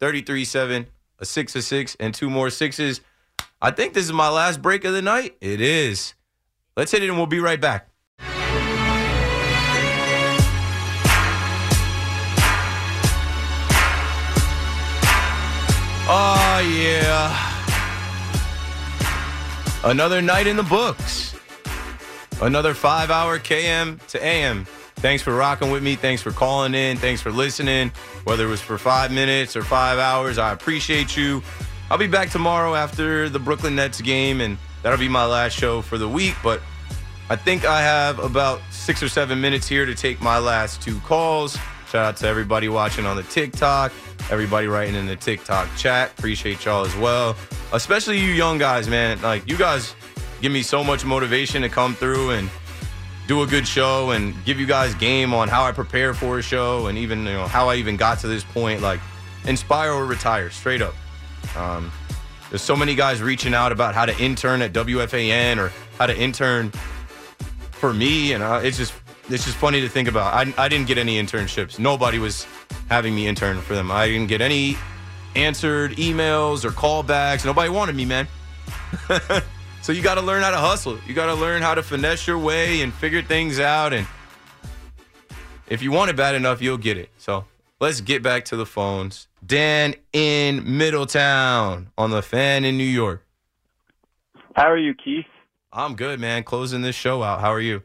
33-7, 0.02 0.86
a 1.20 1.26
six 1.26 1.56
a 1.56 1.62
six, 1.62 1.96
and 2.00 2.14
two 2.14 2.30
more 2.30 2.50
sixes. 2.50 3.02
I 3.62 3.72
think 3.72 3.94
this 3.94 4.06
is 4.06 4.14
my 4.14 4.30
last 4.30 4.62
break 4.62 4.86
of 4.86 4.94
the 4.94 5.02
night. 5.02 5.36
It 5.42 5.60
is. 5.60 6.14
Let's 6.78 6.94
hit 6.94 7.04
it 7.04 7.10
and 7.10 7.18
we'll 7.18 7.28
be 7.28 7.40
right 7.40 7.60
back. 7.60 7.90
Oh, 16.12 16.60
yeah. 16.74 17.46
Another 19.84 20.22
night 20.22 20.48
in 20.48 20.56
the 20.56 20.64
books. 20.64 21.36
Another 22.42 22.74
five 22.74 23.12
hour 23.12 23.38
KM 23.40 24.06
to 24.08 24.26
AM. 24.26 24.66
Thanks 24.96 25.22
for 25.22 25.36
rocking 25.36 25.70
with 25.70 25.84
me. 25.84 25.96
Thanks 25.96 26.22
for 26.22 26.32
calling 26.32 26.74
in. 26.74 26.98
Thanks 26.98 27.22
for 27.22 27.32
listening. 27.32 27.92
Whether 28.24 28.46
it 28.46 28.50
was 28.50 28.62
for 28.62 28.78
five 28.78 29.12
minutes 29.12 29.58
or 29.58 29.64
five 29.64 30.00
hours, 30.00 30.38
I 30.38 30.54
appreciate 30.54 31.18
you. 31.18 31.44
I'll 31.92 31.98
be 31.98 32.08
back 32.08 32.30
tomorrow 32.30 32.76
after 32.76 33.30
the 33.30 33.40
Brooklyn 33.40 33.76
Nets 33.76 34.00
game, 34.00 34.42
and 34.42 34.60
that'll 34.84 35.00
be 35.00 35.10
my 35.10 35.26
last 35.26 35.58
show 35.58 35.82
for 35.82 35.98
the 35.98 36.08
week. 36.08 36.36
But 36.44 36.62
I 37.32 37.36
think 37.36 37.66
I 37.66 37.82
have 37.82 38.20
about 38.20 38.62
six 38.70 39.02
or 39.02 39.10
seven 39.10 39.42
minutes 39.42 39.68
here 39.68 39.88
to 39.88 39.96
take 39.96 40.22
my 40.22 40.38
last 40.38 40.84
two 40.84 41.00
calls. 41.00 41.58
Shout 41.90 42.06
out 42.06 42.18
to 42.18 42.28
everybody 42.28 42.70
watching 42.70 43.08
on 43.08 43.16
the 43.18 43.24
TikTok, 43.24 43.92
everybody 44.30 44.68
writing 44.68 44.94
in 44.94 45.08
the 45.08 45.16
TikTok 45.16 45.68
chat. 45.76 46.12
Appreciate 46.12 46.64
y'all 46.64 46.86
as 46.86 46.96
well. 46.98 47.36
Especially 47.74 48.20
you 48.20 48.34
young 48.34 48.60
guys, 48.60 48.88
man. 48.88 49.20
Like, 49.24 49.50
you 49.50 49.58
guys 49.58 49.96
give 50.42 50.52
me 50.52 50.62
so 50.62 50.84
much 50.84 51.06
motivation 51.06 51.64
to 51.64 51.70
come 51.70 51.96
through 51.96 52.32
and 52.32 52.52
do 53.26 53.42
a 53.42 53.48
good 53.48 53.68
show 53.68 54.12
and 54.12 54.36
give 54.46 54.60
you 54.60 54.68
guys 54.68 54.94
game 54.94 55.34
on 55.34 55.48
how 55.48 55.64
I 55.64 55.72
prepare 55.72 56.14
for 56.14 56.38
a 56.38 56.44
show 56.44 56.86
and 56.86 57.00
even, 57.00 57.26
you 57.26 57.34
know, 57.34 57.48
how 57.48 57.68
I 57.68 57.76
even 57.78 57.98
got 57.98 58.20
to 58.20 58.28
this 58.28 58.44
point. 58.44 58.82
Like, 58.82 59.00
inspire 59.46 59.92
or 59.92 60.06
retire, 60.06 60.52
straight 60.52 60.84
up. 60.84 60.94
Um, 61.56 61.92
there's 62.50 62.62
so 62.62 62.76
many 62.76 62.96
guys 62.96 63.22
reaching 63.22 63.54
out 63.54 63.72
about 63.72 63.94
how 63.94 64.06
to 64.06 64.18
intern 64.20 64.62
at 64.62 64.74
WFAN 64.74 65.58
or 65.58 65.72
how 65.98 66.08
to 66.08 66.18
intern 66.18 66.72
for 67.72 67.94
me, 67.94 68.34
and 68.34 68.44
uh, 68.44 68.60
it's 68.64 68.78
just 68.78 68.94
it's 69.30 69.46
just 69.46 69.58
funny 69.58 69.82
to 69.82 69.90
think 69.90 70.08
about. 70.08 70.34
I, 70.34 70.54
I 70.58 70.68
didn't 70.68 70.88
get 70.88 70.98
any 70.98 71.22
internships. 71.22 71.78
Nobody 71.78 72.18
was 72.18 72.48
having 72.90 73.14
me 73.14 73.28
intern 73.28 73.62
for 73.62 73.76
them. 73.76 73.92
I 73.92 74.08
didn't 74.08 74.28
get 74.28 74.42
any 74.42 74.78
answered 75.36 75.92
emails 75.94 76.66
or 76.66 76.72
callbacks. 76.72 77.46
Nobody 77.46 77.70
wanted 77.70 77.96
me, 77.96 78.06
man. 78.06 78.28
so 79.82 79.92
you 79.92 80.02
got 80.02 80.16
to 80.16 80.22
learn 80.22 80.42
how 80.42 80.52
to 80.52 80.58
hustle. 80.58 80.98
You 81.08 81.14
got 81.14 81.28
to 81.28 81.36
learn 81.36 81.62
how 81.62 81.76
to 81.76 81.84
finesse 81.84 82.26
your 82.26 82.40
way 82.40 82.82
and 82.82 82.92
figure 82.94 83.22
things 83.22 83.60
out. 83.60 83.94
And 83.94 84.08
if 85.68 85.84
you 85.84 85.92
want 85.92 86.10
it 86.10 86.16
bad 86.16 86.34
enough, 86.34 86.62
you'll 86.62 86.78
get 86.78 86.98
it. 86.98 87.10
So 87.18 87.46
let's 87.80 88.02
get 88.02 88.24
back 88.24 88.46
to 88.46 88.56
the 88.56 88.66
phones. 88.66 89.28
Dan 89.50 89.96
in 90.14 90.78
Middletown 90.78 91.90
on 91.98 92.12
the 92.12 92.22
fan 92.22 92.64
in 92.64 92.78
New 92.78 92.84
York. 92.84 93.26
How 94.54 94.70
are 94.70 94.78
you, 94.78 94.94
Keith? 94.94 95.26
I'm 95.74 95.96
good, 95.96 96.20
man. 96.20 96.44
Closing 96.44 96.84
this 96.84 96.96
show 96.96 97.24
out. 97.24 97.42
How 97.42 97.52
are 97.52 97.60
you? 97.60 97.82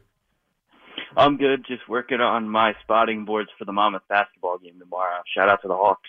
I'm 1.17 1.37
good. 1.37 1.65
Just 1.67 1.89
working 1.89 2.21
on 2.21 2.47
my 2.47 2.73
spotting 2.83 3.25
boards 3.25 3.49
for 3.57 3.65
the 3.65 3.71
Monmouth 3.71 4.03
basketball 4.07 4.59
game 4.59 4.77
tomorrow. 4.77 5.23
Shout 5.33 5.49
out 5.49 5.63
to 5.63 5.67
the 5.67 5.75
Hawks. 5.75 6.07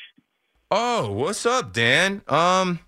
Oh, 0.71 1.11
what's 1.11 1.47
up, 1.47 1.73
Dan? 1.73 2.21
Um, 2.29 2.81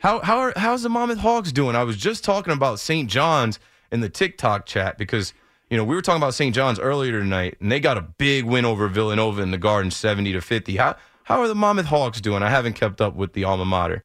how 0.00 0.18
how 0.18 0.38
are 0.38 0.52
how's 0.56 0.82
the 0.82 0.88
Monmouth 0.88 1.18
Hawks 1.18 1.52
doing? 1.52 1.76
I 1.76 1.84
was 1.84 1.96
just 1.96 2.24
talking 2.24 2.52
about 2.52 2.80
St. 2.80 3.08
John's 3.08 3.60
in 3.92 4.00
the 4.00 4.08
TikTok 4.08 4.66
chat 4.66 4.98
because 4.98 5.32
you 5.70 5.76
know 5.76 5.84
we 5.84 5.94
were 5.94 6.02
talking 6.02 6.20
about 6.20 6.34
St. 6.34 6.52
John's 6.52 6.80
earlier 6.80 7.20
tonight, 7.20 7.56
and 7.60 7.70
they 7.70 7.78
got 7.78 7.98
a 7.98 8.02
big 8.02 8.46
win 8.46 8.64
over 8.64 8.88
Villanova 8.88 9.42
in 9.42 9.52
the 9.52 9.58
Garden, 9.58 9.92
seventy 9.92 10.32
to 10.32 10.40
fifty. 10.40 10.76
How 10.76 10.96
how 11.28 11.42
are 11.42 11.48
the 11.48 11.54
Monmouth 11.54 11.84
Hawks 11.84 12.22
doing? 12.22 12.42
I 12.42 12.48
haven't 12.48 12.72
kept 12.72 13.02
up 13.02 13.14
with 13.14 13.34
the 13.34 13.44
alma 13.44 13.66
mater. 13.66 14.02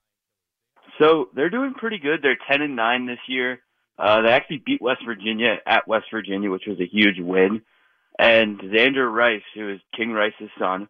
So 0.99 1.29
they're 1.33 1.49
doing 1.49 1.73
pretty 1.73 1.97
good. 1.97 2.19
They're 2.21 2.37
ten 2.49 2.61
and 2.61 2.75
nine 2.75 3.05
this 3.05 3.19
year. 3.29 3.61
Uh, 3.97 4.23
they 4.23 4.29
actually 4.29 4.61
beat 4.65 4.81
West 4.81 5.03
Virginia 5.05 5.55
at 5.65 5.87
West 5.87 6.07
Virginia, 6.11 6.51
which 6.51 6.63
was 6.67 6.81
a 6.81 6.85
huge 6.85 7.19
win. 7.19 7.61
And 8.19 8.59
Xander 8.59 9.09
Rice, 9.09 9.41
who 9.55 9.69
is 9.69 9.79
King 9.95 10.11
Rice's 10.11 10.49
son, 10.59 10.89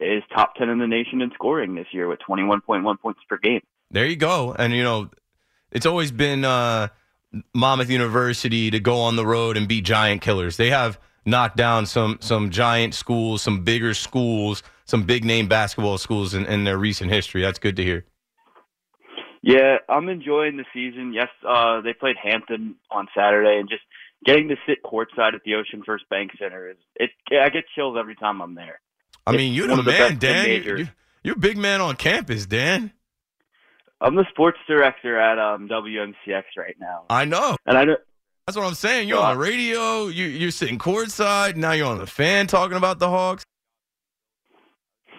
is 0.00 0.22
top 0.34 0.54
ten 0.54 0.70
in 0.70 0.78
the 0.78 0.86
nation 0.86 1.20
in 1.20 1.30
scoring 1.34 1.74
this 1.74 1.88
year 1.92 2.08
with 2.08 2.18
twenty 2.20 2.44
one 2.44 2.62
point 2.62 2.82
one 2.82 2.96
points 2.96 3.20
per 3.28 3.36
game. 3.36 3.60
There 3.90 4.06
you 4.06 4.16
go. 4.16 4.56
And 4.58 4.72
you 4.72 4.82
know, 4.82 5.10
it's 5.70 5.84
always 5.84 6.10
been 6.10 6.46
uh, 6.46 6.88
Monmouth 7.52 7.90
University 7.90 8.70
to 8.70 8.80
go 8.80 9.00
on 9.00 9.16
the 9.16 9.26
road 9.26 9.58
and 9.58 9.68
beat 9.68 9.84
giant 9.84 10.22
killers. 10.22 10.56
They 10.56 10.70
have 10.70 10.98
knocked 11.24 11.56
down 11.56 11.86
some 11.86 12.18
some 12.20 12.50
giant 12.50 12.94
schools, 12.94 13.42
some 13.42 13.62
bigger 13.64 13.94
schools, 13.94 14.62
some 14.84 15.02
big 15.04 15.24
name 15.24 15.48
basketball 15.48 15.98
schools 15.98 16.34
in, 16.34 16.46
in 16.46 16.64
their 16.64 16.78
recent 16.78 17.10
history. 17.10 17.42
That's 17.42 17.58
good 17.58 17.76
to 17.76 17.82
hear. 17.82 18.04
Yeah, 19.42 19.76
I'm 19.88 20.08
enjoying 20.08 20.56
the 20.56 20.64
season. 20.72 21.12
Yes, 21.12 21.28
uh, 21.46 21.82
they 21.82 21.92
played 21.92 22.16
Hampton 22.22 22.76
on 22.90 23.08
Saturday, 23.14 23.58
and 23.58 23.68
just 23.68 23.82
getting 24.24 24.48
to 24.48 24.56
sit 24.66 24.82
courtside 24.82 25.34
at 25.34 25.42
the 25.44 25.52
OceanFirst 25.52 26.08
Bank 26.08 26.30
Center 26.38 26.70
is 26.70 26.76
it. 26.96 27.10
I 27.30 27.50
get 27.50 27.64
chills 27.74 27.96
every 27.98 28.14
time 28.14 28.40
I'm 28.40 28.54
there. 28.54 28.80
I 29.26 29.32
It's 29.32 29.38
mean, 29.38 29.52
you're 29.52 29.68
the 29.68 29.82
man, 29.82 30.16
Dan. 30.18 30.44
major. 30.46 30.78
You, 30.78 30.88
you're 31.22 31.34
a 31.36 31.38
big 31.38 31.58
man 31.58 31.80
on 31.82 31.96
campus, 31.96 32.46
Dan. 32.46 32.92
I'm 34.00 34.16
the 34.16 34.26
sports 34.30 34.58
director 34.66 35.18
at 35.18 35.38
um, 35.38 35.68
WMCX 35.68 36.42
right 36.58 36.74
now, 36.78 37.04
I 37.08 37.24
know. 37.24 37.56
and 37.66 37.78
I 37.78 37.84
know 37.84 37.96
That's 38.46 38.58
what 38.58 38.66
I'm 38.66 38.74
saying. 38.74 39.08
You're 39.08 39.20
on 39.20 39.36
the 39.36 39.42
radio. 39.42 40.08
You, 40.08 40.26
you're 40.26 40.50
sitting 40.50 40.78
courtside. 40.78 41.56
Now 41.56 41.72
you're 41.72 41.86
on 41.86 41.96
the 41.96 42.06
fan 42.06 42.46
talking 42.46 42.76
about 42.76 42.98
the 42.98 43.08
Hawks. 43.08 43.42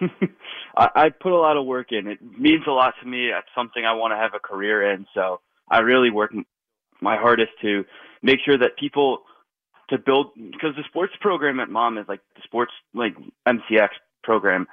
I, 0.76 0.88
I 0.94 1.08
put 1.10 1.32
a 1.32 1.36
lot 1.36 1.56
of 1.56 1.66
work 1.66 1.90
in. 1.90 2.06
It 2.06 2.18
means 2.22 2.62
a 2.68 2.70
lot 2.70 2.94
to 3.02 3.08
me. 3.08 3.30
It's 3.30 3.48
something 3.52 3.84
I 3.84 3.94
want 3.94 4.12
to 4.12 4.16
have 4.16 4.34
a 4.34 4.38
career 4.38 4.92
in. 4.92 5.06
So 5.12 5.40
I 5.68 5.80
really 5.80 6.10
work 6.10 6.32
my 7.00 7.16
hardest 7.16 7.50
to 7.62 7.84
make 8.22 8.38
sure 8.44 8.56
that 8.58 8.76
people 8.78 9.22
to 9.90 9.98
build 9.98 10.28
because 10.36 10.76
the 10.76 10.84
sports 10.88 11.14
program 11.20 11.58
at 11.58 11.68
Mom 11.68 11.98
is 11.98 12.06
like 12.08 12.20
the 12.36 12.42
sports 12.44 12.72
like 12.94 13.16
MCX 13.48 13.88
program. 14.22 14.68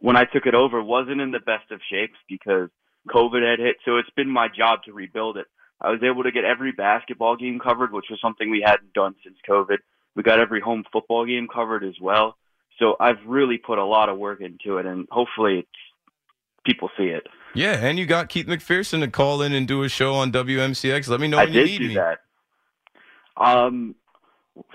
When 0.00 0.16
I 0.16 0.24
took 0.24 0.46
it 0.46 0.54
over, 0.56 0.82
wasn't 0.82 1.20
in 1.20 1.30
the 1.30 1.38
best 1.38 1.70
of 1.70 1.80
shapes 1.88 2.18
because 2.28 2.68
COVID 3.08 3.48
had 3.48 3.60
hit. 3.60 3.76
So 3.84 3.98
it's 3.98 4.10
been 4.16 4.28
my 4.28 4.48
job 4.48 4.80
to 4.86 4.92
rebuild 4.92 5.36
it. 5.36 5.46
I 5.82 5.90
was 5.90 6.00
able 6.02 6.22
to 6.22 6.30
get 6.30 6.44
every 6.44 6.72
basketball 6.72 7.36
game 7.36 7.58
covered, 7.58 7.92
which 7.92 8.06
was 8.08 8.20
something 8.20 8.50
we 8.50 8.62
hadn't 8.64 8.92
done 8.92 9.16
since 9.24 9.36
COVID. 9.48 9.78
We 10.14 10.22
got 10.22 10.38
every 10.38 10.60
home 10.60 10.84
football 10.92 11.26
game 11.26 11.48
covered 11.52 11.82
as 11.82 11.94
well. 12.00 12.36
So 12.78 12.96
I've 13.00 13.18
really 13.26 13.58
put 13.58 13.78
a 13.78 13.84
lot 13.84 14.08
of 14.08 14.16
work 14.16 14.40
into 14.40 14.78
it, 14.78 14.86
and 14.86 15.08
hopefully 15.10 15.58
it's, 15.60 15.68
people 16.64 16.88
see 16.96 17.06
it. 17.06 17.26
Yeah, 17.54 17.72
and 17.72 17.98
you 17.98 18.06
got 18.06 18.28
Keith 18.28 18.46
McPherson 18.46 19.00
to 19.00 19.08
call 19.08 19.42
in 19.42 19.52
and 19.52 19.66
do 19.68 19.82
a 19.82 19.88
show 19.88 20.14
on 20.14 20.32
WMCX. 20.32 21.08
Let 21.08 21.20
me 21.20 21.28
know 21.28 21.38
I 21.38 21.44
when 21.44 21.52
you 21.52 21.60
did 21.60 21.70
need 21.70 21.78
do 21.78 21.88
me. 21.88 21.94
that. 21.96 22.18
Um, 23.36 23.94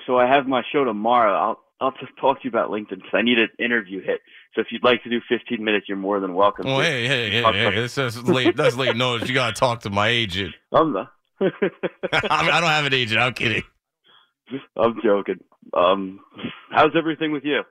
so 0.05 0.18
I 0.18 0.28
have 0.28 0.47
my 0.47 0.64
show 0.72 0.84
tomorrow. 0.84 1.34
I'll 1.34 1.64
I'll 1.80 1.91
just 1.91 2.15
talk 2.19 2.41
to 2.41 2.43
you 2.45 2.49
about 2.49 2.71
LinkedIn 2.71 2.89
because 2.89 3.13
I 3.13 3.21
need 3.21 3.38
an 3.38 3.49
interview 3.59 4.01
hit. 4.01 4.21
So 4.55 4.61
if 4.61 4.67
you'd 4.71 4.84
like 4.84 5.03
to 5.03 5.09
do 5.09 5.21
15 5.30 5.63
minutes, 5.63 5.88
you're 5.88 5.97
more 5.97 6.19
than 6.19 6.34
welcome. 6.34 6.65
Oh, 6.65 6.80
hey, 6.80 7.07
hey, 7.07 7.30
hey, 7.30 7.43
hey, 7.43 7.75
that's, 7.75 7.95
that's 7.95 8.17
late. 8.23 8.55
That's 8.55 8.75
late 8.75 8.95
notice. 8.95 9.30
You 9.30 9.36
got 9.36 9.55
to 9.55 9.59
talk 9.59 9.82
to 9.82 9.91
my 9.91 10.07
agent. 10.07 10.55
I'm 10.71 10.93
the. 10.93 11.07
I, 11.39 11.49
I 12.32 12.61
don't 12.61 12.69
have 12.69 12.86
an 12.86 12.93
agent. 12.93 13.21
I'm 13.21 13.34
kidding. 13.34 13.61
I'm 14.75 14.99
joking. 15.03 15.39
Um, 15.73 16.19
how's 16.71 16.95
everything 16.95 17.32
with 17.32 17.43
you? 17.43 17.61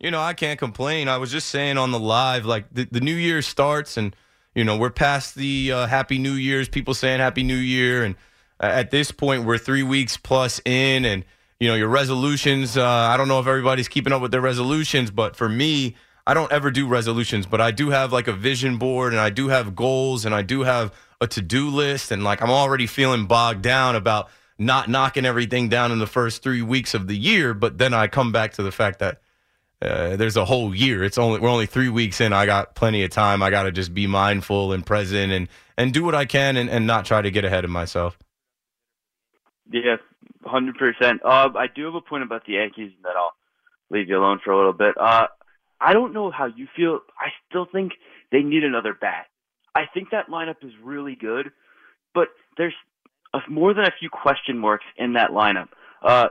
You 0.00 0.10
know, 0.10 0.20
I 0.20 0.34
can't 0.34 0.58
complain. 0.58 1.06
I 1.06 1.18
was 1.18 1.30
just 1.30 1.50
saying 1.50 1.78
on 1.78 1.92
the 1.92 2.00
live, 2.00 2.44
like 2.44 2.72
the, 2.72 2.88
the 2.90 3.00
new 3.00 3.14
year 3.14 3.42
starts, 3.42 3.96
and 3.96 4.16
you 4.56 4.64
know 4.64 4.76
we're 4.76 4.90
past 4.90 5.36
the 5.36 5.70
uh, 5.70 5.86
Happy 5.86 6.18
New 6.18 6.32
Year's. 6.32 6.68
People 6.68 6.94
saying 6.94 7.20
Happy 7.20 7.44
New 7.44 7.54
Year, 7.54 8.02
and 8.02 8.16
uh, 8.58 8.66
at 8.66 8.90
this 8.90 9.12
point 9.12 9.44
we're 9.44 9.58
three 9.58 9.84
weeks 9.84 10.16
plus 10.16 10.60
in, 10.64 11.04
and 11.04 11.24
you 11.62 11.68
know 11.68 11.76
your 11.76 11.88
resolutions. 11.88 12.76
Uh, 12.76 12.84
I 12.84 13.16
don't 13.16 13.28
know 13.28 13.38
if 13.38 13.46
everybody's 13.46 13.86
keeping 13.86 14.12
up 14.12 14.20
with 14.20 14.32
their 14.32 14.40
resolutions, 14.40 15.12
but 15.12 15.36
for 15.36 15.48
me, 15.48 15.94
I 16.26 16.34
don't 16.34 16.50
ever 16.50 16.72
do 16.72 16.88
resolutions, 16.88 17.46
but 17.46 17.60
I 17.60 17.70
do 17.70 17.90
have 17.90 18.12
like 18.12 18.26
a 18.26 18.32
vision 18.32 18.78
board, 18.78 19.12
and 19.12 19.20
I 19.20 19.30
do 19.30 19.46
have 19.46 19.76
goals, 19.76 20.24
and 20.24 20.34
I 20.34 20.42
do 20.42 20.62
have 20.62 20.92
a 21.20 21.28
to 21.28 21.40
do 21.40 21.68
list, 21.68 22.10
and 22.10 22.24
like 22.24 22.42
I'm 22.42 22.50
already 22.50 22.88
feeling 22.88 23.26
bogged 23.26 23.62
down 23.62 23.94
about 23.94 24.28
not 24.58 24.88
knocking 24.88 25.24
everything 25.24 25.68
down 25.68 25.92
in 25.92 26.00
the 26.00 26.06
first 26.08 26.42
three 26.42 26.62
weeks 26.62 26.94
of 26.94 27.06
the 27.06 27.16
year. 27.16 27.54
But 27.54 27.78
then 27.78 27.94
I 27.94 28.08
come 28.08 28.32
back 28.32 28.54
to 28.54 28.64
the 28.64 28.72
fact 28.72 28.98
that 28.98 29.20
uh, 29.80 30.16
there's 30.16 30.36
a 30.36 30.44
whole 30.44 30.74
year. 30.74 31.04
It's 31.04 31.16
only 31.16 31.38
we're 31.38 31.48
only 31.48 31.66
three 31.66 31.88
weeks 31.88 32.20
in. 32.20 32.32
I 32.32 32.44
got 32.44 32.74
plenty 32.74 33.04
of 33.04 33.12
time. 33.12 33.40
I 33.40 33.50
got 33.50 33.62
to 33.62 33.70
just 33.70 33.94
be 33.94 34.08
mindful 34.08 34.72
and 34.72 34.84
present 34.84 35.30
and 35.30 35.48
and 35.78 35.92
do 35.92 36.02
what 36.02 36.16
I 36.16 36.24
can 36.24 36.56
and, 36.56 36.68
and 36.68 36.88
not 36.88 37.04
try 37.04 37.22
to 37.22 37.30
get 37.30 37.44
ahead 37.44 37.62
of 37.62 37.70
myself. 37.70 38.18
Yeah, 39.70 39.98
hundred 40.44 40.76
percent. 40.76 41.20
Uh, 41.24 41.50
I 41.56 41.66
do 41.74 41.84
have 41.86 41.94
a 41.94 42.00
point 42.00 42.22
about 42.22 42.44
the 42.46 42.54
Yankees 42.54 42.92
and 42.94 43.04
that 43.04 43.16
I'll 43.16 43.34
leave 43.90 44.08
you 44.08 44.18
alone 44.18 44.40
for 44.44 44.52
a 44.52 44.56
little 44.56 44.72
bit. 44.72 44.94
Uh, 44.98 45.26
I 45.80 45.92
don't 45.92 46.12
know 46.12 46.30
how 46.30 46.46
you 46.46 46.68
feel. 46.76 47.00
I 47.18 47.28
still 47.48 47.66
think 47.70 47.92
they 48.30 48.40
need 48.42 48.64
another 48.64 48.94
bat. 48.98 49.26
I 49.74 49.82
think 49.92 50.10
that 50.10 50.28
lineup 50.28 50.62
is 50.62 50.72
really 50.82 51.14
good, 51.14 51.50
but 52.14 52.28
there's 52.56 52.74
a, 53.34 53.38
more 53.48 53.74
than 53.74 53.84
a 53.84 53.92
few 53.98 54.10
question 54.10 54.58
marks 54.58 54.84
in 54.96 55.14
that 55.14 55.30
lineup. 55.30 55.68
Uh, 56.02 56.28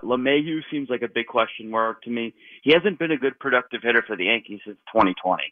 seems 0.70 0.90
like 0.90 1.02
a 1.02 1.08
big 1.08 1.28
question 1.28 1.70
mark 1.70 2.04
to 2.04 2.10
me. 2.10 2.34
He 2.62 2.74
hasn't 2.74 3.00
been 3.00 3.12
a 3.12 3.18
good 3.18 3.40
productive 3.40 3.82
hitter 3.84 4.04
for 4.06 4.16
the 4.16 4.26
Yankees 4.26 4.60
since 4.66 4.78
2020. 4.94 5.44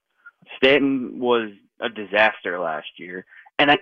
Stanton 0.57 1.19
was 1.19 1.51
a 1.79 1.89
disaster 1.89 2.59
last 2.59 2.87
year, 2.97 3.25
and 3.57 3.71
I 3.71 3.77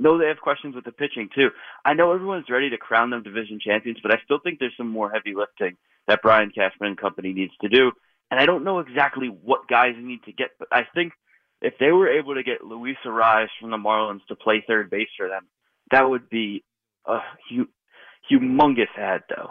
know 0.00 0.18
they 0.18 0.26
have 0.26 0.40
questions 0.40 0.74
with 0.74 0.84
the 0.84 0.92
pitching 0.92 1.28
too. 1.34 1.50
I 1.84 1.94
know 1.94 2.12
everyone's 2.12 2.50
ready 2.50 2.70
to 2.70 2.78
crown 2.78 3.10
them 3.10 3.22
division 3.22 3.60
champions, 3.64 3.98
but 4.02 4.12
I 4.12 4.18
still 4.24 4.38
think 4.42 4.58
there's 4.58 4.76
some 4.76 4.88
more 4.88 5.10
heavy 5.10 5.34
lifting 5.34 5.76
that 6.08 6.22
Brian 6.22 6.50
Cashman 6.50 6.88
and 6.88 6.98
company 6.98 7.32
needs 7.32 7.52
to 7.60 7.68
do. 7.68 7.92
And 8.30 8.40
I 8.40 8.46
don't 8.46 8.64
know 8.64 8.78
exactly 8.78 9.28
what 9.28 9.68
guys 9.68 9.94
need 9.98 10.22
to 10.24 10.32
get, 10.32 10.50
but 10.58 10.68
I 10.72 10.82
think 10.94 11.12
if 11.62 11.74
they 11.78 11.92
were 11.92 12.08
able 12.08 12.34
to 12.34 12.42
get 12.42 12.64
Luis 12.64 12.96
Arraez 13.04 13.48
from 13.60 13.70
the 13.70 13.76
Marlins 13.76 14.24
to 14.28 14.36
play 14.36 14.64
third 14.66 14.90
base 14.90 15.08
for 15.16 15.28
them, 15.28 15.46
that 15.90 16.08
would 16.08 16.28
be 16.30 16.64
a 17.06 17.18
hu- 17.48 17.68
humongous 18.30 18.96
ad, 18.96 19.22
though. 19.28 19.50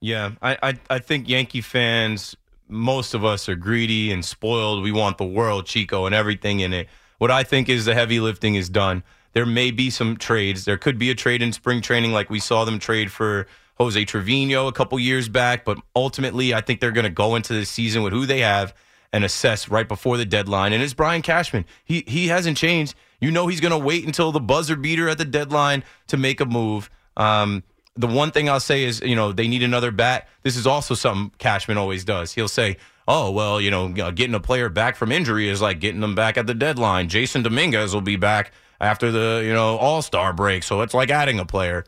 Yeah, 0.00 0.32
I, 0.42 0.58
I 0.62 0.78
I 0.90 0.98
think 0.98 1.28
Yankee 1.28 1.62
fans, 1.62 2.36
most 2.68 3.14
of 3.14 3.24
us 3.24 3.48
are 3.48 3.56
greedy 3.56 4.12
and 4.12 4.22
spoiled. 4.22 4.82
We 4.82 4.92
want 4.92 5.16
the 5.16 5.24
world, 5.24 5.66
Chico, 5.66 6.04
and 6.04 6.14
everything 6.14 6.60
in 6.60 6.74
it. 6.74 6.88
What 7.18 7.30
I 7.30 7.42
think 7.42 7.68
is 7.68 7.86
the 7.86 7.94
heavy 7.94 8.20
lifting 8.20 8.54
is 8.54 8.68
done. 8.68 9.02
There 9.34 9.46
may 9.46 9.72
be 9.72 9.90
some 9.90 10.16
trades. 10.16 10.64
There 10.64 10.78
could 10.78 10.98
be 10.98 11.10
a 11.10 11.14
trade 11.14 11.42
in 11.42 11.52
spring 11.52 11.82
training, 11.82 12.12
like 12.12 12.30
we 12.30 12.38
saw 12.40 12.64
them 12.64 12.78
trade 12.78 13.10
for 13.10 13.46
Jose 13.78 14.04
Trevino 14.04 14.68
a 14.68 14.72
couple 14.72 14.98
years 14.98 15.28
back. 15.28 15.64
But 15.64 15.78
ultimately, 15.94 16.54
I 16.54 16.60
think 16.60 16.80
they're 16.80 16.92
going 16.92 17.04
to 17.04 17.10
go 17.10 17.34
into 17.34 17.52
the 17.52 17.66
season 17.66 18.02
with 18.02 18.12
who 18.12 18.26
they 18.26 18.40
have 18.40 18.74
and 19.12 19.24
assess 19.24 19.68
right 19.68 19.86
before 19.86 20.16
the 20.16 20.24
deadline. 20.24 20.72
And 20.72 20.82
it's 20.82 20.94
Brian 20.94 21.22
Cashman. 21.22 21.64
He 21.84 22.04
he 22.06 22.28
hasn't 22.28 22.56
changed. 22.56 22.94
You 23.20 23.30
know 23.30 23.48
he's 23.48 23.60
going 23.60 23.72
to 23.72 23.78
wait 23.78 24.04
until 24.06 24.32
the 24.32 24.40
buzzer 24.40 24.76
beater 24.76 25.08
at 25.08 25.18
the 25.18 25.24
deadline 25.24 25.82
to 26.08 26.16
make 26.16 26.40
a 26.40 26.46
move. 26.46 26.88
Um, 27.16 27.64
the 27.96 28.08
one 28.08 28.32
thing 28.32 28.48
I'll 28.48 28.60
say 28.60 28.84
is, 28.84 29.00
you 29.00 29.14
know, 29.14 29.32
they 29.32 29.46
need 29.46 29.62
another 29.62 29.92
bat. 29.92 30.28
This 30.42 30.56
is 30.56 30.66
also 30.66 30.94
something 30.94 31.32
Cashman 31.38 31.78
always 31.78 32.04
does. 32.04 32.32
He'll 32.32 32.48
say, 32.48 32.76
"Oh, 33.06 33.30
well, 33.30 33.60
you 33.60 33.70
know, 33.70 33.88
getting 33.88 34.34
a 34.34 34.40
player 34.40 34.68
back 34.68 34.96
from 34.96 35.10
injury 35.12 35.48
is 35.48 35.62
like 35.62 35.80
getting 35.80 36.00
them 36.00 36.14
back 36.14 36.36
at 36.36 36.46
the 36.46 36.54
deadline. 36.54 37.08
Jasson 37.08 37.42
Dominguez 37.42 37.94
will 37.94 38.00
be 38.00 38.16
back 38.16 38.52
after 38.84 39.10
the, 39.10 39.42
you 39.44 39.52
know, 39.52 39.76
All 39.78 40.02
Star 40.02 40.32
break, 40.32 40.62
so 40.62 40.82
it's 40.82 40.94
like 40.94 41.10
adding 41.10 41.38
a 41.38 41.44
player." 41.44 41.84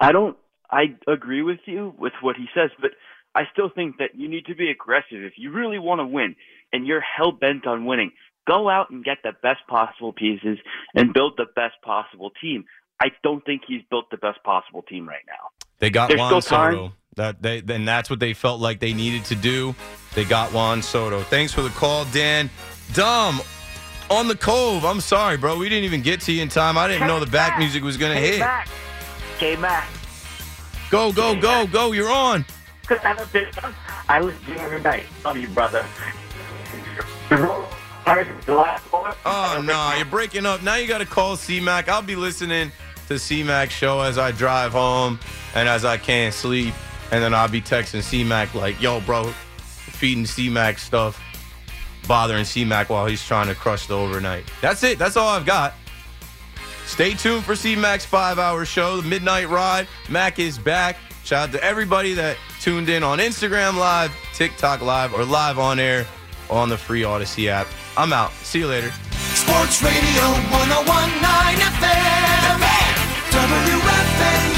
I 0.00 0.12
don't. 0.12 0.36
I 0.70 0.96
agree 1.06 1.42
with 1.42 1.60
you 1.64 1.94
with 1.98 2.12
what 2.20 2.36
he 2.36 2.46
says, 2.54 2.70
but 2.80 2.90
I 3.34 3.42
still 3.52 3.70
think 3.74 3.98
that 3.98 4.10
you 4.14 4.28
need 4.28 4.46
to 4.46 4.54
be 4.54 4.70
aggressive 4.70 5.22
if 5.22 5.34
you 5.36 5.50
really 5.50 5.78
want 5.78 6.00
to 6.00 6.06
win 6.06 6.36
and 6.72 6.86
you're 6.86 7.00
hell 7.00 7.32
bent 7.32 7.66
on 7.66 7.86
winning. 7.86 8.12
Go 8.46 8.68
out 8.68 8.90
and 8.90 9.04
get 9.04 9.18
the 9.22 9.32
best 9.42 9.60
possible 9.68 10.12
pieces 10.12 10.58
and 10.94 11.12
build 11.12 11.34
the 11.36 11.46
best 11.54 11.74
possible 11.82 12.30
team. 12.40 12.64
I 13.00 13.08
don't 13.22 13.44
think 13.44 13.62
he's 13.66 13.82
built 13.90 14.10
the 14.10 14.16
best 14.16 14.42
possible 14.42 14.82
team 14.82 15.08
right 15.08 15.24
now. 15.26 15.48
They 15.78 15.90
got 15.90 16.08
There's 16.08 16.18
Juan. 16.18 16.42
Soto. 16.42 16.92
That 17.16 17.42
they 17.42 17.60
then 17.60 17.84
that's 17.84 18.10
what 18.10 18.20
they 18.20 18.32
felt 18.32 18.60
like 18.60 18.78
they 18.78 18.92
needed 18.92 19.24
to 19.26 19.34
do. 19.34 19.74
They 20.14 20.24
got 20.24 20.52
Juan 20.52 20.82
Soto. 20.82 21.22
Thanks 21.22 21.52
for 21.52 21.62
the 21.62 21.70
call, 21.70 22.04
Dan. 22.06 22.48
Dom 22.92 23.40
on 24.10 24.28
the 24.28 24.36
Cove. 24.36 24.84
I'm 24.84 25.00
sorry, 25.00 25.36
bro. 25.36 25.56
We 25.58 25.68
didn't 25.68 25.84
even 25.84 26.02
get 26.02 26.20
to 26.22 26.32
you 26.32 26.42
in 26.42 26.48
time. 26.48 26.78
I 26.78 26.88
didn't 26.88 27.06
know 27.06 27.20
the 27.20 27.26
back 27.26 27.58
music 27.58 27.82
was 27.82 27.96
gonna 27.96 28.16
hit. 28.16 28.42
Came 29.38 29.62
back. 29.62 29.88
Go, 30.90 31.12
go, 31.12 31.38
go, 31.38 31.66
go. 31.66 31.92
You're 31.92 32.10
on. 32.10 32.44
Because 32.82 32.98
I 34.08 34.20
listen 34.20 34.44
to 34.46 34.52
you 34.52 34.58
every 34.58 34.80
night. 34.80 35.04
Love 35.24 35.36
you, 35.36 35.48
brother. 35.48 35.84
Oh 39.26 39.62
no, 39.62 39.92
you're 39.96 40.06
breaking 40.06 40.46
up. 40.46 40.62
Now 40.62 40.76
you 40.76 40.88
got 40.88 40.98
to 40.98 41.06
call 41.06 41.36
CMAC. 41.36 41.88
I'll 41.88 42.00
be 42.00 42.16
listening 42.16 42.72
to 43.08 43.14
CMAC 43.14 43.68
show 43.68 44.00
as 44.00 44.16
I 44.16 44.30
drive 44.32 44.72
home 44.72 45.20
and 45.54 45.68
as 45.68 45.84
I 45.84 45.98
can't 45.98 46.32
sleep, 46.32 46.72
and 47.10 47.22
then 47.22 47.34
I'll 47.34 47.48
be 47.48 47.60
texting 47.60 48.00
CMAC 48.00 48.54
like, 48.54 48.80
"Yo, 48.80 49.00
bro, 49.00 49.24
feeding 49.58 50.24
CMAC 50.24 50.78
stuff, 50.78 51.20
bothering 52.06 52.44
CMAC 52.44 52.88
while 52.88 53.06
he's 53.06 53.24
trying 53.24 53.48
to 53.48 53.54
crush 53.54 53.86
the 53.86 53.96
overnight." 53.96 54.44
That's 54.60 54.82
it. 54.82 54.98
That's 54.98 55.16
all 55.16 55.28
I've 55.28 55.46
got. 55.46 55.74
Stay 56.86 57.14
tuned 57.14 57.44
for 57.44 57.52
CMAC's 57.54 58.06
five-hour 58.06 58.64
show, 58.64 58.96
the 58.96 59.06
Midnight 59.06 59.48
Ride. 59.48 59.86
Mac 60.08 60.38
is 60.38 60.58
back. 60.58 60.96
Shout 61.24 61.50
out 61.50 61.52
to 61.52 61.62
everybody 61.62 62.14
that 62.14 62.38
tuned 62.60 62.88
in 62.88 63.02
on 63.02 63.18
Instagram 63.18 63.76
Live, 63.76 64.10
TikTok 64.32 64.80
Live, 64.80 65.12
or 65.12 65.24
live 65.24 65.58
on 65.58 65.78
air 65.78 66.06
on 66.48 66.70
the 66.70 66.78
free 66.78 67.02
Audacy 67.02 67.48
app. 67.48 67.66
I'm 67.96 68.12
out. 68.14 68.32
See 68.32 68.60
you 68.60 68.66
later. 68.66 68.90
Sports 69.34 69.82
Radio 69.82 70.24
1019 70.48 71.60
FM. 71.60 72.58
WFAN, 73.30 74.57